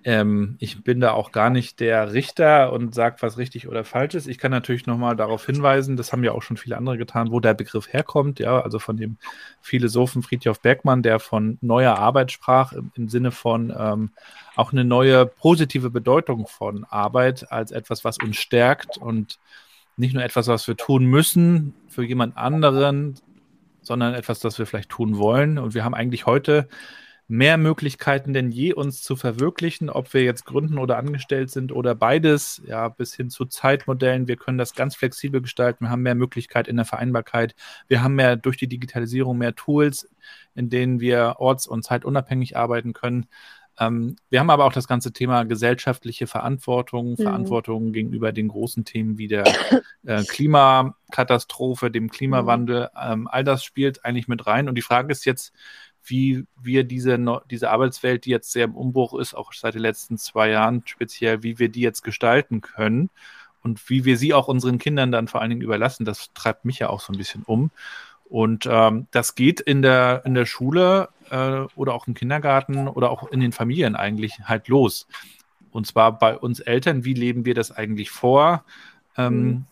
ähm, 0.04 0.56
ich 0.58 0.82
bin 0.82 1.00
da 1.00 1.12
auch 1.12 1.30
gar 1.30 1.50
nicht 1.50 1.78
der 1.78 2.12
Richter 2.12 2.72
und 2.72 2.94
sage, 2.94 3.16
was 3.20 3.38
richtig 3.38 3.68
oder 3.68 3.84
falsch 3.84 4.14
ist. 4.14 4.26
Ich 4.26 4.38
kann 4.38 4.50
natürlich 4.50 4.86
nochmal 4.86 5.14
darauf 5.16 5.46
hinweisen, 5.46 5.96
das 5.96 6.12
haben 6.12 6.24
ja 6.24 6.32
auch 6.32 6.42
schon 6.42 6.56
viele 6.56 6.76
andere 6.76 6.98
getan, 6.98 7.30
wo 7.30 7.40
der 7.40 7.54
Begriff 7.54 7.92
herkommt. 7.92 8.40
Ja, 8.40 8.60
also 8.60 8.78
von 8.78 8.96
dem 8.96 9.16
Philosophen 9.60 10.22
Friedhof 10.22 10.60
Bergmann, 10.60 11.02
der 11.02 11.20
von 11.20 11.58
neuer 11.60 11.96
Arbeit 11.96 12.32
sprach, 12.32 12.72
im, 12.72 12.90
im 12.94 13.08
Sinne 13.08 13.30
von 13.30 13.72
ähm, 13.76 14.10
auch 14.56 14.72
eine 14.72 14.84
neue 14.84 15.26
positive 15.26 15.90
Bedeutung 15.90 16.46
von 16.46 16.84
Arbeit 16.84 17.50
als 17.52 17.70
etwas, 17.70 18.04
was 18.04 18.18
uns 18.18 18.36
stärkt 18.36 18.98
und 18.98 19.38
nicht 19.96 20.14
nur 20.14 20.24
etwas, 20.24 20.48
was 20.48 20.66
wir 20.66 20.76
tun 20.76 21.04
müssen 21.04 21.74
für 21.88 22.02
jemand 22.02 22.36
anderen, 22.36 23.14
sondern 23.82 24.14
etwas, 24.14 24.40
das 24.40 24.58
wir 24.58 24.66
vielleicht 24.66 24.88
tun 24.88 25.18
wollen. 25.18 25.58
Und 25.58 25.74
wir 25.74 25.84
haben 25.84 25.94
eigentlich 25.94 26.26
heute 26.26 26.68
mehr 27.28 27.56
Möglichkeiten 27.56 28.32
denn 28.32 28.50
je, 28.50 28.74
uns 28.74 29.02
zu 29.02 29.16
verwirklichen, 29.16 29.88
ob 29.88 30.12
wir 30.12 30.22
jetzt 30.22 30.44
gründen 30.44 30.78
oder 30.78 30.98
angestellt 30.98 31.50
sind 31.50 31.72
oder 31.72 31.94
beides, 31.94 32.62
ja, 32.66 32.88
bis 32.88 33.14
hin 33.14 33.30
zu 33.30 33.46
Zeitmodellen. 33.46 34.28
Wir 34.28 34.36
können 34.36 34.58
das 34.58 34.74
ganz 34.74 34.96
flexibel 34.96 35.40
gestalten. 35.40 35.84
Wir 35.84 35.90
haben 35.90 36.02
mehr 36.02 36.14
Möglichkeit 36.14 36.68
in 36.68 36.76
der 36.76 36.84
Vereinbarkeit. 36.84 37.54
Wir 37.88 38.02
haben 38.02 38.14
mehr 38.14 38.36
durch 38.36 38.56
die 38.56 38.68
Digitalisierung 38.68 39.38
mehr 39.38 39.54
Tools, 39.54 40.10
in 40.54 40.68
denen 40.68 41.00
wir 41.00 41.36
orts- 41.38 41.66
und 41.66 41.84
zeitunabhängig 41.84 42.56
arbeiten 42.56 42.92
können. 42.92 43.26
Ähm, 43.78 44.16
wir 44.28 44.40
haben 44.40 44.50
aber 44.50 44.64
auch 44.64 44.72
das 44.72 44.86
ganze 44.86 45.12
Thema 45.12 45.44
gesellschaftliche 45.44 46.26
Verantwortung, 46.26 47.16
Verantwortung 47.16 47.92
gegenüber 47.92 48.32
den 48.32 48.48
großen 48.48 48.84
Themen 48.84 49.16
wie 49.16 49.28
der 49.28 49.44
äh, 50.04 50.22
Klimakatastrophe, 50.24 51.90
dem 51.90 52.10
Klimawandel. 52.10 52.90
Ähm, 53.00 53.28
all 53.28 53.44
das 53.44 53.64
spielt 53.64 54.04
eigentlich 54.04 54.28
mit 54.28 54.46
rein. 54.46 54.68
Und 54.68 54.74
die 54.74 54.82
Frage 54.82 55.10
ist 55.10 55.24
jetzt, 55.24 55.52
wie 56.04 56.44
wir 56.60 56.84
diese, 56.84 57.18
diese 57.50 57.70
Arbeitswelt, 57.70 58.24
die 58.24 58.30
jetzt 58.30 58.52
sehr 58.52 58.64
im 58.64 58.74
Umbruch 58.74 59.14
ist, 59.14 59.34
auch 59.34 59.52
seit 59.52 59.74
den 59.74 59.82
letzten 59.82 60.18
zwei 60.18 60.50
Jahren 60.50 60.82
speziell, 60.84 61.42
wie 61.42 61.58
wir 61.58 61.68
die 61.68 61.80
jetzt 61.80 62.02
gestalten 62.02 62.60
können 62.60 63.10
und 63.62 63.88
wie 63.88 64.04
wir 64.04 64.16
sie 64.16 64.34
auch 64.34 64.48
unseren 64.48 64.78
Kindern 64.78 65.12
dann 65.12 65.28
vor 65.28 65.40
allen 65.40 65.50
Dingen 65.50 65.62
überlassen. 65.62 66.04
Das 66.04 66.30
treibt 66.34 66.64
mich 66.64 66.80
ja 66.80 66.88
auch 66.90 67.00
so 67.00 67.12
ein 67.12 67.18
bisschen 67.18 67.42
um. 67.44 67.70
Und 68.24 68.66
ähm, 68.70 69.06
das 69.10 69.34
geht 69.34 69.60
in 69.60 69.82
der, 69.82 70.22
in 70.24 70.34
der 70.34 70.46
Schule 70.46 71.10
äh, 71.30 71.66
oder 71.76 71.94
auch 71.94 72.06
im 72.06 72.14
Kindergarten 72.14 72.88
oder 72.88 73.10
auch 73.10 73.30
in 73.30 73.40
den 73.40 73.52
Familien 73.52 73.94
eigentlich 73.94 74.40
halt 74.44 74.68
los. 74.68 75.06
Und 75.70 75.86
zwar 75.86 76.18
bei 76.18 76.36
uns 76.36 76.60
Eltern, 76.60 77.04
wie 77.04 77.14
leben 77.14 77.44
wir 77.44 77.54
das 77.54 77.70
eigentlich 77.70 78.10
vor? 78.10 78.64
Ähm, 79.16 79.44
Mhm. 79.44 79.64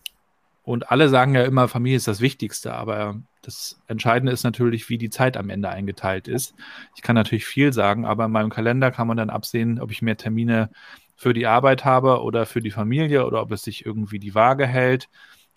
Und 0.71 0.93
alle 0.93 1.09
sagen 1.09 1.35
ja 1.35 1.43
immer, 1.43 1.67
Familie 1.67 1.97
ist 1.97 2.07
das 2.07 2.21
Wichtigste, 2.21 2.75
aber 2.75 3.21
das 3.43 3.83
Entscheidende 3.89 4.31
ist 4.31 4.45
natürlich, 4.45 4.89
wie 4.89 4.99
die 4.99 5.11
Zeit 5.11 5.37
am 5.37 5.51
Ende 5.51 5.69
eingeteilt 5.69 6.29
ist. 6.29 6.55
Ich 6.95 7.03
kann 7.03 7.17
natürlich 7.17 7.45
viel 7.45 7.73
sagen, 7.73 8.05
aber 8.05 8.27
in 8.27 8.31
meinem 8.31 8.51
Kalender 8.51 8.93
kann 8.93 9.09
man 9.09 9.17
dann 9.17 9.31
absehen, 9.31 9.81
ob 9.81 9.91
ich 9.91 10.01
mehr 10.01 10.17
Termine 10.17 10.71
für 11.17 11.35
die 11.35 11.49
Arbeit 11.49 11.85
habe 11.85 12.23
oder 12.23 12.47
für 12.47 12.61
die 12.61 12.71
Familie 12.71 13.27
oder 13.27 13.43
ob 13.43 13.51
es 13.51 13.65
sich 13.65 13.85
irgendwie 13.85 14.21
die 14.21 14.37
Waage 14.37 14.65
hält. 14.65 15.09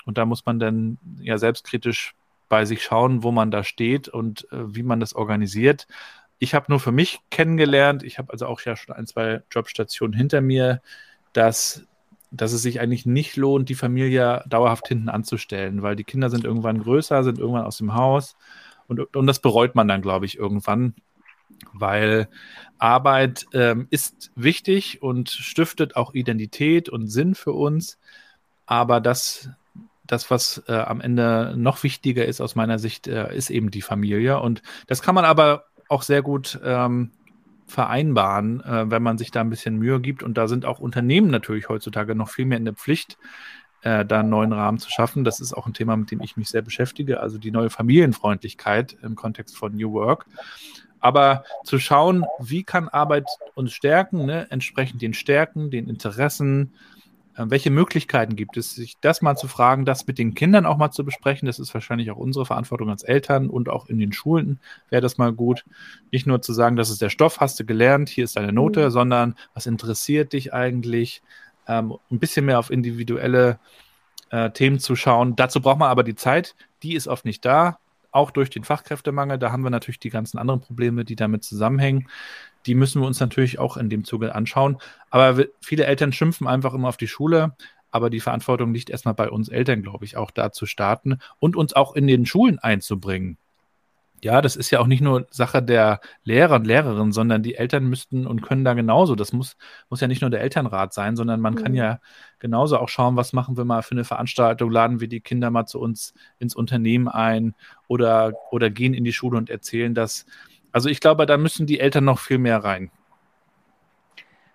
Und 0.04 0.18
da 0.18 0.26
muss 0.26 0.48
man 0.48 0.58
dann 0.58 0.98
ja 1.20 1.38
selbstkritisch 1.38 2.16
bei 2.50 2.66
sich 2.66 2.82
schauen, 2.82 3.22
wo 3.22 3.32
man 3.32 3.52
da 3.52 3.64
steht 3.64 4.08
und 4.08 4.52
äh, 4.52 4.76
wie 4.76 4.82
man 4.82 5.00
das 5.00 5.14
organisiert. 5.14 5.86
Ich 6.40 6.56
habe 6.56 6.66
nur 6.70 6.80
für 6.80 6.92
mich 6.92 7.20
kennengelernt, 7.30 8.02
ich 8.02 8.18
habe 8.18 8.34
also 8.34 8.48
auch 8.48 8.62
ja 8.62 8.76
schon 8.76 8.96
ein, 8.96 9.06
zwei 9.06 9.44
Jobstationen 9.52 10.18
hinter 10.18 10.42
mir, 10.42 10.82
dass, 11.34 11.86
dass 12.34 12.52
es 12.52 12.64
sich 12.64 12.80
eigentlich 12.80 13.06
nicht 13.06 13.36
lohnt, 13.38 13.70
die 13.70 13.76
Familie 13.76 14.44
dauerhaft 14.48 14.88
hinten 14.88 15.10
anzustellen, 15.10 15.84
weil 15.84 15.96
die 15.96 16.04
Kinder 16.04 16.30
sind 16.30 16.44
irgendwann 16.44 16.82
größer, 16.82 17.24
sind 17.24 17.38
irgendwann 17.38 17.66
aus 17.66 17.78
dem 17.78 17.94
Haus. 17.94 18.36
Und, 18.88 19.16
und 19.16 19.28
das 19.28 19.40
bereut 19.40 19.76
man 19.76 19.88
dann, 19.88 20.02
glaube 20.02 20.26
ich, 20.26 20.38
irgendwann, 20.38 20.96
weil 21.74 22.28
Arbeit 22.80 23.46
ähm, 23.54 23.88
ist 23.92 24.32
wichtig 24.36 25.02
und 25.04 25.30
stiftet 25.30 25.96
auch 25.96 26.14
Identität 26.16 26.90
und 26.90 27.08
Sinn 27.08 27.36
für 27.36 27.54
uns, 27.54 28.00
aber 28.66 29.00
das, 29.00 29.50
das 30.06 30.32
was 30.32 30.64
äh, 30.68 30.74
am 30.74 31.02
Ende 31.02 31.54
noch 31.56 31.84
wichtiger 31.84 32.26
ist 32.26 32.42
aus 32.42 32.56
meiner 32.56 32.80
Sicht, 32.80 33.08
äh, 33.08 33.34
ist 33.36 33.52
eben 33.52 33.70
die 33.70 33.82
Familie. 33.82 34.40
Und 34.40 34.64
das 34.88 35.02
kann 35.04 35.16
man 35.16 35.26
aber 35.26 35.66
auch 35.88 36.02
sehr 36.02 36.24
gut 36.24 36.60
ähm, 36.64 37.12
vereinbaren, 37.66 38.62
äh, 38.62 38.90
wenn 38.90 39.04
man 39.04 39.18
sich 39.18 39.32
da 39.32 39.42
ein 39.42 39.50
bisschen 39.50 39.78
Mühe 39.78 40.00
gibt. 40.00 40.24
Und 40.24 40.38
da 40.38 40.48
sind 40.48 40.66
auch 40.66 40.80
Unternehmen 40.80 41.30
natürlich 41.30 41.70
heutzutage 41.70 42.16
noch 42.16 42.30
viel 42.30 42.46
mehr 42.46 42.58
in 42.58 42.66
der 42.66 42.74
Pflicht, 42.74 43.18
äh, 43.82 44.06
da 44.06 44.20
einen 44.20 44.30
neuen 44.30 44.54
Rahmen 44.54 44.80
zu 44.80 44.90
schaffen. 44.90 45.24
Das 45.24 45.40
ist 45.40 45.54
auch 45.54 45.68
ein 45.68 45.74
Thema, 45.74 45.96
mit 45.98 46.12
dem 46.12 46.22
ich 46.22 46.38
mich 46.38 46.50
sehr 46.50 46.62
beschäftige, 46.62 47.20
also 47.20 47.38
die 47.38 47.52
neue 47.52 47.70
Familienfreundlichkeit 47.70 48.98
im 49.02 49.16
Kontext 49.16 49.58
von 49.58 49.76
New 49.76 49.94
Work. 49.94 50.26
Aber 51.00 51.44
zu 51.66 51.80
schauen, 51.80 52.26
wie 52.40 52.64
kann 52.64 52.88
Arbeit 52.88 53.28
uns 53.56 53.74
stärken, 53.74 54.26
ne? 54.26 54.48
entsprechend 54.50 55.02
den 55.02 55.14
Stärken, 55.14 55.70
den 55.70 55.90
Interessen, 55.90 56.74
welche 57.38 57.70
Möglichkeiten 57.72 58.36
gibt 58.36 58.58
es, 58.58 58.76
sich 58.76 58.98
das 59.02 59.22
mal 59.22 59.36
zu 59.36 59.48
fragen, 59.48 59.86
das 59.86 60.06
mit 60.08 60.18
den 60.20 60.34
Kindern 60.36 60.66
auch 60.66 60.78
mal 60.78 60.92
zu 60.92 61.04
besprechen. 61.04 61.46
Das 61.48 61.60
ist 61.60 61.74
wahrscheinlich 61.74 62.12
auch 62.12 62.18
unsere 62.18 62.46
Verantwortung 62.46 62.90
als 62.90 63.04
Eltern 63.04 63.50
und 63.50 63.70
auch 63.70 63.88
in 63.88 63.98
den 64.00 64.14
Schulen 64.14 64.60
wäre 64.90 65.02
das 65.02 65.18
mal 65.18 65.34
gut. 65.34 65.66
Nicht 66.12 66.28
nur 66.28 66.42
zu 66.42 66.54
sagen, 66.54 66.76
das 66.76 66.90
ist 66.90 67.02
der 67.02 67.10
Stoff, 67.10 67.40
hast 67.40 67.60
du 67.60 67.66
gelernt, 67.66 68.10
hier 68.10 68.24
ist 68.24 68.36
deine 68.36 68.54
Note, 68.54 68.86
Mhm. 68.86 68.92
sondern 68.92 69.36
was 69.54 69.66
interessiert 69.66 70.34
dich 70.34 70.54
eigentlich? 70.54 71.22
Ähm, 71.68 71.96
ein 72.12 72.20
bisschen 72.20 72.46
mehr 72.46 72.60
auf 72.60 72.70
individuelle 72.70 73.58
äh, 74.30 74.52
Themen 74.52 74.80
zu 74.80 74.96
schauen. 74.96 75.36
Dazu 75.36 75.62
braucht 75.62 75.80
man 75.80 75.90
aber 75.90 76.04
die 76.04 76.16
Zeit, 76.16 76.56
die 76.84 76.96
ist 76.96 77.08
oft 77.08 77.24
nicht 77.26 77.46
da, 77.46 77.80
auch 78.14 78.32
durch 78.32 78.50
den 78.50 78.64
Fachkräftemangel. 78.64 79.38
Da 79.38 79.52
haben 79.52 79.64
wir 79.64 79.70
natürlich 79.70 80.00
die 80.00 80.10
ganzen 80.10 80.38
anderen 80.38 80.62
Probleme, 80.62 81.06
die 81.06 81.16
damit 81.16 81.44
zusammenhängen. 81.44 82.08
Die 82.66 82.76
müssen 82.76 83.02
wir 83.02 83.08
uns 83.08 83.20
natürlich 83.20 83.60
auch 83.60 83.78
in 83.78 83.90
dem 83.90 84.04
Zuge 84.04 84.36
anschauen. 84.36 84.78
Aber 85.10 85.46
viele 85.62 85.86
Eltern 85.86 86.14
schimpfen 86.14 86.48
einfach 86.48 86.74
immer 86.74 86.90
auf 86.90 86.98
die 86.98 87.08
Schule. 87.08 87.56
Aber 87.92 88.10
die 88.10 88.22
Verantwortung 88.22 88.74
liegt 88.74 88.90
erstmal 88.90 89.14
bei 89.14 89.30
uns 89.30 89.50
Eltern, 89.50 89.84
glaube 89.84 90.06
ich, 90.06 90.18
auch 90.18 90.32
da 90.32 90.52
zu 90.52 90.66
starten 90.66 91.20
und 91.40 91.56
uns 91.56 91.74
auch 91.74 91.96
in 91.96 92.08
den 92.08 92.26
Schulen 92.26 92.58
einzubringen. 92.58 93.38
Ja, 94.24 94.42
das 94.42 94.56
ist 94.56 94.72
ja 94.72 94.80
auch 94.80 94.88
nicht 94.88 95.02
nur 95.02 95.28
Sache 95.32 95.62
der 95.62 96.00
Lehrer 96.24 96.56
und 96.56 96.66
Lehrerinnen, 96.66 97.12
sondern 97.12 97.44
die 97.44 97.56
Eltern 97.56 97.86
müssten 97.90 98.26
und 98.26 98.42
können 98.42 98.64
da 98.64 98.74
genauso. 98.74 99.16
Das 99.16 99.34
muss, 99.34 99.58
muss 99.90 100.00
ja 100.02 100.08
nicht 100.08 100.22
nur 100.22 100.30
der 100.30 100.42
Elternrat 100.42 100.94
sein, 100.94 101.16
sondern 101.18 101.42
man 101.42 101.56
kann 101.56 101.74
Mhm. 101.74 101.78
ja 101.78 102.00
genauso 102.40 102.78
auch 102.78 102.90
schauen, 102.90 103.18
was 103.18 103.34
machen 103.34 103.58
wir 103.58 103.66
mal 103.66 103.82
für 103.84 103.96
eine 103.96 104.06
Veranstaltung, 104.06 104.72
laden 104.72 105.02
wir 105.02 105.10
die 105.10 105.22
Kinder 105.22 105.50
mal 105.52 105.66
zu 105.66 105.80
uns 105.80 106.14
ins 106.40 106.56
Unternehmen 106.56 107.10
ein 107.10 107.54
oder, 107.88 108.34
oder 108.52 108.70
gehen 108.70 108.94
in 108.94 109.04
die 109.04 109.14
Schule 109.14 109.38
und 109.38 109.50
erzählen 109.50 109.94
das. 109.94 110.26
Also 110.72 110.90
ich 110.90 111.02
glaube, 111.02 111.26
da 111.26 111.38
müssen 111.38 111.68
die 111.68 111.80
Eltern 111.80 112.06
noch 112.06 112.20
viel 112.20 112.38
mehr 112.38 112.64
rein. 112.64 112.92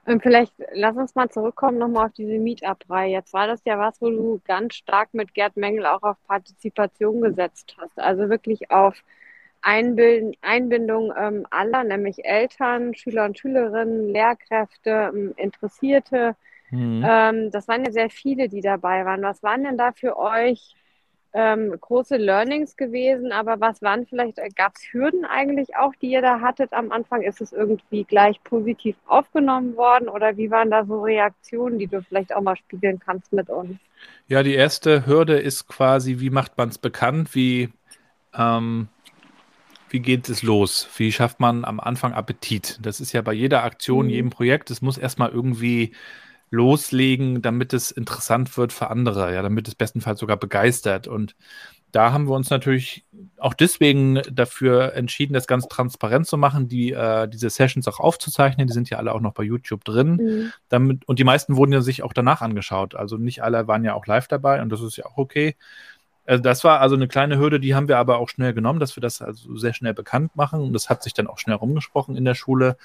Und 0.07 0.23
vielleicht 0.23 0.55
lass 0.73 0.97
uns 0.97 1.15
mal 1.15 1.29
zurückkommen 1.29 1.77
nochmal 1.79 2.07
auf 2.07 2.13
diese 2.15 2.39
Meetup-Reihe. 2.39 3.13
Jetzt 3.13 3.35
war 3.35 3.47
das 3.47 3.61
ja 3.67 3.79
was, 3.79 4.01
wo 4.01 4.09
du 4.09 4.41
ganz 4.47 4.75
stark 4.77 5.13
mit 5.13 5.35
Gerd 5.35 5.57
Mengel 5.59 5.85
auch 5.85 6.03
auf 6.03 6.17
Partizipation 6.27 7.21
gesetzt 7.21 7.77
hast. 7.79 7.99
Also 7.99 8.31
wirklich 8.31 8.71
auf 8.71 9.05
Einbindung 9.61 11.13
ähm, 11.19 11.47
aller, 11.51 11.85
nämlich 11.85 12.25
Eltern, 12.25 12.95
Schüler 12.95 13.25
und 13.25 13.39
Schülerinnen, 13.39 14.09
Lehrkräfte, 14.09 15.11
ähm, 15.13 15.35
Interessierte. 15.37 16.37
Mhm. 16.71 17.05
Ähm, 17.07 17.51
das 17.51 17.67
waren 17.69 17.85
ja 17.85 17.93
sehr 17.93 18.11
viele, 18.11 18.49
die 18.49 18.61
dabei 18.61 19.05
waren. 19.05 19.23
Was 19.23 19.43
waren 19.43 19.65
denn 19.65 19.79
da 19.79 19.93
für 19.93 20.17
euch 20.17 20.75
ähm, 21.33 21.75
große 21.81 22.17
Learnings 22.17 22.77
gewesen? 22.77 23.33
Aber 23.33 23.61
was 23.61 23.83
waren 23.83 24.07
vielleicht, 24.07 24.39
gab 24.57 24.75
es 24.77 24.93
Hürden 24.93 25.25
eigentlich 25.25 25.77
auch, 25.77 25.95
die 26.01 26.11
ihr 26.11 26.23
da 26.23 26.41
hattet 26.41 26.73
am 26.73 26.93
Anfang? 26.93 27.23
Ist 27.23 27.41
es 27.41 27.53
irgendwie 27.53 28.05
gleich 28.05 28.43
positiv 28.45 28.97
aufgenommen 29.07 29.77
worden 29.77 30.09
oder 30.09 30.37
wie 30.37 30.51
waren 30.51 30.71
da 30.71 30.85
so 30.85 31.03
Reaktionen, 31.03 31.79
die 31.79 31.87
du 31.87 32.03
vielleicht 32.03 32.35
auch 32.35 32.43
mal 32.43 32.57
spiegeln 32.57 32.99
kannst 32.99 33.33
mit 33.33 33.51
uns? 33.51 33.79
Ja, 34.27 34.43
die 34.43 34.55
erste 34.55 35.07
Hürde 35.07 35.39
ist 35.39 35.69
quasi, 35.69 36.21
wie 36.21 36.31
macht 36.31 36.57
man 36.57 36.69
es 36.69 36.79
bekannt? 36.79 37.35
Wie, 37.35 37.71
ähm, 38.37 38.89
wie 39.91 40.01
geht 40.01 40.29
es 40.29 40.43
los? 40.43 40.89
Wie 40.97 41.13
schafft 41.13 41.41
man 41.41 41.65
am 41.65 41.81
Anfang 41.81 42.13
Appetit? 42.13 42.79
Das 42.83 43.01
ist 43.01 43.13
ja 43.13 43.23
bei 43.23 43.33
jeder 43.33 43.65
Aktion, 43.65 44.07
Mhm. 44.07 44.11
jedem 44.11 44.31
Projekt, 44.31 44.71
es 44.71 44.83
muss 44.83 44.99
erstmal 44.99 45.31
irgendwie 45.31 45.93
loslegen, 46.51 47.43
damit 47.43 47.73
es 47.75 47.91
interessant 47.91 48.57
wird 48.57 48.73
für 48.73 48.91
andere, 48.91 49.35
ja, 49.35 49.43
damit 49.43 49.69
es 49.69 49.75
bestenfalls 49.75 50.21
sogar 50.21 50.37
begeistert. 50.39 51.07
Und 51.07 51.37
da 51.93 52.13
haben 52.13 52.27
wir 52.29 52.35
uns 52.35 52.51
natürlich 52.51 53.05
auch 53.39 53.55
deswegen 53.55 54.21
dafür 54.31 54.95
entschieden, 54.95 55.33
das 55.35 55.47
ganz 55.47 55.69
transparent 55.69 56.27
zu 56.27 56.37
machen, 56.37 56.69
die, 56.69 56.93
äh, 56.93 57.29
diese 57.29 57.51
Sessions 57.51 57.89
auch 57.89 58.01
aufzuzeichnen. 58.01 58.67
Die 58.67 58.73
sind 58.73 58.91
ja 58.91 58.99
alle 58.99 59.13
auch 59.15 59.21
noch 59.21 59.33
bei 59.35 59.43
YouTube 59.43 59.85
drin. 59.85 60.13
Mhm. 60.17 60.53
Damit, 60.69 61.07
und 61.09 61.19
die 61.19 61.25
meisten 61.25 61.57
wurden 61.57 61.73
ja 61.73 61.81
sich 61.81 62.03
auch 62.03 62.13
danach 62.13 62.43
angeschaut. 62.43 62.95
Also 62.95 63.17
nicht 63.17 63.43
alle 63.43 63.69
waren 63.69 63.85
ja 63.85 63.95
auch 63.95 64.07
live 64.07 64.29
dabei 64.29 64.61
und 64.63 64.71
das 64.71 64.81
ist 64.83 64.97
ja 64.97 65.07
auch 65.07 65.17
okay. 65.19 65.57
Also 66.29 66.43
das 66.43 66.63
war 66.63 66.81
also 66.81 66.95
eine 66.95 67.09
kleine 67.09 67.39
Hürde, 67.39 67.59
die 67.59 67.75
haben 67.75 67.89
wir 67.89 67.97
aber 67.97 68.19
auch 68.19 68.29
schnell 68.29 68.53
genommen, 68.53 68.81
dass 68.81 68.97
wir 68.97 69.01
das 69.01 69.23
also 69.23 69.57
sehr 69.57 69.73
schnell 69.73 69.95
bekannt 69.95 70.37
machen. 70.37 70.61
Und 70.61 70.75
das 70.75 70.91
hat 70.91 71.03
sich 71.03 71.15
dann 71.15 71.27
auch 71.27 71.39
schnell 71.39 71.57
rumgesprochen 71.57 72.17
in 72.17 72.27
der 72.27 72.35
Schule. 72.35 72.77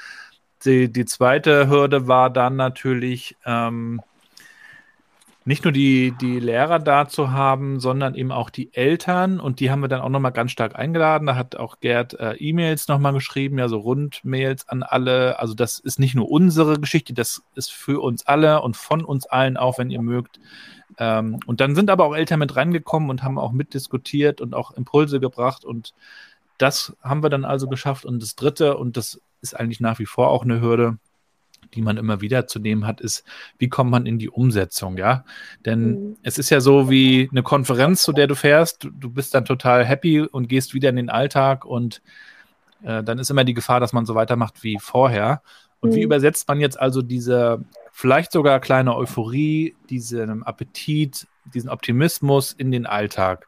Die, 0.64 0.92
die 0.92 1.06
zweite 1.06 1.68
Hürde 1.68 2.08
war 2.08 2.30
dann 2.30 2.56
natürlich, 2.56 3.36
ähm, 3.46 4.02
nicht 5.46 5.66
nur 5.66 5.74
die, 5.74 6.14
die 6.22 6.40
Lehrer 6.40 6.80
da 6.80 7.08
zu 7.10 7.32
haben, 7.32 7.82
sondern 7.82 8.16
eben 8.16 8.32
auch 8.32 8.50
die 8.50 8.74
Eltern. 8.74 9.42
Und 9.42 9.60
die 9.60 9.72
haben 9.72 9.82
wir 9.82 9.90
dann 9.90 10.00
auch 10.00 10.10
nochmal 10.10 10.32
ganz 10.32 10.52
stark 10.52 10.78
eingeladen. 10.78 11.28
Da 11.28 11.36
hat 11.36 11.58
auch 11.58 11.82
Gerd 11.82 12.18
äh, 12.20 12.36
E-Mails 12.36 12.88
nochmal 12.88 13.12
geschrieben, 13.12 13.60
ja, 13.60 13.68
so 13.68 13.80
Rundmails 13.80 14.70
an 14.70 14.84
alle. 14.84 15.40
Also 15.40 15.54
das 15.54 15.80
ist 15.80 16.00
nicht 16.00 16.16
nur 16.16 16.32
unsere 16.32 16.80
Geschichte, 16.80 17.14
das 17.14 17.44
ist 17.56 17.74
für 17.74 18.02
uns 18.02 18.26
alle 18.26 18.62
und 18.62 18.78
von 18.78 19.04
uns 19.04 19.26
allen 19.26 19.58
auch, 19.58 19.80
wenn 19.80 19.90
ihr 19.90 20.02
mögt. 20.02 20.40
Ähm, 20.98 21.40
und 21.46 21.62
dann 21.62 21.76
sind 21.76 21.90
aber 21.90 22.06
auch 22.06 22.16
Eltern 22.16 22.40
mit 22.40 22.56
reingekommen 22.56 23.10
und 23.10 23.24
haben 23.24 23.38
auch 23.38 23.52
mitdiskutiert 23.52 24.42
und 24.42 24.54
auch 24.54 24.72
Impulse 24.72 25.20
gebracht. 25.20 25.66
Und 25.66 25.94
das 26.58 26.96
haben 27.02 27.24
wir 27.24 27.30
dann 27.30 27.46
also 27.46 27.68
geschafft. 27.68 28.06
Und 28.06 28.22
das 28.22 28.36
Dritte, 28.36 28.78
und 28.78 28.98
das 28.98 29.22
ist 29.42 29.60
eigentlich 29.60 29.80
nach 29.80 30.00
wie 30.00 30.06
vor 30.06 30.30
auch 30.30 30.44
eine 30.44 30.62
Hürde, 30.62 30.98
die 31.74 31.82
man 31.82 31.98
immer 31.98 32.22
wieder 32.22 32.48
zu 32.48 32.60
nehmen 32.60 32.86
hat, 32.86 33.02
ist, 33.02 33.24
wie 33.58 33.70
kommt 33.70 33.92
man 33.92 34.06
in 34.06 34.20
die 34.20 34.30
Umsetzung, 34.30 34.98
ja? 34.98 35.26
Denn 35.66 35.90
mhm. 35.90 36.18
es 36.22 36.38
ist 36.38 36.50
ja 36.50 36.62
so 36.62 36.90
wie 36.90 37.30
eine 37.32 37.44
Konferenz, 37.44 38.04
zu 38.04 38.14
der 38.14 38.28
du 38.28 38.36
fährst, 38.36 38.84
du, 38.84 38.90
du, 38.92 39.10
bist 39.10 39.34
dann 39.34 39.46
total 39.46 39.86
happy 39.86 40.22
und 40.22 40.50
gehst 40.50 40.74
wieder 40.74 40.90
in 40.90 40.96
den 40.96 41.10
Alltag 41.10 41.66
und 41.66 42.02
äh, 42.84 43.04
dann 43.04 43.18
ist 43.18 43.32
immer 43.32 43.44
die 43.44 43.54
Gefahr, 43.54 43.80
dass 43.80 43.94
man 43.94 44.06
so 44.06 44.14
weitermacht 44.16 44.64
wie 44.64 44.78
vorher. 44.80 45.42
Und 45.80 45.92
mhm. 45.92 45.96
wie 45.96 46.02
übersetzt 46.04 46.48
man 46.48 46.60
jetzt 46.60 46.80
also 46.80 47.02
diese 47.02 47.64
vielleicht 47.94 48.32
sogar 48.32 48.60
kleine 48.60 48.96
Euphorie, 48.96 49.76
diesen 49.90 50.44
Appetit, 50.44 51.28
diesen 51.54 51.70
Optimismus 51.70 52.52
in 52.52 52.72
den 52.72 52.86
Alltag? 52.86 53.48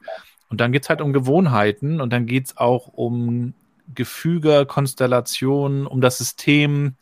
Und 0.49 0.61
dann 0.61 0.71
geht 0.71 0.83
es 0.83 0.89
halt 0.89 1.01
um 1.01 1.11
Gewohnheiten 1.11 1.99
und 1.99 2.13
dann 2.13 2.27
geht 2.27 2.45
es 2.45 2.57
auch 2.57 2.87
um 2.87 3.53
Gefüge, 3.93 4.65
Konstellationen, 4.65 5.85
um 5.85 5.99
das 5.99 6.17
System, 6.17 6.95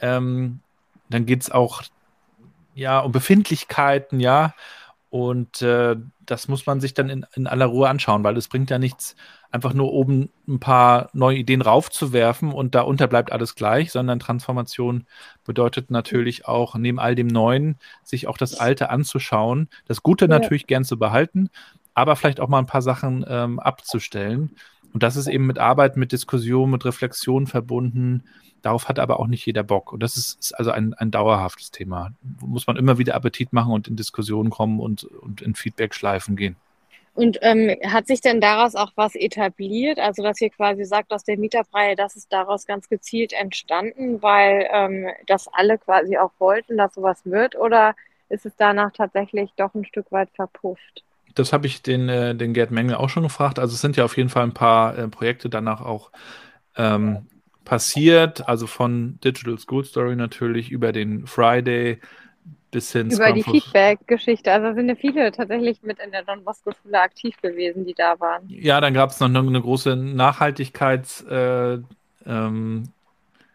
ähm, 0.00 0.60
dann 1.08 1.26
geht 1.26 1.42
es 1.42 1.50
auch 1.50 1.82
ja, 2.74 2.98
um 3.00 3.12
Befindlichkeiten, 3.12 4.20
ja. 4.20 4.54
Und 5.14 5.62
äh, 5.62 5.94
das 6.26 6.48
muss 6.48 6.66
man 6.66 6.80
sich 6.80 6.92
dann 6.92 7.08
in, 7.08 7.24
in 7.36 7.46
aller 7.46 7.66
Ruhe 7.66 7.88
anschauen, 7.88 8.24
weil 8.24 8.36
es 8.36 8.48
bringt 8.48 8.68
ja 8.70 8.80
nichts, 8.80 9.14
einfach 9.52 9.72
nur 9.72 9.92
oben 9.92 10.30
ein 10.48 10.58
paar 10.58 11.08
neue 11.12 11.36
Ideen 11.36 11.62
raufzuwerfen 11.62 12.50
und 12.50 12.74
darunter 12.74 13.06
bleibt 13.06 13.30
alles 13.30 13.54
gleich, 13.54 13.92
sondern 13.92 14.18
Transformation 14.18 15.06
bedeutet 15.44 15.88
natürlich 15.92 16.48
auch, 16.48 16.74
neben 16.74 16.98
all 16.98 17.14
dem 17.14 17.28
Neuen, 17.28 17.78
sich 18.02 18.26
auch 18.26 18.36
das 18.36 18.58
Alte 18.58 18.90
anzuschauen, 18.90 19.68
das 19.86 20.02
Gute 20.02 20.24
ja. 20.24 20.30
natürlich 20.30 20.66
gern 20.66 20.84
zu 20.84 20.98
behalten, 20.98 21.48
aber 21.94 22.16
vielleicht 22.16 22.40
auch 22.40 22.48
mal 22.48 22.58
ein 22.58 22.66
paar 22.66 22.82
Sachen 22.82 23.24
ähm, 23.28 23.60
abzustellen. 23.60 24.56
Und 24.94 25.02
das 25.02 25.16
ist 25.16 25.26
eben 25.26 25.46
mit 25.46 25.58
Arbeit, 25.58 25.96
mit 25.96 26.12
Diskussion, 26.12 26.70
mit 26.70 26.84
Reflexion 26.86 27.46
verbunden, 27.46 28.24
Darauf 28.64 28.88
hat 28.88 28.98
aber 28.98 29.20
auch 29.20 29.26
nicht 29.26 29.44
jeder 29.44 29.62
Bock. 29.62 29.92
Und 29.92 30.02
das 30.02 30.16
ist, 30.16 30.40
ist 30.40 30.52
also 30.54 30.70
ein, 30.70 30.94
ein 30.94 31.10
dauerhaftes 31.10 31.70
Thema. 31.70 32.12
Muss 32.40 32.66
man 32.66 32.78
immer 32.78 32.96
wieder 32.96 33.14
Appetit 33.14 33.52
machen 33.52 33.74
und 33.74 33.88
in 33.88 33.96
Diskussionen 33.96 34.48
kommen 34.48 34.80
und, 34.80 35.04
und 35.04 35.42
in 35.42 35.54
Feedback-Schleifen 35.54 36.34
gehen. 36.34 36.56
Und 37.12 37.38
ähm, 37.42 37.76
hat 37.84 38.06
sich 38.06 38.22
denn 38.22 38.40
daraus 38.40 38.74
auch 38.74 38.92
was 38.94 39.16
etabliert? 39.16 39.98
Also, 39.98 40.22
dass 40.22 40.40
ihr 40.40 40.48
quasi 40.48 40.86
sagt, 40.86 41.12
aus 41.12 41.24
der 41.24 41.36
Mieterpreie, 41.36 41.94
das 41.94 42.16
ist 42.16 42.32
daraus 42.32 42.64
ganz 42.64 42.88
gezielt 42.88 43.34
entstanden, 43.34 44.22
weil 44.22 44.66
ähm, 44.72 45.08
das 45.26 45.46
alle 45.52 45.76
quasi 45.76 46.16
auch 46.16 46.32
wollten, 46.38 46.78
dass 46.78 46.94
sowas 46.94 47.20
wird? 47.26 47.56
Oder 47.56 47.94
ist 48.30 48.46
es 48.46 48.56
danach 48.56 48.92
tatsächlich 48.92 49.50
doch 49.58 49.74
ein 49.74 49.84
Stück 49.84 50.10
weit 50.10 50.30
verpufft? 50.34 51.04
Das 51.34 51.52
habe 51.52 51.66
ich 51.66 51.82
den, 51.82 52.08
äh, 52.08 52.34
den 52.34 52.54
Gerd 52.54 52.70
Mengel 52.70 52.96
auch 52.96 53.08
schon 53.08 53.22
gefragt. 53.24 53.58
Also, 53.58 53.74
es 53.74 53.80
sind 53.80 53.96
ja 53.96 54.04
auf 54.04 54.16
jeden 54.16 54.28
Fall 54.28 54.44
ein 54.44 54.54
paar 54.54 54.96
äh, 54.96 55.08
Projekte 55.08 55.48
danach 55.48 55.80
auch 55.80 56.10
ähm, 56.76 57.26
passiert, 57.64 58.48
also 58.48 58.66
von 58.66 59.18
Digital 59.24 59.58
School 59.58 59.84
Story 59.84 60.16
natürlich 60.16 60.70
über 60.70 60.92
den 60.92 61.26
Friday 61.26 62.00
bis 62.70 62.92
hin 62.92 63.10
über 63.10 63.32
die 63.32 63.42
Feedback-Geschichte. 63.42 64.52
Also 64.52 64.74
sind 64.74 64.88
ja 64.88 64.96
viele 64.96 65.30
tatsächlich 65.32 65.82
mit 65.82 65.98
in 66.00 66.10
der 66.10 66.24
Don 66.24 66.44
Bosco 66.44 66.72
Schule 66.72 67.00
aktiv 67.00 67.40
gewesen, 67.40 67.86
die 67.86 67.94
da 67.94 68.18
waren. 68.18 68.48
Ja, 68.48 68.80
dann 68.80 68.94
gab 68.94 69.10
es 69.10 69.20
noch 69.20 69.28
eine, 69.28 69.38
eine 69.38 69.60
große 69.60 69.90
Nachhaltigkeits- 69.92 71.26
äh, 71.28 71.80
ähm, 72.26 72.88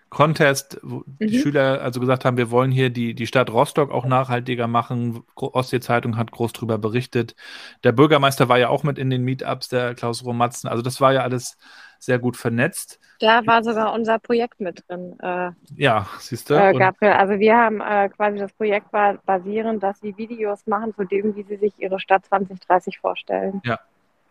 Contest, 0.09 0.79
wo 0.81 0.97
mhm. 0.97 1.27
die 1.27 1.39
Schüler 1.39 1.81
also 1.81 1.99
gesagt 1.99 2.25
haben, 2.25 2.37
wir 2.37 2.51
wollen 2.51 2.71
hier 2.71 2.89
die, 2.89 3.13
die 3.13 3.27
Stadt 3.27 3.51
Rostock 3.51 3.91
auch 3.91 4.05
nachhaltiger 4.05 4.67
machen. 4.67 5.23
Ostsee 5.35 5.79
Zeitung 5.79 6.17
hat 6.17 6.31
groß 6.31 6.53
darüber 6.53 6.77
berichtet. 6.77 7.35
Der 7.83 7.91
Bürgermeister 7.91 8.49
war 8.49 8.57
ja 8.57 8.69
auch 8.69 8.83
mit 8.83 8.97
in 8.97 9.09
den 9.09 9.23
Meetups, 9.23 9.69
der 9.69 9.93
Klaus 9.93 10.25
Romatzen. 10.25 10.69
Also 10.69 10.81
das 10.81 10.99
war 10.99 11.13
ja 11.13 11.21
alles 11.21 11.57
sehr 11.99 12.17
gut 12.17 12.37
vernetzt. 12.37 12.99
Da 13.19 13.45
war 13.45 13.63
sogar 13.63 13.93
unser 13.93 14.17
Projekt 14.19 14.61
mit 14.61 14.83
drin. 14.87 15.17
Äh, 15.19 15.51
ja, 15.75 16.07
siehst 16.19 16.49
du. 16.49 16.53
Äh, 16.53 16.73
Gabriel, 16.73 17.11
also 17.11 17.37
wir 17.37 17.57
haben 17.57 17.81
äh, 17.81 18.09
quasi 18.09 18.39
das 18.39 18.53
Projekt 18.53 18.91
war 18.93 19.15
basierend, 19.25 19.83
dass 19.83 19.99
sie 19.99 20.17
Videos 20.17 20.65
machen 20.65 20.93
zu 20.95 21.03
dem, 21.03 21.35
wie 21.35 21.43
sie 21.43 21.57
sich 21.57 21.73
ihre 21.77 21.99
Stadt 21.99 22.25
2030 22.25 22.99
vorstellen. 22.99 23.61
Ja. 23.65 23.79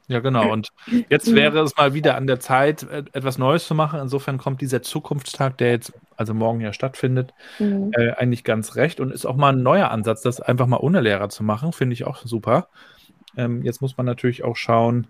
Ja, 0.08 0.20
genau. 0.20 0.50
Und 0.50 0.70
jetzt 1.10 1.34
wäre 1.34 1.60
es 1.60 1.76
mal 1.76 1.92
wieder 1.92 2.16
an 2.16 2.26
der 2.26 2.40
Zeit, 2.40 2.82
etwas 2.90 3.36
Neues 3.36 3.66
zu 3.66 3.74
machen. 3.74 4.00
Insofern 4.00 4.38
kommt 4.38 4.62
dieser 4.62 4.82
Zukunftstag, 4.82 5.58
der 5.58 5.70
jetzt 5.70 5.92
also 6.16 6.32
morgen 6.32 6.60
ja 6.60 6.72
stattfindet, 6.72 7.34
mhm. 7.58 7.92
äh, 7.92 8.12
eigentlich 8.12 8.42
ganz 8.42 8.74
recht 8.74 9.00
und 9.00 9.12
ist 9.12 9.26
auch 9.26 9.36
mal 9.36 9.52
ein 9.52 9.62
neuer 9.62 9.90
Ansatz, 9.90 10.22
das 10.22 10.40
einfach 10.40 10.66
mal 10.66 10.78
ohne 10.78 11.02
Lehrer 11.02 11.28
zu 11.28 11.44
machen. 11.44 11.72
Finde 11.72 11.92
ich 11.92 12.04
auch 12.04 12.24
super. 12.24 12.68
Ähm, 13.36 13.62
jetzt 13.62 13.82
muss 13.82 13.98
man 13.98 14.06
natürlich 14.06 14.44
auch 14.44 14.56
schauen, 14.56 15.06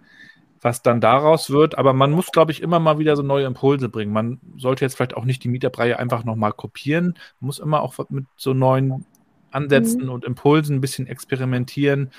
was 0.60 0.82
dann 0.82 1.00
daraus 1.00 1.50
wird. 1.50 1.78
Aber 1.78 1.92
man 1.92 2.10
muss, 2.10 2.32
glaube 2.32 2.50
ich, 2.50 2.60
immer 2.60 2.80
mal 2.80 2.98
wieder 2.98 3.14
so 3.14 3.22
neue 3.22 3.46
Impulse 3.46 3.88
bringen. 3.88 4.12
Man 4.12 4.40
sollte 4.56 4.84
jetzt 4.84 4.96
vielleicht 4.96 5.16
auch 5.16 5.24
nicht 5.24 5.44
die 5.44 5.48
Mieterbreie 5.48 5.98
einfach 5.98 6.24
nochmal 6.24 6.52
kopieren. 6.52 7.14
Man 7.38 7.46
muss 7.46 7.60
immer 7.60 7.82
auch 7.82 7.94
mit 8.10 8.26
so 8.36 8.52
neuen 8.52 9.06
Ansätzen 9.50 10.04
mhm. 10.04 10.10
und 10.10 10.24
Impulsen 10.24 10.76
ein 10.76 10.80
bisschen 10.80 11.06
experimentieren. 11.06 12.10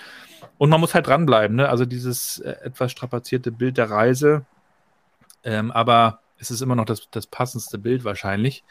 Und 0.58 0.70
man 0.70 0.80
muss 0.80 0.94
halt 0.94 1.08
dranbleiben. 1.08 1.56
Ne? 1.58 1.70
Also 1.70 1.86
dieses 1.86 2.39
äh, 2.39 2.56
etwas 2.63 2.92
strapazierte 2.92 3.52
Bild 3.52 3.78
der 3.78 3.89
Reise. 3.89 4.46
Ähm, 5.44 5.72
aber 5.72 6.20
es 6.38 6.52
ist 6.52 6.62
immer 6.62 6.76
noch 6.76 6.86
das, 6.86 7.10
das 7.12 7.28
passendste 7.28 7.78
Bild 7.78 8.04
wahrscheinlich. 8.04 8.63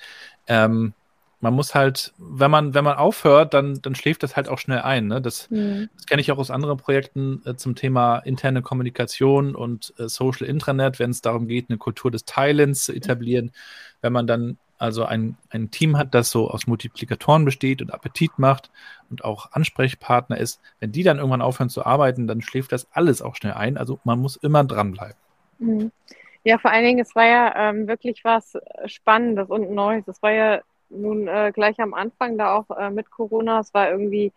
Ähm, 0.46 0.94
man 1.40 1.54
muss 1.54 1.74
halt, 1.74 2.12
wenn 2.18 2.50
man, 2.50 2.74
wenn 2.74 2.84
man 2.84 2.96
aufhört, 2.96 3.54
dann, 3.54 3.80
dann 3.80 3.94
schläft 3.94 4.22
das 4.22 4.34
halt 4.34 4.48
auch 4.48 4.58
schnell 4.58 4.80
ein. 4.80 5.06
Ne? 5.06 5.22
Das, 5.22 5.48
mhm. 5.50 5.88
das 5.94 6.06
kenne 6.06 6.20
ich 6.20 6.32
auch 6.32 6.38
aus 6.38 6.50
anderen 6.50 6.78
Projekten 6.78 7.42
äh, 7.44 7.54
zum 7.54 7.76
Thema 7.76 8.18
interne 8.18 8.62
Kommunikation 8.62 9.54
und 9.54 9.94
äh, 9.98 10.08
Social 10.08 10.46
Intranet, 10.46 10.98
wenn 10.98 11.10
es 11.10 11.22
darum 11.22 11.46
geht, 11.46 11.66
eine 11.68 11.78
Kultur 11.78 12.10
des 12.10 12.24
Teilens 12.24 12.84
zu 12.84 12.92
etablieren. 12.92 13.52
Wenn 14.00 14.12
man 14.12 14.26
dann 14.26 14.58
also 14.78 15.04
ein, 15.04 15.36
ein 15.50 15.70
Team 15.70 15.98
hat, 15.98 16.14
das 16.14 16.30
so 16.30 16.50
aus 16.50 16.66
Multiplikatoren 16.66 17.44
besteht 17.44 17.82
und 17.82 17.92
Appetit 17.92 18.38
macht 18.38 18.70
und 19.10 19.24
auch 19.24 19.52
Ansprechpartner 19.52 20.38
ist, 20.38 20.60
wenn 20.80 20.92
die 20.92 21.02
dann 21.02 21.18
irgendwann 21.18 21.42
aufhören 21.42 21.68
zu 21.68 21.84
arbeiten, 21.84 22.26
dann 22.26 22.42
schläft 22.42 22.72
das 22.72 22.86
alles 22.92 23.20
auch 23.20 23.34
schnell 23.36 23.54
ein. 23.54 23.76
Also 23.76 23.98
man 24.04 24.18
muss 24.18 24.36
immer 24.36 24.64
dranbleiben. 24.64 25.16
Mhm. 25.58 25.90
Ja, 26.44 26.58
vor 26.58 26.70
allen 26.70 26.84
Dingen, 26.84 27.00
es 27.00 27.14
war 27.14 27.26
ja 27.26 27.70
ähm, 27.70 27.88
wirklich 27.88 28.24
was 28.24 28.56
Spannendes 28.86 29.50
und 29.50 29.70
Neues. 29.70 30.06
Es 30.06 30.22
war 30.22 30.32
ja 30.32 30.60
nun 30.88 31.28
äh, 31.28 31.52
gleich 31.52 31.78
am 31.80 31.94
Anfang 31.94 32.38
da 32.38 32.54
auch 32.54 32.70
äh, 32.76 32.90
mit 32.90 33.10
Corona, 33.10 33.60
es 33.60 33.74
war 33.74 33.90
irgendwie 33.90 34.32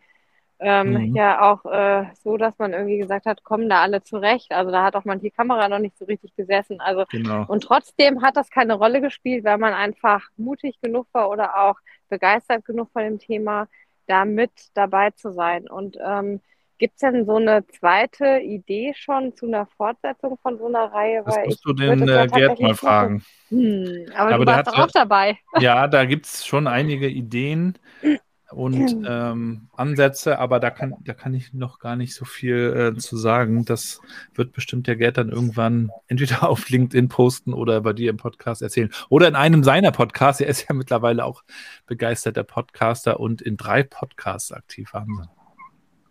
ähm, 0.62 0.94
mhm. 0.94 1.16
ja 1.16 1.42
auch 1.42 1.66
äh, 1.66 2.06
so, 2.24 2.38
dass 2.38 2.58
man 2.58 2.74
irgendwie 2.74 3.00
gesagt 3.00 3.26
hat, 3.26 3.44
kommen 3.44 3.68
da 3.68 3.82
alle 3.82 4.04
zurecht. 4.04 4.52
Also 4.52 4.72
da 4.72 4.84
hat 4.84 4.96
auch 4.96 5.06
manche 5.06 5.32
Kamera 5.32 5.68
noch 5.68 5.80
nicht 5.80 5.98
so 5.98 6.06
richtig 6.06 6.36
gesessen. 6.36 6.80
Also 6.80 7.06
genau. 7.10 7.46
und 7.48 7.64
trotzdem 7.64 8.22
hat 8.22 8.38
das 8.38 8.50
keine 8.50 8.76
Rolle 8.76 9.02
gespielt, 9.02 9.44
weil 9.44 9.58
man 9.58 9.74
einfach 9.74 10.22
mutig 10.38 10.80
genug 10.82 11.08
war 11.12 11.30
oder 11.30 11.60
auch 11.60 11.76
begeistert 12.10 12.64
genug 12.66 12.90
von 12.94 13.04
dem 13.04 13.20
Thema, 13.20 13.68
da 14.08 14.24
mit 14.24 14.52
dabei 14.74 15.12
zu 15.12 15.32
sein. 15.34 15.68
Und 15.68 15.98
ähm, 16.00 16.42
Gibt 16.82 16.96
es 16.96 17.02
denn 17.02 17.28
so 17.28 17.36
eine 17.36 17.64
zweite 17.68 18.40
Idee 18.40 18.94
schon 18.96 19.36
zu 19.36 19.46
einer 19.46 19.68
Fortsetzung 19.68 20.40
von 20.42 20.58
so 20.58 20.66
einer 20.66 20.92
Reihe? 20.92 21.22
Das 21.24 21.38
musst 21.46 21.64
du 21.64 21.74
den 21.74 22.10
äh, 22.10 22.26
Gerd 22.26 22.60
mal 22.60 22.74
fragen. 22.74 23.24
Hm, 23.50 24.08
aber, 24.16 24.34
aber 24.34 24.46
du 24.46 24.52
warst 24.52 24.68
doch 24.68 24.80
auch 24.80 24.92
dabei. 24.92 25.38
Ja, 25.60 25.88
da 25.88 26.06
gibt 26.06 26.26
es 26.26 26.44
schon 26.44 26.66
einige 26.66 27.08
Ideen 27.08 27.78
und 28.54 29.06
ähm, 29.08 29.68
Ansätze, 29.76 30.40
aber 30.40 30.60
da 30.60 30.70
kann, 30.70 30.96
da 31.04 31.14
kann 31.14 31.34
ich 31.34 31.54
noch 31.54 31.80
gar 31.80 31.96
nicht 31.96 32.14
so 32.14 32.26
viel 32.26 32.94
äh, 32.96 33.00
zu 33.00 33.18
sagen. 33.18 33.66
Das 33.66 34.02
wird 34.34 34.52
bestimmt 34.52 34.88
der 34.88 34.96
Gerd 34.96 35.18
dann 35.18 35.30
irgendwann 35.30 35.92
entweder 36.08 36.44
auf 36.50 36.70
LinkedIn 36.70 37.08
posten 37.10 37.54
oder 37.54 37.82
bei 37.82 37.94
dir 37.94 38.10
im 38.10 38.18
Podcast 38.18 38.62
erzählen. 38.62 38.92
Oder 39.10 39.28
in 39.28 39.36
einem 39.36 39.64
seiner 39.64 39.92
Podcasts. 39.92 40.42
Er 40.42 40.48
ist 40.48 40.68
ja 40.68 40.76
mittlerweile 40.76 41.26
auch 41.26 41.44
begeisterter 41.88 42.44
Podcaster 42.44 43.20
und 43.20 43.42
in 43.42 43.58
drei 43.58 43.84
Podcasts 43.84 44.52
aktiv. 44.52 44.94
Wahnsinn. 44.94 45.28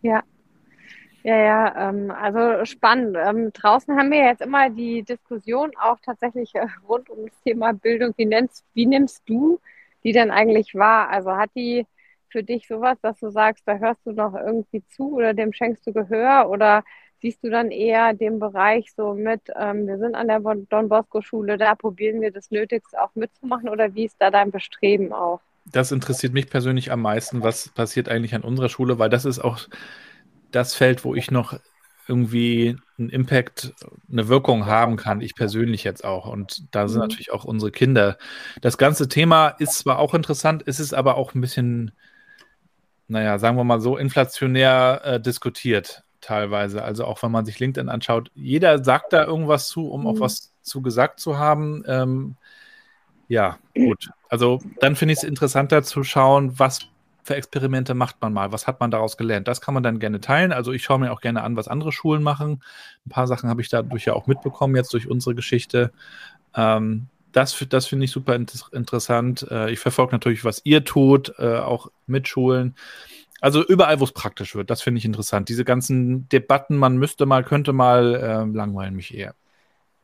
Ja, 0.03 0.23
ja, 1.23 1.37
ja, 1.37 1.89
ähm, 1.89 2.11
also 2.11 2.65
spannend. 2.65 3.17
Ähm, 3.21 3.53
draußen 3.53 3.95
haben 3.97 4.11
wir 4.11 4.25
jetzt 4.25 4.41
immer 4.41 4.71
die 4.71 5.03
Diskussion 5.03 5.71
auch 5.79 5.99
tatsächlich 6.03 6.55
äh, 6.55 6.67
rund 6.89 7.11
um 7.11 7.27
das 7.27 7.39
Thema 7.43 7.75
Bildung. 7.75 8.15
Wie, 8.17 8.25
nennst, 8.25 8.65
wie 8.73 8.87
nimmst 8.87 9.29
du 9.29 9.61
die 10.03 10.13
denn 10.13 10.31
eigentlich 10.31 10.75
wahr? 10.75 11.11
Also 11.11 11.37
hat 11.37 11.51
die 11.55 11.87
für 12.31 12.43
dich 12.43 12.67
sowas, 12.67 12.99
dass 13.03 13.19
du 13.19 13.31
sagst, 13.31 13.67
da 13.67 13.79
hörst 13.79 14.01
du 14.05 14.13
noch 14.13 14.35
irgendwie 14.35 14.83
zu 14.89 15.17
oder 15.17 15.35
dem 15.35 15.53
schenkst 15.53 15.87
du 15.87 15.93
Gehör 15.93 16.49
oder 16.49 16.85
siehst 17.21 17.45
du 17.45 17.51
dann 17.51 17.71
eher 17.71 18.15
den 18.15 18.39
Bereich 18.39 18.93
so 18.97 19.15
mit, 19.15 19.43
ähm, 19.59 19.87
wir 19.87 19.99
sind 19.99 20.15
an 20.15 20.29
der 20.29 20.41
Don 20.41 20.89
Bosco 20.89 21.21
Schule, 21.21 21.59
da 21.59 21.75
probieren 21.75 22.21
wir 22.21 22.33
das 22.33 22.51
Nötigste 22.51 23.01
auch 23.01 23.15
mitzumachen 23.15 23.69
oder 23.69 23.95
wie 23.95 24.07
ist 24.07 24.17
da 24.19 24.31
dein 24.31 24.51
Bestreben 24.51 25.13
auch? 25.13 25.41
Das 25.67 25.93
interessiert 25.93 26.33
mich 26.33 26.49
persönlich 26.49 26.91
am 26.91 27.03
meisten, 27.03 27.43
was 27.43 27.69
passiert 27.69 28.09
eigentlich 28.09 28.35
an 28.35 28.43
unserer 28.43 28.69
Schule, 28.69 28.99
weil 28.99 29.11
das 29.11 29.25
ist 29.25 29.39
auch 29.39 29.61
das 30.51 30.75
Feld, 30.75 31.05
wo 31.05 31.15
ich 31.15 31.31
noch 31.31 31.59
irgendwie 32.09 32.77
einen 32.99 33.09
Impact, 33.09 33.73
eine 34.11 34.27
Wirkung 34.27 34.67
haben 34.67 34.97
kann, 34.97 35.21
ich 35.21 35.37
persönlich 35.37 35.85
jetzt 35.85 36.05
auch. 36.05 36.27
Und 36.27 36.75
da 36.75 36.89
sind 36.89 36.99
mhm. 36.99 37.03
natürlich 37.03 37.33
auch 37.33 37.45
unsere 37.45 37.71
Kinder. 37.71 38.19
Das 38.61 38.79
ganze 38.79 39.07
Thema 39.07 39.49
ist 39.49 39.79
zwar 39.79 40.01
auch 40.01 40.13
interessant, 40.13 40.63
ist 40.63 40.81
es 40.81 40.93
aber 40.93 41.17
auch 41.17 41.35
ein 41.35 41.41
bisschen, 41.41 41.93
naja, 43.11 43.39
sagen 43.39 43.57
wir 43.57 43.65
mal 43.65 43.81
so, 43.81 43.97
inflationär 43.97 45.01
äh, 45.05 45.21
diskutiert 45.21 46.05
teilweise. 46.21 46.83
Also 46.83 47.05
auch 47.05 47.23
wenn 47.23 47.33
man 47.33 47.45
sich 47.45 47.59
LinkedIn 47.59 47.89
anschaut, 47.89 48.31
jeder 48.35 48.85
sagt 48.85 49.13
da 49.13 49.25
irgendwas 49.25 49.69
zu, 49.69 49.91
um 49.91 50.03
mhm. 50.03 50.07
auch 50.07 50.21
was 50.21 50.53
zu 50.63 50.81
gesagt 50.81 51.19
zu 51.19 51.37
haben. 51.37 51.83
Ähm, 51.89 52.37
ja, 53.27 53.59
gut. 53.75 54.11
Also 54.29 54.61
dann 54.81 54.95
finde 54.95 55.13
ich 55.13 55.19
es 55.19 55.25
interessanter 55.25 55.83
zu 55.83 56.05
schauen, 56.05 56.59
was 56.59 56.81
für 57.25 57.35
Experimente 57.35 57.95
macht 57.95 58.17
man 58.21 58.33
mal? 58.33 58.53
Was 58.53 58.67
hat 58.67 58.81
man 58.81 58.91
daraus 58.91 59.17
gelernt? 59.17 59.49
Das 59.49 59.61
kann 59.61 59.75
man 59.75 59.83
dann 59.83 59.99
gerne 59.99 60.21
teilen. 60.21 60.53
Also 60.53 60.73
ich 60.73 60.85
schaue 60.85 61.01
mir 61.01 61.13
auch 61.13 61.21
gerne 61.21 61.43
an, 61.43 61.57
was 61.57 61.69
andere 61.69 61.93
Schulen 61.93 62.23
machen. 62.23 62.63
Ein 63.07 63.11
paar 63.11 63.27
Sachen 63.27 63.51
habe 63.51 63.61
ich 63.61 63.69
dadurch 63.69 64.05
ja 64.05 64.15
auch 64.15 64.27
mitbekommen, 64.27 64.77
jetzt 64.77 64.95
durch 64.95 65.09
unsere 65.09 65.35
Geschichte. 65.35 65.93
Ähm, 66.55 67.09
das, 67.33 67.65
das 67.69 67.87
finde 67.87 68.05
ich 68.05 68.11
super 68.11 68.35
interessant. 68.35 69.47
Äh, 69.51 69.71
ich 69.71 69.79
verfolge 69.79 70.13
natürlich, 70.13 70.45
was 70.45 70.61
ihr 70.65 70.85
tut, 70.85 71.35
äh, 71.39 71.59
auch 71.59 71.91
mit 72.07 72.29
Schulen. 72.29 72.75
Also 73.41 73.65
überall, 73.65 74.01
wo 74.01 74.05
es 74.05 74.13
praktisch 74.13 74.55
wird, 74.55 74.71
das 74.71 74.83
finde 74.83 74.99
ich 74.99 75.05
interessant. 75.05 75.49
Diese 75.49 75.65
ganzen 75.65 76.29
Debatten, 76.29 76.77
man 76.77 76.99
müsste 76.99 77.27
mal, 77.27 77.43
könnte 77.43 77.73
mal, 77.73 78.15
äh, 78.15 78.57
langweilen 78.57 78.95
mich 78.95 79.17
eher. 79.17 79.35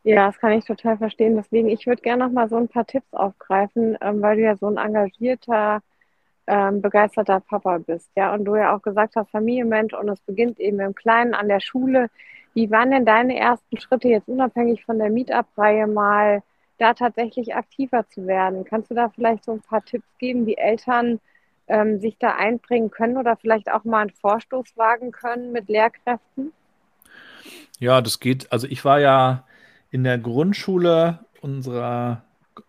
Ja, 0.05 0.27
das 0.27 0.39
kann 0.39 0.53
ich 0.53 0.65
total 0.65 0.97
verstehen. 0.97 1.37
Deswegen, 1.37 1.69
ich 1.69 1.87
würde 1.87 2.01
gerne 2.01 2.25
noch 2.25 2.33
mal 2.33 2.49
so 2.49 2.57
ein 2.57 2.69
paar 2.69 2.87
Tipps 2.87 3.13
aufgreifen, 3.13 3.99
ähm, 4.01 4.23
weil 4.23 4.37
du 4.37 4.43
ja 4.43 4.57
so 4.57 4.69
ein 4.69 4.77
engagierter 4.77 5.83
ähm, 6.47 6.81
begeisterter 6.81 7.41
Papa 7.41 7.79
bist, 7.79 8.11
ja, 8.17 8.33
und 8.33 8.45
du 8.45 8.55
ja 8.55 8.75
auch 8.75 8.83
gesagt 8.83 9.17
hast, 9.17 9.31
Familienmensch 9.31 9.95
und 9.95 10.09
es 10.09 10.21
beginnt 10.21 10.61
eben 10.61 10.79
im 10.81 10.95
Kleinen 10.95 11.35
an 11.35 11.49
der 11.49 11.61
Schule. 11.61 12.09
Wie 12.55 12.71
waren 12.71 12.93
denn 12.93 13.05
deine 13.05 13.37
ersten 13.37 13.79
Schritte 13.79 14.09
jetzt 14.09 14.29
unabhängig 14.29 14.85
von 14.85 14.99
der 14.99 15.11
Meetup-Reihe 15.11 15.87
mal 15.87 16.43
da 16.79 16.95
tatsächlich 16.95 17.55
aktiver 17.55 18.07
zu 18.09 18.27
werden? 18.27 18.65
Kannst 18.65 18.91
du 18.91 18.95
da 18.95 19.09
vielleicht 19.09 19.45
so 19.45 19.53
ein 19.53 19.61
paar 19.61 19.85
Tipps 19.85 20.09
geben, 20.19 20.47
wie 20.47 20.57
Eltern 20.57 21.21
ähm, 21.69 22.01
sich 22.01 22.17
da 22.19 22.37
einbringen 22.37 22.91
können 22.91 23.17
oder 23.17 23.37
vielleicht 23.37 23.71
auch 23.71 23.85
mal 23.85 24.03
einen 24.03 24.11
Vorstoß 24.11 24.77
wagen 24.77 25.13
können 25.13 25.53
mit 25.53 25.69
Lehrkräften? 25.69 26.53
Ja, 27.79 28.01
das 28.01 28.21
geht. 28.21 28.53
Also 28.53 28.67
ich 28.67 28.85
war 28.85 29.01
ja 29.01 29.45
in 29.91 30.05
der 30.05 30.19
Grundschule 30.19 31.21
unserer 31.41 32.23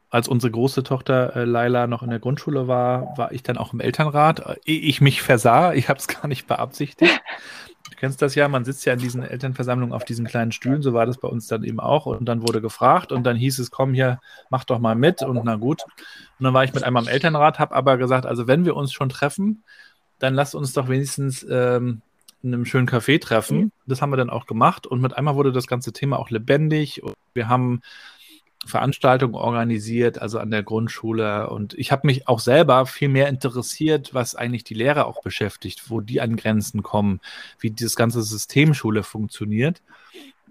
als 0.10 0.28
unsere 0.28 0.52
große 0.52 0.84
Tochter 0.84 1.36
äh, 1.36 1.44
Laila 1.44 1.86
noch 1.88 2.02
in 2.02 2.10
der 2.10 2.20
Grundschule 2.20 2.68
war, 2.68 3.18
war 3.18 3.32
ich 3.34 3.44
dann 3.44 3.58
auch 3.58 3.74
im 3.74 3.82
Elternrat. 3.82 4.40
Äh, 4.40 4.56
ich 4.66 5.02
mich 5.02 5.22
versah, 5.22 5.74
ich 5.74 5.90
habe 5.90 6.00
es 6.00 6.08
gar 6.22 6.28
nicht 6.28 6.48
beabsichtigt. 6.48 7.22
Du 7.98 8.02
kennst 8.02 8.22
das 8.22 8.36
ja, 8.36 8.48
man 8.48 8.64
sitzt 8.64 8.86
ja 8.86 8.94
in 8.94 9.00
diesen 9.00 9.24
Elternversammlungen 9.24 9.92
auf 9.92 10.06
diesen 10.06 10.28
kleinen 10.28 10.52
Stühlen, 10.52 10.84
so 10.84 10.94
war 10.94 11.08
das 11.08 11.18
bei 11.18 11.28
uns 11.28 11.48
dann 11.48 11.64
eben 11.64 11.80
auch. 11.80 12.06
Und 12.06 12.26
dann 12.26 12.48
wurde 12.48 12.62
gefragt 12.62 13.12
und 13.12 13.24
dann 13.24 13.36
hieß 13.36 13.58
es, 13.58 13.72
komm 13.72 13.96
hier, 13.96 14.20
mach 14.52 14.66
doch 14.66 14.78
mal 14.78 14.94
mit 14.94 15.24
und 15.24 15.44
na 15.44 15.56
gut. 15.56 15.82
Und 15.84 16.44
dann 16.44 16.54
war 16.54 16.64
ich 16.64 16.76
mit 16.76 16.84
einmal 16.84 17.02
im 17.02 17.10
Elternrat, 17.10 17.58
habe 17.58 17.74
aber 17.74 17.98
gesagt, 17.98 18.28
also 18.28 18.46
wenn 18.46 18.66
wir 18.66 18.76
uns 18.76 18.94
schon 18.94 19.10
treffen, 19.10 19.64
dann 20.20 20.36
lasst 20.36 20.54
uns 20.54 20.74
doch 20.74 20.90
wenigstens 20.90 21.44
ähm, 21.50 22.04
in 22.44 22.54
einem 22.54 22.66
schönen 22.66 22.88
Café 22.88 23.20
treffen. 23.20 23.72
Das 23.88 24.04
haben 24.04 24.12
wir 24.12 24.18
dann 24.18 24.30
auch 24.30 24.46
gemacht 24.46 24.86
und 24.86 25.02
mit 25.02 25.18
einmal 25.18 25.34
wurde 25.34 25.52
das 25.52 25.66
ganze 25.66 25.92
Thema 25.92 26.20
auch 26.20 26.30
lebendig. 26.30 27.02
Und 27.02 27.16
wir 27.34 27.50
haben 27.50 27.82
Veranstaltungen 28.68 29.36
organisiert, 29.36 30.22
also 30.22 30.40
an 30.40 30.52
der 30.52 30.64
Grundschule. 30.64 31.50
Und 31.50 31.74
ich 31.74 31.92
habe 31.92 32.08
mich 32.08 32.28
auch 32.28 32.40
selber 32.40 32.86
viel 32.86 33.10
mehr 33.10 33.28
interessiert, 33.28 34.14
was 34.14 34.36
eigentlich 34.36 34.64
die 34.64 34.74
Lehrer 34.74 35.08
auch 35.08 35.22
beschäftigt, 35.22 35.90
wo 35.90 36.02
die 36.02 36.22
an 36.22 36.36
Grenzen 36.36 36.84
kommen, 36.84 37.20
wie 37.60 37.72
dieses 37.72 37.96
ganze 37.96 38.22
System 38.22 38.74
Schule 38.74 39.04
funktioniert. 39.04 39.82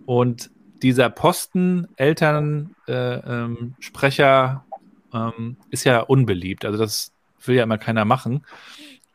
Und 0.06 0.50
dieser 0.82 1.10
Posten 1.10 1.88
Elternsprecher 1.96 4.64
äh, 5.12 5.16
ähm, 5.16 5.32
ähm, 5.38 5.56
ist 5.70 5.84
ja 5.84 6.00
unbeliebt. 6.00 6.64
Also 6.64 6.78
das 6.78 7.12
will 7.44 7.56
ja 7.56 7.62
immer 7.62 7.78
keiner 7.78 8.04
machen. 8.04 8.44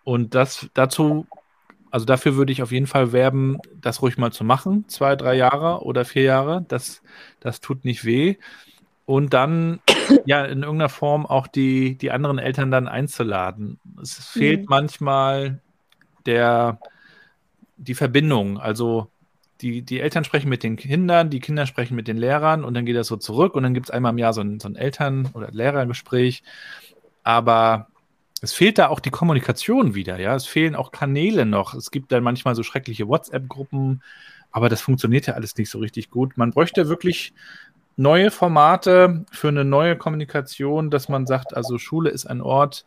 Und 0.04 0.36
das 0.36 0.70
dazu, 0.74 1.28
also 1.92 2.06
dafür 2.06 2.36
würde 2.36 2.52
ich 2.52 2.64
auf 2.64 2.72
jeden 2.72 2.88
Fall 2.88 3.12
werben, 3.12 3.60
das 3.80 4.02
ruhig 4.02 4.18
mal 4.18 4.32
zu 4.32 4.44
machen, 4.44 4.86
zwei, 4.88 5.16
drei 5.16 5.36
Jahre 5.36 5.84
oder 5.84 6.06
vier 6.06 6.24
Jahre. 6.24 6.66
Das, 6.68 7.04
das 7.40 7.62
tut 7.62 7.86
nicht 7.86 8.06
weh 8.06 8.38
und 9.06 9.34
dann 9.34 9.80
ja 10.26 10.46
in 10.46 10.64
irgendeiner 10.64 10.90
Form 10.90 11.26
auch 11.26 11.48
die, 11.48 11.98
die 11.98 12.12
anderen 12.12 12.40
Eltern 12.40 12.72
dann 12.72 12.88
einzuladen. 12.88 13.80
Es 14.02 14.16
fehlt 14.16 14.62
mhm. 14.62 14.68
manchmal 14.70 15.60
der, 16.26 16.80
die 17.78 17.96
Verbindung. 17.96 18.60
Also 18.60 19.08
die, 19.62 19.82
die 19.84 20.00
Eltern 20.00 20.24
sprechen 20.24 20.50
mit 20.50 20.64
den 20.64 20.76
Kindern, 20.76 21.30
die 21.30 21.40
Kinder 21.40 21.66
sprechen 21.66 21.96
mit 21.96 22.08
den 22.08 22.18
Lehrern 22.18 22.64
und 22.64 22.74
dann 22.74 22.86
geht 22.86 22.96
das 22.96 23.08
so 23.08 23.18
zurück 23.18 23.56
und 23.56 23.64
dann 23.64 23.74
gibt 23.74 23.88
es 23.88 23.92
einmal 23.92 24.12
im 24.12 24.18
Jahr 24.18 24.34
so 24.34 24.42
ein, 24.42 24.60
so 24.60 24.68
ein 24.68 24.76
Eltern- 24.76 25.30
oder 25.34 25.52
Lehrergespräch. 25.52 26.44
Aber 27.24 27.88
es 28.42 28.54
fehlt 28.54 28.80
da 28.80 28.88
auch 28.88 29.00
die 29.00 29.12
Kommunikation 29.12 29.94
wieder, 29.94 30.20
ja. 30.20 30.36
Es 30.36 30.48
fehlen 30.48 30.76
auch 30.76 30.92
Kanäle 30.92 31.46
noch. 31.46 31.76
Es 31.76 31.92
gibt 31.92 32.12
dann 32.12 32.24
manchmal 32.24 32.56
so 32.56 32.64
schreckliche 32.64 33.08
WhatsApp-Gruppen, 33.08 34.02
aber 34.52 34.68
das 34.68 34.82
funktioniert 34.82 35.28
ja 35.28 35.36
alles 35.36 35.56
nicht 35.58 35.70
so 35.70 35.78
richtig 35.78 36.10
gut. 36.10 36.38
Man 36.38 36.52
bräuchte 36.52 36.90
wirklich 36.90 37.34
neue 37.98 38.32
Formate 38.32 39.26
für 39.32 39.50
eine 39.50 39.66
neue 39.66 39.96
Kommunikation, 39.96 40.90
dass 40.90 41.10
man 41.10 41.28
sagt, 41.28 41.56
also 41.56 41.78
Schule 41.78 42.10
ist 42.10 42.26
ein 42.26 42.42
Ort 42.42 42.86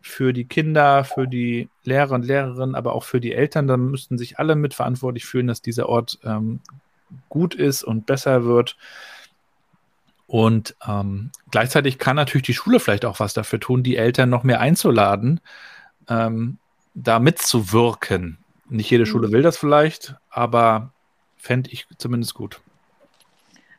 für 0.00 0.32
die 0.32 0.44
Kinder, 0.44 1.04
für 1.04 1.26
die 1.26 1.68
Lehrer 1.84 2.12
und 2.12 2.24
Lehrerinnen, 2.24 2.74
aber 2.74 2.92
auch 2.92 3.04
für 3.04 3.20
die 3.20 3.32
Eltern. 3.32 3.66
Da 3.66 3.76
müssten 3.76 4.18
sich 4.18 4.38
alle 4.38 4.56
mitverantwortlich 4.56 5.24
fühlen, 5.24 5.46
dass 5.46 5.62
dieser 5.62 5.88
Ort 5.88 6.18
ähm, 6.24 6.60
gut 7.28 7.54
ist 7.54 7.84
und 7.84 8.06
besser 8.06 8.44
wird. 8.44 8.76
Und 10.26 10.76
ähm, 10.86 11.30
gleichzeitig 11.50 11.98
kann 11.98 12.16
natürlich 12.16 12.46
die 12.46 12.54
Schule 12.54 12.80
vielleicht 12.80 13.04
auch 13.04 13.20
was 13.20 13.34
dafür 13.34 13.60
tun, 13.60 13.82
die 13.82 13.96
Eltern 13.96 14.30
noch 14.30 14.44
mehr 14.44 14.60
einzuladen, 14.60 15.40
ähm, 16.08 16.58
da 16.94 17.18
mitzuwirken. 17.18 18.38
Nicht 18.68 18.90
jede 18.90 19.06
Schule 19.06 19.30
will 19.30 19.42
das 19.42 19.58
vielleicht, 19.58 20.16
aber 20.30 20.92
fände 21.36 21.70
ich 21.70 21.86
zumindest 21.98 22.34
gut 22.34 22.60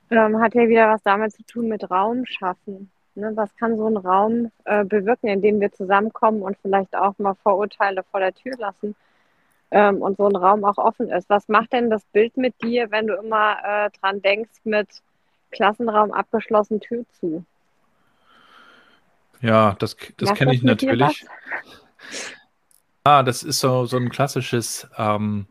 ähm, 0.10 0.40
hat 0.42 0.56
ja 0.56 0.68
wieder 0.68 0.90
was 0.90 1.04
damit 1.04 1.34
zu 1.34 1.44
tun 1.44 1.68
mit 1.68 1.90
Raum 1.90 2.26
schaffen. 2.26 2.92
Ne? 3.16 3.32
Was 3.36 3.56
kann 3.56 3.78
so 3.78 3.88
ein 3.88 3.98
Raum 3.98 4.52
äh, 4.66 4.84
bewirken, 4.84 5.28
in 5.28 5.42
dem 5.42 5.60
wir 5.60 5.72
zusammenkommen 5.72 6.42
und 6.42 6.58
vielleicht 6.62 6.96
auch 6.96 7.18
mal 7.20 7.36
Vorurteile 7.36 8.04
vor 8.04 8.20
der 8.20 8.34
Tür 8.34 8.58
lassen 8.58 8.96
ähm, 9.72 10.02
und 10.02 10.18
so 10.18 10.28
ein 10.28 10.36
Raum 10.36 10.64
auch 10.66 10.78
offen 10.78 11.10
ist? 11.10 11.30
Was 11.30 11.48
macht 11.48 11.74
denn 11.74 11.90
das 11.90 12.04
Bild 12.06 12.38
mit 12.38 12.62
dir, 12.64 12.92
wenn 12.92 13.08
du 13.08 13.16
immer 13.16 13.58
äh, 13.64 13.90
dran 14.00 14.22
denkst 14.22 14.62
mit 14.64 14.88
Klassenraum 15.52 16.12
abgeschlossen, 16.12 16.80
Tür 16.80 17.06
zu? 17.20 17.46
Ja, 19.42 19.76
das, 19.80 19.96
das 20.18 20.34
kenne 20.34 20.54
ich 20.54 20.64
natürlich. 20.64 21.26
Ah, 23.06 23.22
das 23.22 23.44
ist 23.44 23.60
so, 23.60 23.86
so 23.86 23.98
ein 23.98 24.08
klassisches, 24.08 24.88
ähm, 24.98 25.48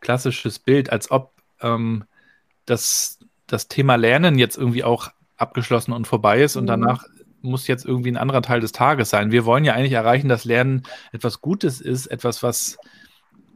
klassisches 0.00 0.58
Bild, 0.58 0.90
als 0.90 1.08
ob 1.12 1.32
ähm, 1.60 2.04
das 2.64 3.20
das 3.46 3.68
Thema 3.68 3.96
Lernen 3.96 4.38
jetzt 4.38 4.56
irgendwie 4.56 4.84
auch 4.84 5.08
abgeschlossen 5.36 5.92
und 5.92 6.06
vorbei 6.06 6.42
ist 6.42 6.56
und 6.56 6.64
mhm. 6.64 6.68
danach 6.68 7.04
muss 7.42 7.66
jetzt 7.68 7.84
irgendwie 7.84 8.10
ein 8.10 8.16
anderer 8.16 8.42
Teil 8.42 8.60
des 8.60 8.72
Tages 8.72 9.10
sein. 9.10 9.30
Wir 9.30 9.44
wollen 9.44 9.64
ja 9.64 9.74
eigentlich 9.74 9.92
erreichen, 9.92 10.28
dass 10.28 10.44
Lernen 10.44 10.82
etwas 11.12 11.40
Gutes 11.40 11.80
ist, 11.80 12.06
etwas, 12.06 12.42
was 12.42 12.78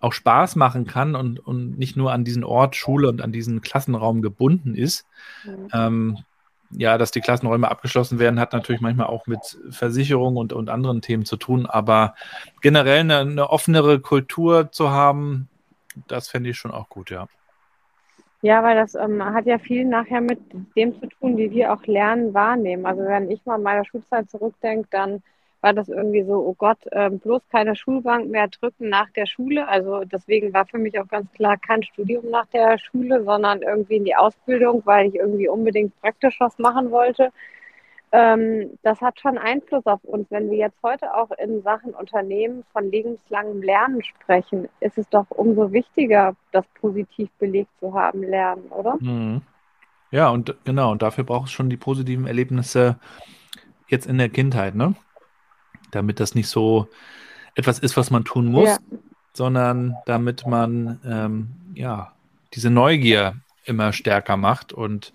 auch 0.00 0.12
Spaß 0.12 0.56
machen 0.56 0.86
kann 0.86 1.14
und, 1.14 1.40
und 1.40 1.78
nicht 1.78 1.96
nur 1.96 2.12
an 2.12 2.24
diesen 2.24 2.44
Ort 2.44 2.76
Schule 2.76 3.08
und 3.08 3.20
an 3.20 3.32
diesen 3.32 3.60
Klassenraum 3.60 4.22
gebunden 4.22 4.74
ist. 4.74 5.06
Mhm. 5.44 5.68
Ähm, 5.72 6.18
ja, 6.72 6.98
dass 6.98 7.10
die 7.10 7.20
Klassenräume 7.20 7.68
abgeschlossen 7.68 8.18
werden, 8.18 8.38
hat 8.38 8.52
natürlich 8.52 8.80
manchmal 8.80 9.08
auch 9.08 9.26
mit 9.26 9.58
Versicherung 9.70 10.36
und, 10.36 10.52
und 10.52 10.70
anderen 10.70 11.02
Themen 11.02 11.24
zu 11.24 11.36
tun, 11.36 11.66
aber 11.66 12.14
generell 12.60 13.00
eine, 13.00 13.18
eine 13.18 13.50
offenere 13.50 13.98
Kultur 13.98 14.70
zu 14.70 14.90
haben, 14.90 15.48
das 16.06 16.28
fände 16.28 16.50
ich 16.50 16.58
schon 16.58 16.70
auch 16.70 16.88
gut, 16.88 17.10
ja. 17.10 17.26
Ja, 18.42 18.62
weil 18.62 18.76
das 18.76 18.94
ähm, 18.94 19.22
hat 19.22 19.44
ja 19.46 19.58
viel 19.58 19.84
nachher 19.84 20.20
mit 20.22 20.40
dem 20.76 20.98
zu 20.98 21.06
tun, 21.08 21.36
wie 21.36 21.50
wir 21.50 21.72
auch 21.72 21.84
Lernen 21.86 22.32
wahrnehmen. 22.32 22.86
Also 22.86 23.02
wenn 23.04 23.30
ich 23.30 23.44
mal 23.44 23.56
an 23.56 23.62
meine 23.62 23.84
Schulzeit 23.84 24.30
zurückdenke, 24.30 24.88
dann 24.90 25.22
war 25.60 25.74
das 25.74 25.90
irgendwie 25.90 26.22
so, 26.22 26.34
oh 26.46 26.54
Gott, 26.54 26.78
äh, 26.90 27.10
bloß 27.10 27.42
keine 27.50 27.76
Schulbank 27.76 28.30
mehr 28.30 28.48
drücken 28.48 28.88
nach 28.88 29.10
der 29.10 29.26
Schule. 29.26 29.68
Also 29.68 30.04
deswegen 30.04 30.54
war 30.54 30.64
für 30.66 30.78
mich 30.78 30.98
auch 30.98 31.08
ganz 31.08 31.30
klar 31.32 31.58
kein 31.58 31.82
Studium 31.82 32.30
nach 32.30 32.46
der 32.46 32.78
Schule, 32.78 33.22
sondern 33.24 33.60
irgendwie 33.60 33.96
in 33.96 34.04
die 34.06 34.16
Ausbildung, 34.16 34.80
weil 34.86 35.08
ich 35.08 35.16
irgendwie 35.16 35.48
unbedingt 35.48 36.00
praktisch 36.00 36.40
was 36.40 36.58
machen 36.58 36.90
wollte. 36.90 37.32
Ähm, 38.12 38.78
das 38.82 39.00
hat 39.00 39.20
schon 39.20 39.38
Einfluss 39.38 39.86
auf 39.86 40.02
uns. 40.04 40.26
Wenn 40.30 40.50
wir 40.50 40.58
jetzt 40.58 40.78
heute 40.82 41.14
auch 41.14 41.30
in 41.32 41.62
Sachen 41.62 41.94
Unternehmen 41.94 42.64
von 42.72 42.90
lebenslangem 42.90 43.62
Lernen 43.62 44.02
sprechen, 44.02 44.68
ist 44.80 44.98
es 44.98 45.08
doch 45.10 45.26
umso 45.30 45.72
wichtiger, 45.72 46.34
das 46.52 46.64
positiv 46.80 47.28
belegt 47.38 47.70
zu 47.78 47.94
haben, 47.94 48.22
Lernen, 48.22 48.66
oder? 48.70 48.96
Mhm. 49.00 49.42
Ja, 50.10 50.28
und 50.30 50.56
genau, 50.64 50.90
und 50.90 51.02
dafür 51.02 51.22
braucht 51.22 51.46
es 51.46 51.52
schon 51.52 51.70
die 51.70 51.76
positiven 51.76 52.26
Erlebnisse 52.26 52.98
jetzt 53.86 54.06
in 54.06 54.18
der 54.18 54.28
Kindheit, 54.28 54.74
ne? 54.74 54.94
Damit 55.92 56.18
das 56.18 56.34
nicht 56.34 56.48
so 56.48 56.88
etwas 57.54 57.78
ist, 57.78 57.96
was 57.96 58.10
man 58.10 58.24
tun 58.24 58.46
muss, 58.46 58.68
ja. 58.68 58.78
sondern 59.32 59.96
damit 60.06 60.46
man 60.46 61.00
ähm, 61.04 61.48
ja 61.74 62.12
diese 62.54 62.70
Neugier 62.70 63.36
immer 63.64 63.92
stärker 63.92 64.36
macht 64.36 64.72
und 64.72 65.12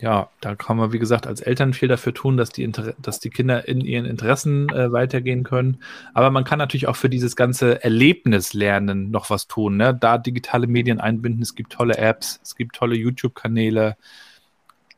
ja, 0.00 0.30
da 0.40 0.54
kann 0.54 0.78
man, 0.78 0.92
wie 0.92 0.98
gesagt, 0.98 1.26
als 1.26 1.42
Eltern 1.42 1.74
viel 1.74 1.88
dafür 1.88 2.14
tun, 2.14 2.38
dass 2.38 2.48
die, 2.48 2.62
Inter 2.62 2.94
dass 2.98 3.20
die 3.20 3.28
Kinder 3.28 3.68
in 3.68 3.82
ihren 3.82 4.06
Interessen 4.06 4.70
äh, 4.70 4.90
weitergehen 4.90 5.42
können. 5.42 5.82
Aber 6.14 6.30
man 6.30 6.44
kann 6.44 6.58
natürlich 6.58 6.88
auch 6.88 6.96
für 6.96 7.10
dieses 7.10 7.36
ganze 7.36 7.84
Erlebnislernen 7.84 9.10
noch 9.10 9.28
was 9.28 9.46
tun. 9.46 9.76
Ne? 9.76 9.94
Da 9.94 10.16
digitale 10.16 10.66
Medien 10.66 11.00
einbinden. 11.00 11.42
Es 11.42 11.54
gibt 11.54 11.72
tolle 11.72 11.98
Apps, 11.98 12.40
es 12.42 12.56
gibt 12.56 12.76
tolle 12.76 12.96
YouTube-Kanäle, 12.96 13.96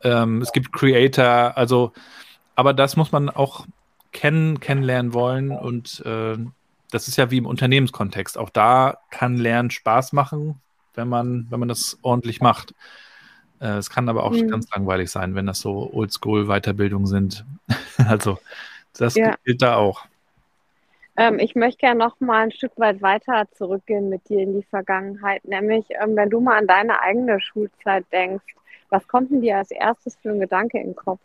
ähm, 0.02 0.40
es 0.40 0.52
gibt 0.52 0.72
Creator. 0.72 1.56
Also, 1.56 1.92
aber 2.54 2.72
das 2.72 2.96
muss 2.96 3.10
man 3.10 3.28
auch 3.28 3.66
kennen, 4.12 4.60
kennenlernen 4.60 5.14
wollen. 5.14 5.50
Und 5.50 6.00
äh, 6.06 6.36
das 6.92 7.08
ist 7.08 7.16
ja 7.16 7.32
wie 7.32 7.38
im 7.38 7.46
Unternehmenskontext. 7.46 8.38
Auch 8.38 8.50
da 8.50 8.98
kann 9.10 9.36
Lernen 9.36 9.70
Spaß 9.70 10.12
machen, 10.12 10.60
wenn 10.94 11.08
man, 11.08 11.48
wenn 11.50 11.58
man 11.58 11.68
das 11.68 11.98
ordentlich 12.02 12.40
macht. 12.40 12.72
Äh, 13.62 13.76
es 13.76 13.88
kann 13.88 14.08
aber 14.08 14.24
auch 14.24 14.32
mhm. 14.32 14.48
ganz 14.48 14.68
langweilig 14.70 15.10
sein, 15.10 15.34
wenn 15.36 15.46
das 15.46 15.60
so 15.60 15.88
Oldschool-Weiterbildungen 15.92 17.06
sind. 17.06 17.44
also 18.08 18.38
das 18.98 19.14
ja. 19.14 19.36
gilt 19.44 19.62
da 19.62 19.76
auch. 19.76 20.04
Ähm, 21.16 21.38
ich 21.38 21.54
möchte 21.54 21.78
gerne 21.78 21.98
noch 21.98 22.18
mal 22.20 22.42
ein 22.42 22.50
Stück 22.50 22.72
weit 22.76 23.02
weiter 23.02 23.46
zurückgehen 23.52 24.08
mit 24.08 24.28
dir 24.28 24.40
in 24.40 24.54
die 24.54 24.64
Vergangenheit. 24.64 25.44
Nämlich, 25.44 25.86
ähm, 26.02 26.16
wenn 26.16 26.30
du 26.30 26.40
mal 26.40 26.58
an 26.58 26.66
deine 26.66 27.00
eigene 27.00 27.40
Schulzeit 27.40 28.04
denkst, 28.10 28.44
was 28.88 29.06
kommt 29.06 29.30
denn 29.30 29.40
dir 29.40 29.58
als 29.58 29.70
erstes 29.70 30.16
für 30.16 30.30
ein 30.30 30.40
Gedanke 30.40 30.78
in 30.78 30.88
den 30.88 30.96
Kopf? 30.96 31.20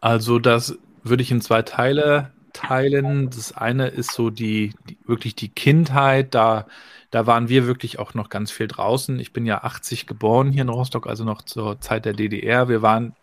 Also 0.00 0.38
das 0.38 0.78
würde 1.02 1.22
ich 1.22 1.30
in 1.30 1.40
zwei 1.40 1.62
Teile 1.62 2.32
teilen. 2.52 3.30
Das 3.30 3.52
eine 3.56 3.88
ist 3.88 4.12
so 4.12 4.30
die, 4.30 4.74
die 4.88 4.98
wirklich 5.06 5.34
die 5.34 5.48
Kindheit, 5.48 6.34
da 6.34 6.66
da 7.10 7.26
waren 7.26 7.48
wir 7.48 7.66
wirklich 7.66 7.98
auch 7.98 8.14
noch 8.14 8.28
ganz 8.28 8.52
viel 8.52 8.68
draußen. 8.68 9.18
Ich 9.18 9.32
bin 9.32 9.44
ja 9.44 9.64
80 9.64 10.06
geboren 10.06 10.52
hier 10.52 10.62
in 10.62 10.68
Rostock, 10.68 11.06
also 11.08 11.24
noch 11.24 11.42
zur 11.42 11.80
Zeit 11.80 12.04
der 12.04 12.12
DDR. 12.12 12.68
Wir 12.68 12.82
waren 12.82 13.14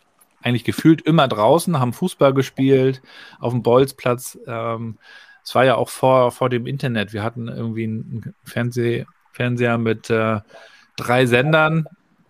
eigentlich 0.42 0.64
gefühlt 0.64 1.00
immer 1.02 1.26
draußen, 1.26 1.80
haben 1.80 1.92
Fußball 1.94 2.34
gespielt, 2.34 3.02
auf 3.40 3.52
dem 3.52 3.62
Bolzplatz. 3.62 4.38
Ähm, 4.46 4.98
es 5.42 5.54
war 5.54 5.64
ja 5.64 5.76
auch 5.76 5.88
vor, 5.88 6.32
vor 6.32 6.50
dem 6.50 6.66
Internet. 6.66 7.14
Wir 7.14 7.22
hatten 7.22 7.48
irgendwie 7.48 7.84
einen 7.84 8.34
Fernseh, 8.44 9.06
Fernseher 9.32 9.78
mit 9.78 10.10
äh, 10.10 10.40
drei 10.96 11.24
Sendern. 11.24 11.86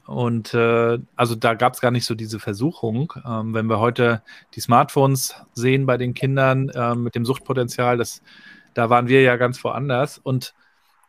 Und 0.08 0.54
äh, 0.54 0.98
also 1.16 1.34
da 1.34 1.52
gab 1.52 1.74
es 1.74 1.82
gar 1.82 1.90
nicht 1.90 2.06
so 2.06 2.14
diese 2.14 2.40
Versuchung. 2.40 3.12
Ähm, 3.26 3.52
wenn 3.52 3.66
wir 3.66 3.78
heute 3.78 4.22
die 4.54 4.60
Smartphones 4.60 5.34
sehen 5.52 5.84
bei 5.84 5.98
den 5.98 6.14
Kindern 6.14 6.70
äh, 6.70 6.94
mit 6.94 7.14
dem 7.14 7.26
Suchtpotenzial, 7.26 7.98
das, 7.98 8.22
da 8.72 8.88
waren 8.88 9.08
wir 9.08 9.20
ja 9.20 9.36
ganz 9.36 9.62
woanders. 9.62 10.16
Und 10.16 10.54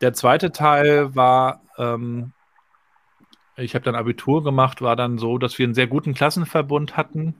der 0.02 0.12
zweite 0.12 0.52
Teil 0.52 1.14
war, 1.14 1.62
ähm, 1.78 2.32
ich 3.56 3.74
habe 3.74 3.86
dann 3.86 3.94
Abitur 3.94 4.44
gemacht, 4.44 4.82
war 4.82 4.96
dann 4.96 5.16
so, 5.16 5.38
dass 5.38 5.58
wir 5.58 5.64
einen 5.64 5.72
sehr 5.72 5.86
guten 5.86 6.12
Klassenverbund 6.12 6.98
hatten. 6.98 7.36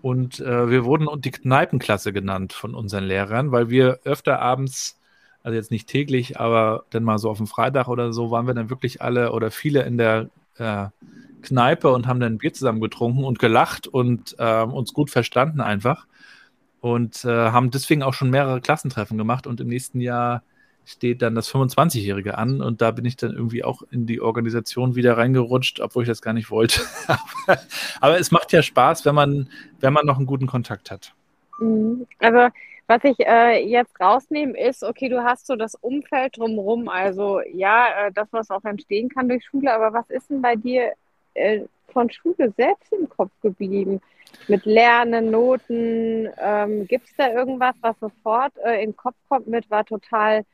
Und 0.00 0.40
äh, 0.40 0.70
wir 0.70 0.86
wurden 0.86 1.20
die 1.20 1.32
Kneipenklasse 1.32 2.14
genannt 2.14 2.54
von 2.54 2.74
unseren 2.74 3.04
Lehrern, 3.04 3.52
weil 3.52 3.68
wir 3.68 4.00
öfter 4.04 4.40
abends, 4.40 4.98
also 5.42 5.54
jetzt 5.54 5.70
nicht 5.70 5.86
täglich, 5.86 6.40
aber 6.40 6.84
dann 6.88 7.04
mal 7.04 7.18
so 7.18 7.28
auf 7.28 7.36
dem 7.36 7.46
Freitag 7.46 7.88
oder 7.88 8.14
so, 8.14 8.30
waren 8.30 8.46
wir 8.46 8.54
dann 8.54 8.70
wirklich 8.70 9.02
alle 9.02 9.32
oder 9.32 9.50
viele 9.50 9.82
in 9.82 9.98
der 9.98 10.30
äh, 10.58 10.88
Kneipe 11.42 11.90
und 11.90 12.06
haben 12.06 12.20
dann 12.20 12.34
ein 12.34 12.38
Bier 12.38 12.52
zusammen 12.52 12.80
getrunken 12.80 13.24
und 13.24 13.38
gelacht 13.38 13.86
und 13.86 14.36
äh, 14.38 14.62
uns 14.62 14.92
gut 14.92 15.10
verstanden 15.10 15.60
einfach. 15.60 16.06
Und 16.80 17.24
äh, 17.24 17.50
haben 17.50 17.70
deswegen 17.70 18.02
auch 18.02 18.14
schon 18.14 18.30
mehrere 18.30 18.60
Klassentreffen 18.60 19.18
gemacht 19.18 19.46
und 19.46 19.60
im 19.60 19.68
nächsten 19.68 20.00
Jahr 20.00 20.42
steht 20.84 21.20
dann 21.20 21.34
das 21.34 21.52
25-Jährige 21.52 22.38
an 22.38 22.62
und 22.62 22.80
da 22.80 22.92
bin 22.92 23.04
ich 23.04 23.16
dann 23.16 23.32
irgendwie 23.32 23.62
auch 23.62 23.82
in 23.90 24.06
die 24.06 24.22
Organisation 24.22 24.94
wieder 24.94 25.18
reingerutscht, 25.18 25.80
obwohl 25.80 26.04
ich 26.04 26.08
das 26.08 26.22
gar 26.22 26.32
nicht 26.32 26.50
wollte. 26.50 26.80
Aber 28.00 28.18
es 28.18 28.30
macht 28.30 28.52
ja 28.52 28.62
Spaß, 28.62 29.04
wenn 29.04 29.14
man, 29.14 29.50
wenn 29.80 29.92
man 29.92 30.06
noch 30.06 30.16
einen 30.16 30.24
guten 30.26 30.46
Kontakt 30.46 30.90
hat. 30.90 31.12
Mhm. 31.60 32.06
Also 32.20 32.48
was 32.88 33.04
ich 33.04 33.20
äh, 33.20 33.62
jetzt 33.64 34.00
rausnehme, 34.00 34.58
ist, 34.58 34.82
okay, 34.82 35.10
du 35.10 35.22
hast 35.22 35.46
so 35.46 35.56
das 35.56 35.74
Umfeld 35.74 36.38
drumherum, 36.38 36.88
also 36.88 37.40
ja, 37.52 38.06
äh, 38.06 38.12
das, 38.12 38.28
was 38.30 38.50
auch 38.50 38.64
entstehen 38.64 39.10
kann 39.10 39.28
durch 39.28 39.44
Schule, 39.44 39.72
aber 39.72 39.92
was 39.92 40.08
ist 40.08 40.30
denn 40.30 40.40
bei 40.40 40.56
dir 40.56 40.94
äh, 41.34 41.60
von 41.92 42.10
Schule 42.10 42.50
selbst 42.56 42.90
im 42.94 43.06
Kopf 43.10 43.30
geblieben? 43.42 44.00
Mit 44.46 44.64
Lernen, 44.64 45.30
Noten, 45.30 46.30
ähm, 46.38 46.86
gibt 46.86 47.08
es 47.08 47.16
da 47.16 47.30
irgendwas, 47.30 47.74
was 47.82 47.98
sofort 48.00 48.54
äh, 48.64 48.82
in 48.82 48.90
den 48.90 48.96
Kopf 48.96 49.16
kommt 49.28 49.48
mit, 49.48 49.70
war 49.70 49.84
total 49.84 50.46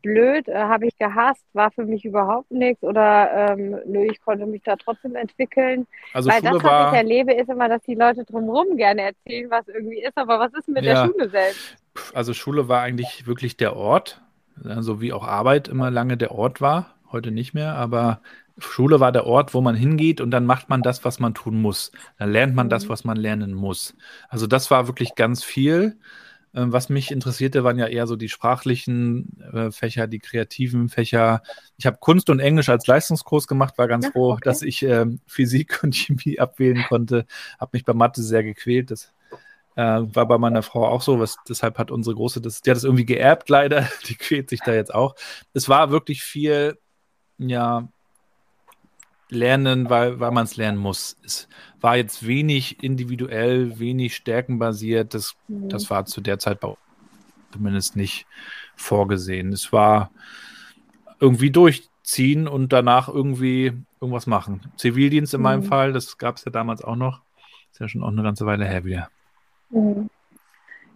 blöd, 0.00 0.48
äh, 0.48 0.54
habe 0.54 0.86
ich 0.86 0.96
gehasst, 0.96 1.44
war 1.52 1.70
für 1.72 1.84
mich 1.84 2.06
überhaupt 2.06 2.50
nichts 2.50 2.82
oder 2.82 3.52
ähm, 3.52 3.78
nö, 3.84 4.06
ich 4.10 4.20
konnte 4.22 4.46
mich 4.46 4.62
da 4.62 4.76
trotzdem 4.76 5.14
entwickeln. 5.14 5.86
Also 6.14 6.30
Weil 6.30 6.40
Schule 6.40 6.52
das, 6.54 6.64
was 6.64 6.92
ich 6.92 6.98
erlebe, 6.98 7.34
ist 7.34 7.50
immer, 7.50 7.68
dass 7.68 7.82
die 7.82 7.94
Leute 7.94 8.24
drumherum 8.24 8.78
gerne 8.78 9.02
erzählen, 9.02 9.50
was 9.50 9.68
irgendwie 9.68 10.02
ist, 10.02 10.16
aber 10.16 10.38
was 10.40 10.54
ist 10.54 10.68
mit 10.68 10.84
ja. 10.84 10.94
der 10.94 11.12
Schule 11.12 11.28
selbst? 11.28 11.81
Also 12.14 12.34
Schule 12.34 12.68
war 12.68 12.82
eigentlich 12.82 13.26
wirklich 13.26 13.56
der 13.56 13.76
Ort, 13.76 14.20
so 14.62 14.68
also 14.68 15.00
wie 15.00 15.12
auch 15.12 15.26
Arbeit 15.26 15.68
immer 15.68 15.90
lange 15.90 16.16
der 16.16 16.32
Ort 16.32 16.60
war, 16.60 16.94
heute 17.10 17.30
nicht 17.30 17.54
mehr, 17.54 17.74
aber 17.74 18.20
Schule 18.58 19.00
war 19.00 19.12
der 19.12 19.26
Ort, 19.26 19.54
wo 19.54 19.60
man 19.60 19.74
hingeht 19.74 20.20
und 20.20 20.30
dann 20.30 20.46
macht 20.46 20.68
man 20.68 20.82
das, 20.82 21.04
was 21.04 21.18
man 21.18 21.34
tun 21.34 21.60
muss. 21.60 21.92
Dann 22.18 22.30
lernt 22.30 22.54
man 22.54 22.68
das, 22.68 22.84
mhm. 22.84 22.88
was 22.90 23.04
man 23.04 23.16
lernen 23.16 23.54
muss. 23.54 23.94
Also 24.28 24.46
das 24.46 24.70
war 24.70 24.86
wirklich 24.86 25.14
ganz 25.14 25.42
viel. 25.42 25.98
Ähm, 26.54 26.70
was 26.70 26.90
mich 26.90 27.10
interessierte, 27.10 27.64
waren 27.64 27.78
ja 27.78 27.86
eher 27.86 28.06
so 28.06 28.14
die 28.14 28.28
sprachlichen 28.28 29.40
äh, 29.52 29.70
Fächer, 29.70 30.06
die 30.06 30.18
kreativen 30.18 30.90
Fächer. 30.90 31.42
Ich 31.78 31.86
habe 31.86 31.96
Kunst 31.98 32.28
und 32.28 32.40
Englisch 32.40 32.68
als 32.68 32.86
Leistungskurs 32.86 33.46
gemacht, 33.46 33.78
war 33.78 33.88
ganz 33.88 34.06
ja, 34.06 34.12
froh, 34.12 34.32
okay. 34.32 34.42
dass 34.44 34.62
ich 34.62 34.82
äh, 34.82 35.06
Physik 35.26 35.82
und 35.82 35.94
Chemie 35.94 36.38
abwählen 36.38 36.84
konnte. 36.88 37.26
Habe 37.58 37.70
mich 37.72 37.84
bei 37.84 37.94
Mathe 37.94 38.22
sehr 38.22 38.44
gequält. 38.44 38.90
Das 38.90 39.12
äh, 39.76 40.00
war 40.02 40.26
bei 40.26 40.38
meiner 40.38 40.62
Frau 40.62 40.86
auch 40.86 41.02
so. 41.02 41.18
Was, 41.18 41.36
deshalb 41.48 41.78
hat 41.78 41.90
unsere 41.90 42.16
Große 42.16 42.40
das, 42.40 42.62
die 42.62 42.70
hat 42.70 42.76
das 42.76 42.84
irgendwie 42.84 43.06
geerbt, 43.06 43.48
leider. 43.48 43.88
Die 44.06 44.14
quält 44.14 44.50
sich 44.50 44.60
da 44.60 44.74
jetzt 44.74 44.94
auch. 44.94 45.14
Es 45.52 45.68
war 45.68 45.90
wirklich 45.90 46.22
viel, 46.22 46.78
ja, 47.38 47.88
lernen, 49.32 49.88
weil, 49.88 50.20
weil 50.20 50.30
man 50.30 50.44
es 50.44 50.56
lernen 50.56 50.78
muss. 50.78 51.16
Es 51.24 51.48
war 51.80 51.96
jetzt 51.96 52.26
wenig 52.26 52.82
individuell, 52.84 53.78
wenig 53.78 54.14
stärkenbasiert. 54.14 55.14
Das, 55.14 55.34
mhm. 55.48 55.68
das 55.68 55.90
war 55.90 56.04
zu 56.04 56.20
der 56.20 56.38
Zeit 56.38 56.60
bei 56.60 56.74
zumindest 57.52 57.96
nicht 57.96 58.26
vorgesehen. 58.76 59.52
Es 59.52 59.72
war 59.72 60.10
irgendwie 61.20 61.50
durchziehen 61.50 62.48
und 62.48 62.72
danach 62.72 63.08
irgendwie 63.08 63.72
irgendwas 64.00 64.26
machen. 64.26 64.72
Zivildienst 64.76 65.34
in 65.34 65.40
mhm. 65.40 65.44
meinem 65.44 65.62
Fall, 65.62 65.92
das 65.92 66.18
gab 66.18 66.36
es 66.36 66.44
ja 66.44 66.50
damals 66.50 66.82
auch 66.82 66.96
noch. 66.96 67.22
Ist 67.70 67.80
ja 67.80 67.88
schon 67.88 68.02
auch 68.02 68.08
eine 68.08 68.22
ganze 68.22 68.46
Weile 68.46 68.64
her 68.64 68.84
wieder. 68.84 69.08
Mhm. 69.72 70.08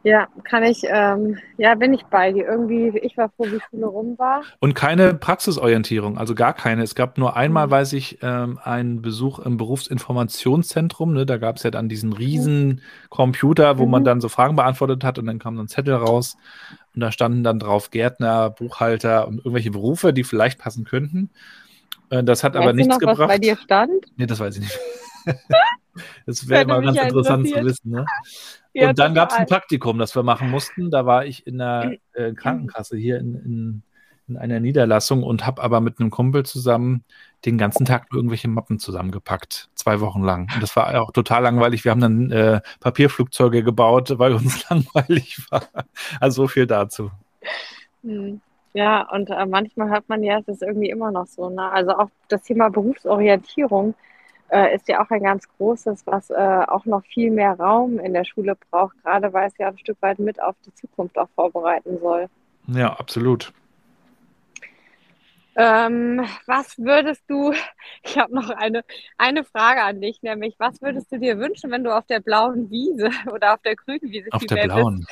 Ja, 0.06 0.28
kann 0.44 0.62
ich, 0.62 0.84
ähm, 0.84 1.36
ja, 1.58 1.74
bin 1.74 1.92
ich 1.92 2.04
bei 2.04 2.30
dir. 2.30 2.46
Irgendwie, 2.46 2.96
ich 2.98 3.16
war 3.16 3.28
froh, 3.30 3.46
wie 3.46 3.58
Schule 3.68 3.86
rum 3.86 4.16
war. 4.18 4.42
Und 4.60 4.74
keine 4.74 5.14
Praxisorientierung, 5.14 6.16
also 6.16 6.36
gar 6.36 6.54
keine. 6.54 6.84
Es 6.84 6.94
gab 6.94 7.18
nur 7.18 7.34
einmal, 7.34 7.66
mhm. 7.66 7.70
weiß 7.72 7.92
ich, 7.94 8.20
ähm, 8.22 8.60
einen 8.62 9.02
Besuch 9.02 9.40
im 9.40 9.56
Berufsinformationszentrum. 9.56 11.12
Ne? 11.12 11.26
Da 11.26 11.38
gab 11.38 11.56
es 11.56 11.64
ja 11.64 11.72
dann 11.72 11.88
diesen 11.88 12.12
riesen 12.12 12.82
Computer, 13.08 13.78
wo 13.78 13.84
mhm. 13.84 13.90
man 13.90 14.04
dann 14.04 14.20
so 14.20 14.28
Fragen 14.28 14.54
beantwortet 14.54 15.02
hat 15.02 15.18
und 15.18 15.26
dann 15.26 15.40
kam 15.40 15.56
so 15.56 15.62
ein 15.62 15.68
Zettel 15.68 15.94
raus. 15.94 16.36
Und 16.94 17.00
da 17.00 17.10
standen 17.10 17.42
dann 17.42 17.58
drauf 17.58 17.90
Gärtner, 17.90 18.50
Buchhalter 18.50 19.26
und 19.26 19.38
irgendwelche 19.38 19.72
Berufe, 19.72 20.12
die 20.12 20.22
vielleicht 20.22 20.60
passen 20.60 20.84
könnten. 20.84 21.30
Äh, 22.10 22.22
das 22.22 22.44
hat 22.44 22.54
weißt 22.54 22.62
aber 22.62 22.72
nichts 22.74 22.92
noch, 22.92 23.00
gebracht. 23.00 23.18
Was 23.18 23.26
bei 23.26 23.38
dir 23.38 23.56
stand? 23.56 24.06
Nee, 24.16 24.26
das 24.26 24.38
weiß 24.38 24.54
ich 24.54 24.60
nicht. 24.60 24.78
das 26.26 26.48
wäre 26.48 26.64
mal 26.64 26.80
ganz 26.80 26.96
interessant 26.96 27.48
zu 27.48 27.64
wissen. 27.64 27.90
Ne? 27.90 28.06
Ja, 28.76 28.90
und 28.90 28.98
dann 28.98 29.14
gab 29.14 29.30
es 29.30 29.36
ein 29.36 29.46
Praktikum, 29.46 29.98
das 29.98 30.14
wir 30.14 30.22
machen 30.22 30.50
mussten. 30.50 30.90
Da 30.90 31.06
war 31.06 31.24
ich 31.24 31.46
in 31.46 31.56
der 31.56 31.96
äh, 32.12 32.32
Krankenkasse 32.32 32.98
hier 32.98 33.18
in, 33.18 33.34
in, 33.34 33.82
in, 34.28 34.36
einer 34.36 34.60
Niederlassung 34.60 35.22
und 35.22 35.46
habe 35.46 35.62
aber 35.62 35.80
mit 35.80 35.98
einem 35.98 36.10
Kumpel 36.10 36.44
zusammen 36.44 37.02
den 37.46 37.56
ganzen 37.56 37.86
Tag 37.86 38.08
irgendwelche 38.12 38.48
Mappen 38.48 38.78
zusammengepackt, 38.78 39.70
zwei 39.76 40.00
Wochen 40.00 40.22
lang. 40.22 40.50
Und 40.52 40.62
das 40.62 40.76
war 40.76 41.00
auch 41.00 41.10
total 41.12 41.42
langweilig. 41.42 41.84
Wir 41.84 41.90
haben 41.90 42.02
dann 42.02 42.30
äh, 42.30 42.60
Papierflugzeuge 42.80 43.62
gebaut, 43.62 44.18
weil 44.18 44.34
uns 44.34 44.68
langweilig 44.68 45.38
war. 45.50 45.62
Also 46.20 46.42
so 46.42 46.48
viel 46.48 46.66
dazu. 46.66 47.10
Hm. 48.02 48.42
Ja, 48.74 49.08
und 49.10 49.30
äh, 49.30 49.46
manchmal 49.46 49.88
hört 49.88 50.06
man 50.10 50.22
ja, 50.22 50.38
es 50.38 50.48
ist 50.48 50.62
irgendwie 50.62 50.90
immer 50.90 51.10
noch 51.10 51.26
so. 51.26 51.48
Ne? 51.48 51.62
Also 51.62 51.92
auch 51.92 52.10
das 52.28 52.42
Thema 52.42 52.68
Berufsorientierung 52.68 53.94
äh, 54.50 54.74
ist 54.74 54.88
ja 54.88 55.04
auch 55.04 55.10
ein 55.10 55.22
ganz 55.22 55.48
großes, 55.56 56.06
was 56.06 56.30
äh, 56.30 56.34
auch 56.68 56.84
noch 56.84 57.04
viel 57.04 57.30
mehr 57.30 57.54
Raum 57.58 57.98
in 57.98 58.12
der 58.12 58.24
Schule 58.24 58.56
braucht, 58.70 58.96
gerade 59.02 59.32
weil 59.32 59.48
es 59.48 59.58
ja 59.58 59.68
ein 59.68 59.78
Stück 59.78 59.98
weit 60.00 60.18
mit 60.18 60.42
auf 60.42 60.54
die 60.64 60.74
Zukunft 60.74 61.18
auch 61.18 61.28
vorbereiten 61.34 61.98
soll. 62.00 62.28
Ja, 62.68 62.92
absolut. 62.94 63.52
Ähm, 65.58 66.26
was 66.46 66.76
würdest 66.76 67.22
du, 67.28 67.52
ich 68.04 68.18
habe 68.18 68.34
noch 68.34 68.50
eine, 68.50 68.84
eine 69.16 69.42
Frage 69.42 69.82
an 69.82 70.00
dich, 70.00 70.22
nämlich, 70.22 70.54
was 70.58 70.82
würdest 70.82 71.10
du 71.10 71.18
dir 71.18 71.38
wünschen, 71.38 71.70
wenn 71.70 71.82
du 71.82 71.96
auf 71.96 72.06
der 72.06 72.20
blauen 72.20 72.70
Wiese 72.70 73.08
oder 73.32 73.54
auf 73.54 73.62
der 73.62 73.74
grünen 73.74 74.02
Wiese 74.02 74.28
Auf 74.32 74.44
der 74.44 74.64
blauen. 74.64 75.06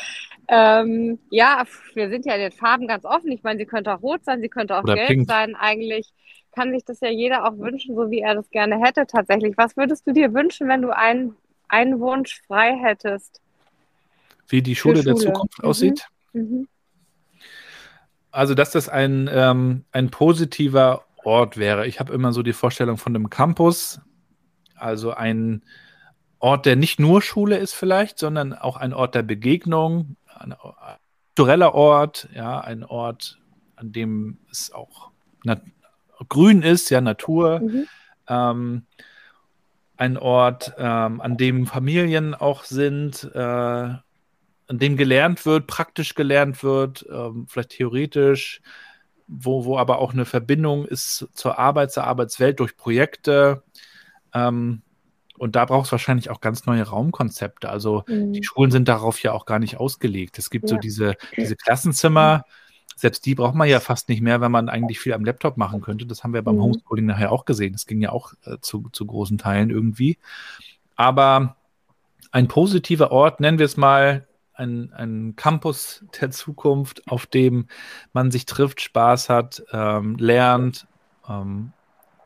Ähm, 0.46 1.18
ja, 1.30 1.64
wir 1.94 2.10
sind 2.10 2.26
ja 2.26 2.34
in 2.34 2.40
den 2.40 2.52
Farben 2.52 2.86
ganz 2.86 3.06
offen. 3.06 3.32
Ich 3.32 3.42
meine, 3.42 3.58
sie 3.58 3.64
könnte 3.64 3.94
auch 3.94 4.02
rot 4.02 4.24
sein, 4.24 4.42
sie 4.42 4.50
könnte 4.50 4.76
auch 4.76 4.82
Oder 4.82 4.96
gelb 4.96 5.08
pink. 5.08 5.28
sein. 5.28 5.56
Eigentlich 5.56 6.12
kann 6.54 6.72
sich 6.72 6.84
das 6.84 7.00
ja 7.00 7.08
jeder 7.10 7.46
auch 7.46 7.58
wünschen, 7.58 7.94
so 7.94 8.10
wie 8.10 8.20
er 8.20 8.34
das 8.34 8.50
gerne 8.50 8.80
hätte 8.80 9.06
tatsächlich. 9.06 9.56
Was 9.56 9.76
würdest 9.76 10.06
du 10.06 10.12
dir 10.12 10.32
wünschen, 10.32 10.68
wenn 10.68 10.82
du 10.82 10.96
einen, 10.96 11.36
einen 11.68 12.00
Wunsch 12.00 12.42
frei 12.46 12.76
hättest? 12.76 13.40
Wie 14.48 14.62
die 14.62 14.76
Schule, 14.76 15.02
der 15.02 15.12
Schule. 15.12 15.32
Zukunft 15.32 15.62
Mhm. 15.62 15.68
aussieht. 15.68 16.08
Mhm. 16.32 16.68
Also, 18.30 18.54
dass 18.54 18.72
das 18.72 18.88
ein, 18.88 19.30
ähm, 19.32 19.84
ein 19.92 20.10
positiver 20.10 21.04
Ort 21.22 21.56
wäre. 21.56 21.86
Ich 21.86 22.00
habe 22.00 22.12
immer 22.12 22.32
so 22.32 22.42
die 22.42 22.52
Vorstellung 22.52 22.96
von 22.96 23.14
einem 23.14 23.30
Campus, 23.30 24.00
also 24.76 25.12
ein 25.12 25.62
Ort, 26.40 26.66
der 26.66 26.76
nicht 26.76 27.00
nur 27.00 27.22
Schule 27.22 27.56
ist 27.56 27.72
vielleicht, 27.72 28.18
sondern 28.18 28.52
auch 28.52 28.76
ein 28.76 28.92
Ort 28.92 29.14
der 29.14 29.22
Begegnung, 29.22 30.16
ein 30.26 30.54
kultureller 31.34 31.74
Ort, 31.74 32.28
ja, 32.34 32.60
ein 32.60 32.84
Ort, 32.84 33.38
an 33.76 33.92
dem 33.92 34.38
es 34.50 34.72
auch 34.72 35.10
grün 36.28 36.62
ist, 36.62 36.90
ja, 36.90 37.00
Natur. 37.00 37.60
Mhm. 37.60 37.86
Ähm, 38.28 38.86
ein 39.96 40.16
Ort, 40.16 40.74
ähm, 40.76 41.20
an 41.20 41.36
dem 41.36 41.66
Familien 41.66 42.34
auch 42.34 42.64
sind, 42.64 43.30
äh, 43.32 43.38
an 43.38 44.78
dem 44.78 44.96
gelernt 44.96 45.44
wird, 45.46 45.66
praktisch 45.66 46.14
gelernt 46.14 46.62
wird, 46.64 47.06
ähm, 47.12 47.46
vielleicht 47.48 47.70
theoretisch, 47.70 48.60
wo, 49.26 49.64
wo 49.64 49.78
aber 49.78 49.98
auch 49.98 50.12
eine 50.12 50.24
Verbindung 50.24 50.84
ist 50.84 51.28
zur 51.32 51.58
Arbeit, 51.58 51.92
zur 51.92 52.04
Arbeitswelt 52.04 52.60
durch 52.60 52.76
Projekte. 52.76 53.62
Ähm, 54.32 54.82
und 55.36 55.56
da 55.56 55.64
braucht 55.64 55.86
es 55.86 55.92
wahrscheinlich 55.92 56.30
auch 56.30 56.40
ganz 56.40 56.66
neue 56.66 56.82
Raumkonzepte. 56.82 57.68
Also 57.68 58.04
Mhm. 58.06 58.32
die 58.32 58.42
Schulen 58.44 58.70
sind 58.70 58.88
darauf 58.88 59.22
ja 59.22 59.32
auch 59.32 59.46
gar 59.46 59.58
nicht 59.58 59.78
ausgelegt. 59.78 60.38
Es 60.38 60.50
gibt 60.50 60.68
so 60.68 60.76
Ja. 60.76 60.80
diese, 60.80 61.16
diese 61.36 61.56
Klassenzimmer, 61.56 62.44
selbst 62.96 63.26
die 63.26 63.34
braucht 63.34 63.54
man 63.54 63.68
ja 63.68 63.80
fast 63.80 64.08
nicht 64.08 64.22
mehr, 64.22 64.40
wenn 64.40 64.52
man 64.52 64.68
eigentlich 64.68 65.00
viel 65.00 65.12
am 65.14 65.24
Laptop 65.24 65.56
machen 65.56 65.80
könnte. 65.80 66.06
Das 66.06 66.24
haben 66.24 66.34
wir 66.34 66.42
beim 66.42 66.56
Mhm. 66.56 66.62
Homeschooling 66.62 67.06
nachher 67.06 67.32
auch 67.32 67.44
gesehen. 67.44 67.72
Das 67.72 67.86
ging 67.86 68.00
ja 68.00 68.10
auch 68.12 68.34
äh, 68.44 68.58
zu, 68.60 68.88
zu 68.92 69.06
großen 69.06 69.38
Teilen 69.38 69.70
irgendwie. 69.70 70.18
Aber 70.96 71.56
ein 72.30 72.48
positiver 72.48 73.10
Ort, 73.12 73.40
nennen 73.40 73.58
wir 73.58 73.66
es 73.66 73.76
mal, 73.76 74.26
ein, 74.54 74.92
ein 74.92 75.34
Campus 75.36 76.04
der 76.20 76.30
Zukunft, 76.30 77.08
auf 77.08 77.26
dem 77.26 77.66
man 78.12 78.30
sich 78.30 78.46
trifft, 78.46 78.80
Spaß 78.80 79.28
hat, 79.28 79.62
ähm, 79.72 80.16
lernt, 80.16 80.86
ähm, 81.28 81.72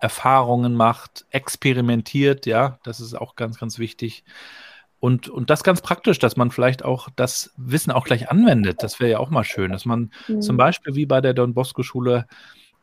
Erfahrungen 0.00 0.74
macht, 0.74 1.26
experimentiert, 1.30 2.46
ja, 2.46 2.78
das 2.84 3.00
ist 3.00 3.14
auch 3.14 3.34
ganz, 3.34 3.58
ganz 3.58 3.78
wichtig. 3.78 4.24
Und, 5.00 5.28
und 5.28 5.48
das 5.50 5.62
ganz 5.62 5.80
praktisch, 5.80 6.18
dass 6.18 6.36
man 6.36 6.50
vielleicht 6.50 6.84
auch 6.84 7.08
das 7.14 7.52
Wissen 7.56 7.92
auch 7.92 8.04
gleich 8.04 8.30
anwendet. 8.30 8.82
Das 8.82 8.98
wäre 8.98 9.10
ja 9.12 9.18
auch 9.18 9.30
mal 9.30 9.44
schön, 9.44 9.70
dass 9.70 9.84
man 9.84 10.10
Mhm. 10.26 10.40
zum 10.40 10.56
Beispiel 10.56 10.94
wie 10.96 11.06
bei 11.06 11.20
der 11.20 11.34
Don 11.34 11.54
Bosco 11.54 11.82
Schule 11.82 12.26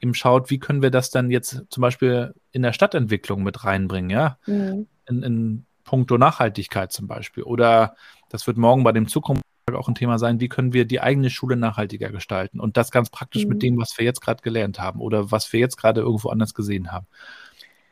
eben 0.02 0.14
schaut, 0.14 0.50
wie 0.50 0.60
können 0.60 0.82
wir 0.82 0.92
das 0.92 1.10
dann 1.10 1.30
jetzt 1.30 1.64
zum 1.70 1.82
Beispiel 1.82 2.34
in 2.52 2.62
der 2.62 2.74
Stadtentwicklung 2.74 3.44
mit 3.44 3.64
reinbringen, 3.66 4.10
ja, 4.10 4.38
Mhm. 4.48 4.88
in, 5.10 5.24
in 5.24 5.66
puncto 5.84 6.18
Nachhaltigkeit 6.18 6.92
zum 6.92 7.08
Beispiel. 7.08 7.44
Oder 7.44 7.96
das 8.30 8.48
wird 8.48 8.58
morgen 8.58 8.84
bei 8.84 8.92
dem 8.92 9.08
Zukunft 9.08 9.44
auch 9.74 9.88
ein 9.88 9.96
Thema 9.96 10.20
sein, 10.20 10.40
wie 10.40 10.48
können 10.50 10.74
wir 10.74 10.86
die 10.86 11.02
eigene 11.02 11.30
Schule 11.30 11.56
nachhaltiger 11.58 12.10
gestalten 12.10 12.60
und 12.60 12.78
das 12.78 12.92
ganz 12.92 13.10
praktisch 13.10 13.44
Mhm. 13.44 13.50
mit 13.50 13.64
dem, 13.64 13.78
was 13.78 13.98
wir 13.98 14.06
jetzt 14.06 14.22
gerade 14.22 14.42
gelernt 14.42 14.80
haben 14.80 15.02
oder 15.02 15.32
was 15.32 15.52
wir 15.52 15.60
jetzt 15.60 15.78
gerade 15.78 16.02
irgendwo 16.02 16.30
anders 16.30 16.54
gesehen 16.54 16.92
haben. 16.92 17.08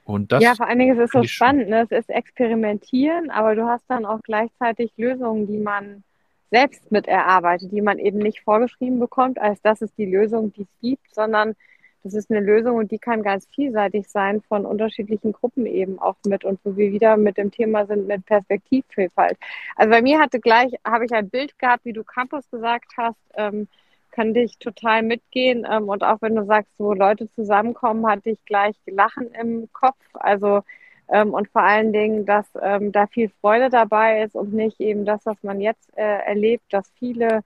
Und 0.05 0.31
das, 0.31 0.43
ja, 0.43 0.55
vor 0.55 0.67
allen 0.67 0.79
Dingen 0.79 0.97
es 0.97 1.05
ist 1.05 1.13
so 1.13 1.23
spannend. 1.23 1.69
Ne? 1.69 1.81
Es 1.81 1.91
ist 1.91 2.09
Experimentieren, 2.09 3.29
aber 3.29 3.55
du 3.55 3.65
hast 3.65 3.85
dann 3.87 4.05
auch 4.05 4.19
gleichzeitig 4.23 4.91
Lösungen, 4.97 5.47
die 5.47 5.57
man 5.57 6.03
selbst 6.51 6.91
mit 6.91 7.07
erarbeitet, 7.07 7.71
die 7.71 7.81
man 7.81 7.97
eben 7.99 8.19
nicht 8.19 8.41
vorgeschrieben 8.41 8.99
bekommt, 8.99 9.39
als 9.39 9.61
das 9.61 9.81
ist 9.81 9.97
die 9.97 10.05
Lösung, 10.05 10.53
die 10.53 10.63
es 10.63 10.79
gibt, 10.81 11.13
sondern 11.13 11.55
das 12.03 12.13
ist 12.13 12.29
eine 12.29 12.41
Lösung 12.41 12.77
und 12.77 12.91
die 12.91 12.99
kann 12.99 13.23
ganz 13.23 13.47
vielseitig 13.55 14.09
sein 14.09 14.41
von 14.41 14.65
unterschiedlichen 14.65 15.31
Gruppen 15.31 15.65
eben 15.65 15.99
auch 15.99 16.17
mit 16.25 16.43
und 16.43 16.59
wo 16.63 16.75
wir 16.75 16.91
wieder 16.91 17.15
mit 17.15 17.37
dem 17.37 17.49
Thema 17.49 17.85
sind 17.85 18.07
mit 18.07 18.25
Perspektivvielfalt. 18.25 19.37
Also 19.77 19.89
bei 19.89 20.01
mir 20.01 20.19
hatte 20.19 20.39
gleich, 20.39 20.73
habe 20.85 21.05
ich 21.05 21.13
ein 21.13 21.29
Bild 21.29 21.57
gehabt, 21.57 21.85
wie 21.85 21.93
du 21.93 22.03
Campus 22.03 22.49
gesagt 22.51 22.91
hast, 22.97 23.17
ähm, 23.35 23.67
kann 24.13 24.33
dich 24.33 24.57
total 24.59 25.03
mitgehen. 25.03 25.67
Ähm, 25.69 25.89
und 25.89 26.03
auch 26.03 26.21
wenn 26.21 26.35
du 26.35 26.45
sagst, 26.45 26.71
wo 26.77 26.93
Leute 26.93 27.29
zusammenkommen, 27.31 28.07
hatte 28.07 28.29
ich 28.29 28.45
gleich 28.45 28.75
Lachen 28.85 29.27
im 29.33 29.67
Kopf. 29.73 29.97
Also 30.13 30.61
ähm, 31.09 31.33
und 31.33 31.49
vor 31.49 31.63
allen 31.63 31.91
Dingen, 31.91 32.25
dass 32.25 32.45
ähm, 32.61 32.91
da 32.91 33.07
viel 33.07 33.29
Freude 33.41 33.69
dabei 33.69 34.23
ist 34.23 34.35
und 34.35 34.53
nicht 34.53 34.79
eben 34.79 35.03
das, 35.03 35.25
was 35.25 35.37
man 35.43 35.59
jetzt 35.59 35.89
äh, 35.97 36.19
erlebt, 36.25 36.63
dass 36.71 36.89
viele 36.97 37.41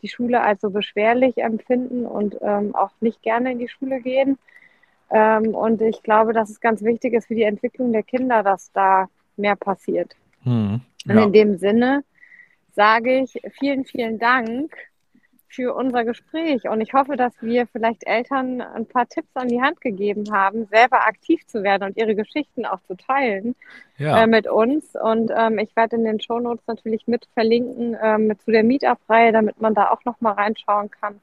die 0.00 0.08
Schule 0.08 0.40
als 0.40 0.60
so 0.62 0.70
beschwerlich 0.70 1.38
empfinden 1.38 2.06
und 2.06 2.42
auch 2.42 2.90
nicht 3.00 3.22
gerne 3.22 3.52
in 3.52 3.60
die 3.60 3.68
Schule 3.68 4.00
gehen. 4.00 4.36
Und 5.08 5.80
ich 5.80 6.02
glaube, 6.02 6.32
dass 6.32 6.50
es 6.50 6.60
ganz 6.60 6.82
wichtig 6.82 7.14
ist 7.14 7.28
für 7.28 7.36
die 7.36 7.44
Entwicklung 7.44 7.92
der 7.92 8.02
Kinder, 8.02 8.42
dass 8.42 8.72
da 8.72 9.08
mehr 9.36 9.54
passiert. 9.54 10.16
Hm, 10.42 10.80
Und 11.06 11.16
ja. 11.16 11.22
in 11.22 11.32
dem 11.32 11.56
Sinne 11.56 12.02
sage 12.72 13.20
ich 13.20 13.40
vielen, 13.60 13.84
vielen 13.84 14.18
Dank 14.18 14.74
für 15.52 15.74
unser 15.74 16.04
Gespräch. 16.04 16.68
Und 16.68 16.80
ich 16.80 16.94
hoffe, 16.94 17.16
dass 17.16 17.32
wir 17.40 17.66
vielleicht 17.66 18.06
Eltern 18.06 18.60
ein 18.60 18.86
paar 18.86 19.08
Tipps 19.08 19.28
an 19.34 19.48
die 19.48 19.60
Hand 19.60 19.80
gegeben 19.80 20.24
haben, 20.32 20.66
selber 20.66 21.06
aktiv 21.06 21.46
zu 21.46 21.62
werden 21.62 21.84
und 21.84 21.96
ihre 21.96 22.14
Geschichten 22.14 22.64
auch 22.64 22.80
zu 22.86 22.96
teilen 22.96 23.54
ja. 23.98 24.22
äh, 24.22 24.26
mit 24.26 24.46
uns. 24.46 24.96
Und 24.96 25.30
ähm, 25.36 25.58
ich 25.58 25.74
werde 25.76 25.96
in 25.96 26.04
den 26.04 26.20
Shownotes 26.20 26.66
natürlich 26.66 27.06
mit 27.06 27.28
verlinken 27.34 27.96
ähm, 28.02 28.32
zu 28.44 28.50
der 28.50 28.64
Meetup-Reihe, 28.64 29.32
damit 29.32 29.60
man 29.60 29.74
da 29.74 29.90
auch 29.90 30.04
noch 30.04 30.20
mal 30.20 30.32
reinschauen 30.32 30.90
kann. 30.90 31.20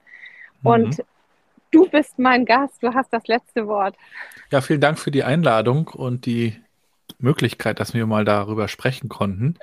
Und 0.62 0.98
Mhm. 0.98 1.04
du 1.70 1.88
bist 1.88 2.18
mein 2.18 2.44
Gast, 2.44 2.82
du 2.82 2.94
hast 2.94 3.12
das 3.12 3.26
letzte 3.26 3.66
Wort. 3.66 3.96
Ja, 4.50 4.60
vielen 4.60 4.80
Dank 4.80 4.98
für 4.98 5.10
die 5.10 5.24
Einladung 5.24 5.88
und 5.88 6.26
die 6.26 6.56
Möglichkeit, 7.18 7.80
dass 7.80 7.94
wir 7.94 8.06
mal 8.06 8.24
darüber 8.24 8.68
sprechen 8.68 9.08
konnten. 9.08 9.56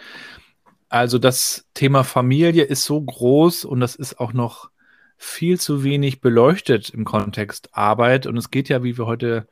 Also 0.89 1.17
das 1.17 1.65
Thema 1.73 2.03
Familie 2.03 2.63
ist 2.63 2.83
so 2.83 3.01
groß 3.01 3.65
und 3.65 3.79
das 3.79 3.95
ist 3.95 4.19
auch 4.19 4.33
noch 4.33 4.69
viel 5.17 5.59
zu 5.59 5.83
wenig 5.83 6.21
beleuchtet 6.21 6.89
im 6.89 7.03
Kontext 7.03 7.69
Arbeit. 7.73 8.25
Und 8.25 8.37
es 8.37 8.51
geht 8.51 8.69
ja, 8.69 8.83
wie 8.83 8.97
wir 8.97 9.05
heute 9.05 9.47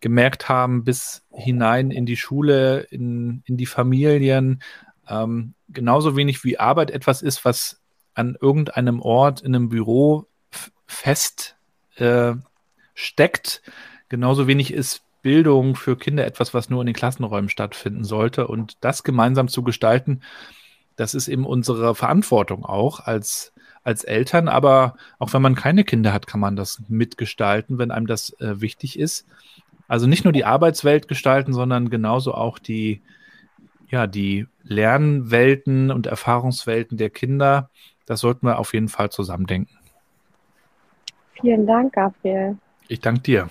gemerkt 0.00 0.48
haben, 0.48 0.84
bis 0.84 1.24
hinein 1.30 1.90
in 1.90 2.06
die 2.06 2.16
Schule, 2.16 2.80
in, 2.90 3.42
in 3.46 3.56
die 3.56 3.66
Familien. 3.66 4.62
Ähm, 5.08 5.54
genauso 5.68 6.16
wenig 6.16 6.44
wie 6.44 6.58
Arbeit 6.58 6.90
etwas 6.90 7.22
ist, 7.22 7.44
was 7.44 7.80
an 8.14 8.36
irgendeinem 8.40 9.00
Ort 9.00 9.40
in 9.40 9.54
einem 9.54 9.68
Büro 9.68 10.26
fest 10.86 11.56
äh, 11.96 12.34
steckt. 12.94 13.62
Genauso 14.08 14.46
wenig 14.46 14.72
ist 14.72 15.02
Bildung 15.22 15.76
für 15.76 15.96
Kinder 15.96 16.26
etwas, 16.26 16.52
was 16.52 16.68
nur 16.68 16.82
in 16.82 16.86
den 16.86 16.94
Klassenräumen 16.94 17.48
stattfinden 17.48 18.04
sollte. 18.04 18.48
Und 18.48 18.76
das 18.80 19.04
gemeinsam 19.04 19.48
zu 19.48 19.62
gestalten, 19.62 20.20
das 20.96 21.14
ist 21.14 21.28
eben 21.28 21.46
unsere 21.46 21.94
Verantwortung 21.94 22.64
auch 22.64 23.00
als, 23.00 23.52
als 23.82 24.04
Eltern. 24.04 24.48
Aber 24.48 24.96
auch 25.18 25.32
wenn 25.32 25.42
man 25.42 25.54
keine 25.54 25.84
Kinder 25.84 26.12
hat, 26.12 26.26
kann 26.26 26.40
man 26.40 26.56
das 26.56 26.82
mitgestalten, 26.88 27.78
wenn 27.78 27.90
einem 27.90 28.06
das 28.06 28.38
äh, 28.40 28.60
wichtig 28.60 28.98
ist. 28.98 29.26
Also 29.88 30.06
nicht 30.06 30.24
nur 30.24 30.32
die 30.32 30.44
Arbeitswelt 30.44 31.08
gestalten, 31.08 31.52
sondern 31.52 31.90
genauso 31.90 32.34
auch 32.34 32.58
die, 32.58 33.02
ja, 33.88 34.06
die 34.06 34.46
Lernwelten 34.62 35.90
und 35.90 36.06
Erfahrungswelten 36.06 36.96
der 36.96 37.10
Kinder. 37.10 37.70
Das 38.06 38.20
sollten 38.20 38.46
wir 38.46 38.58
auf 38.58 38.72
jeden 38.74 38.88
Fall 38.88 39.10
zusammendenken. 39.10 39.76
Vielen 41.40 41.66
Dank, 41.66 41.92
Gabriel. 41.92 42.56
Ich 42.88 43.00
danke 43.00 43.20
dir. 43.22 43.50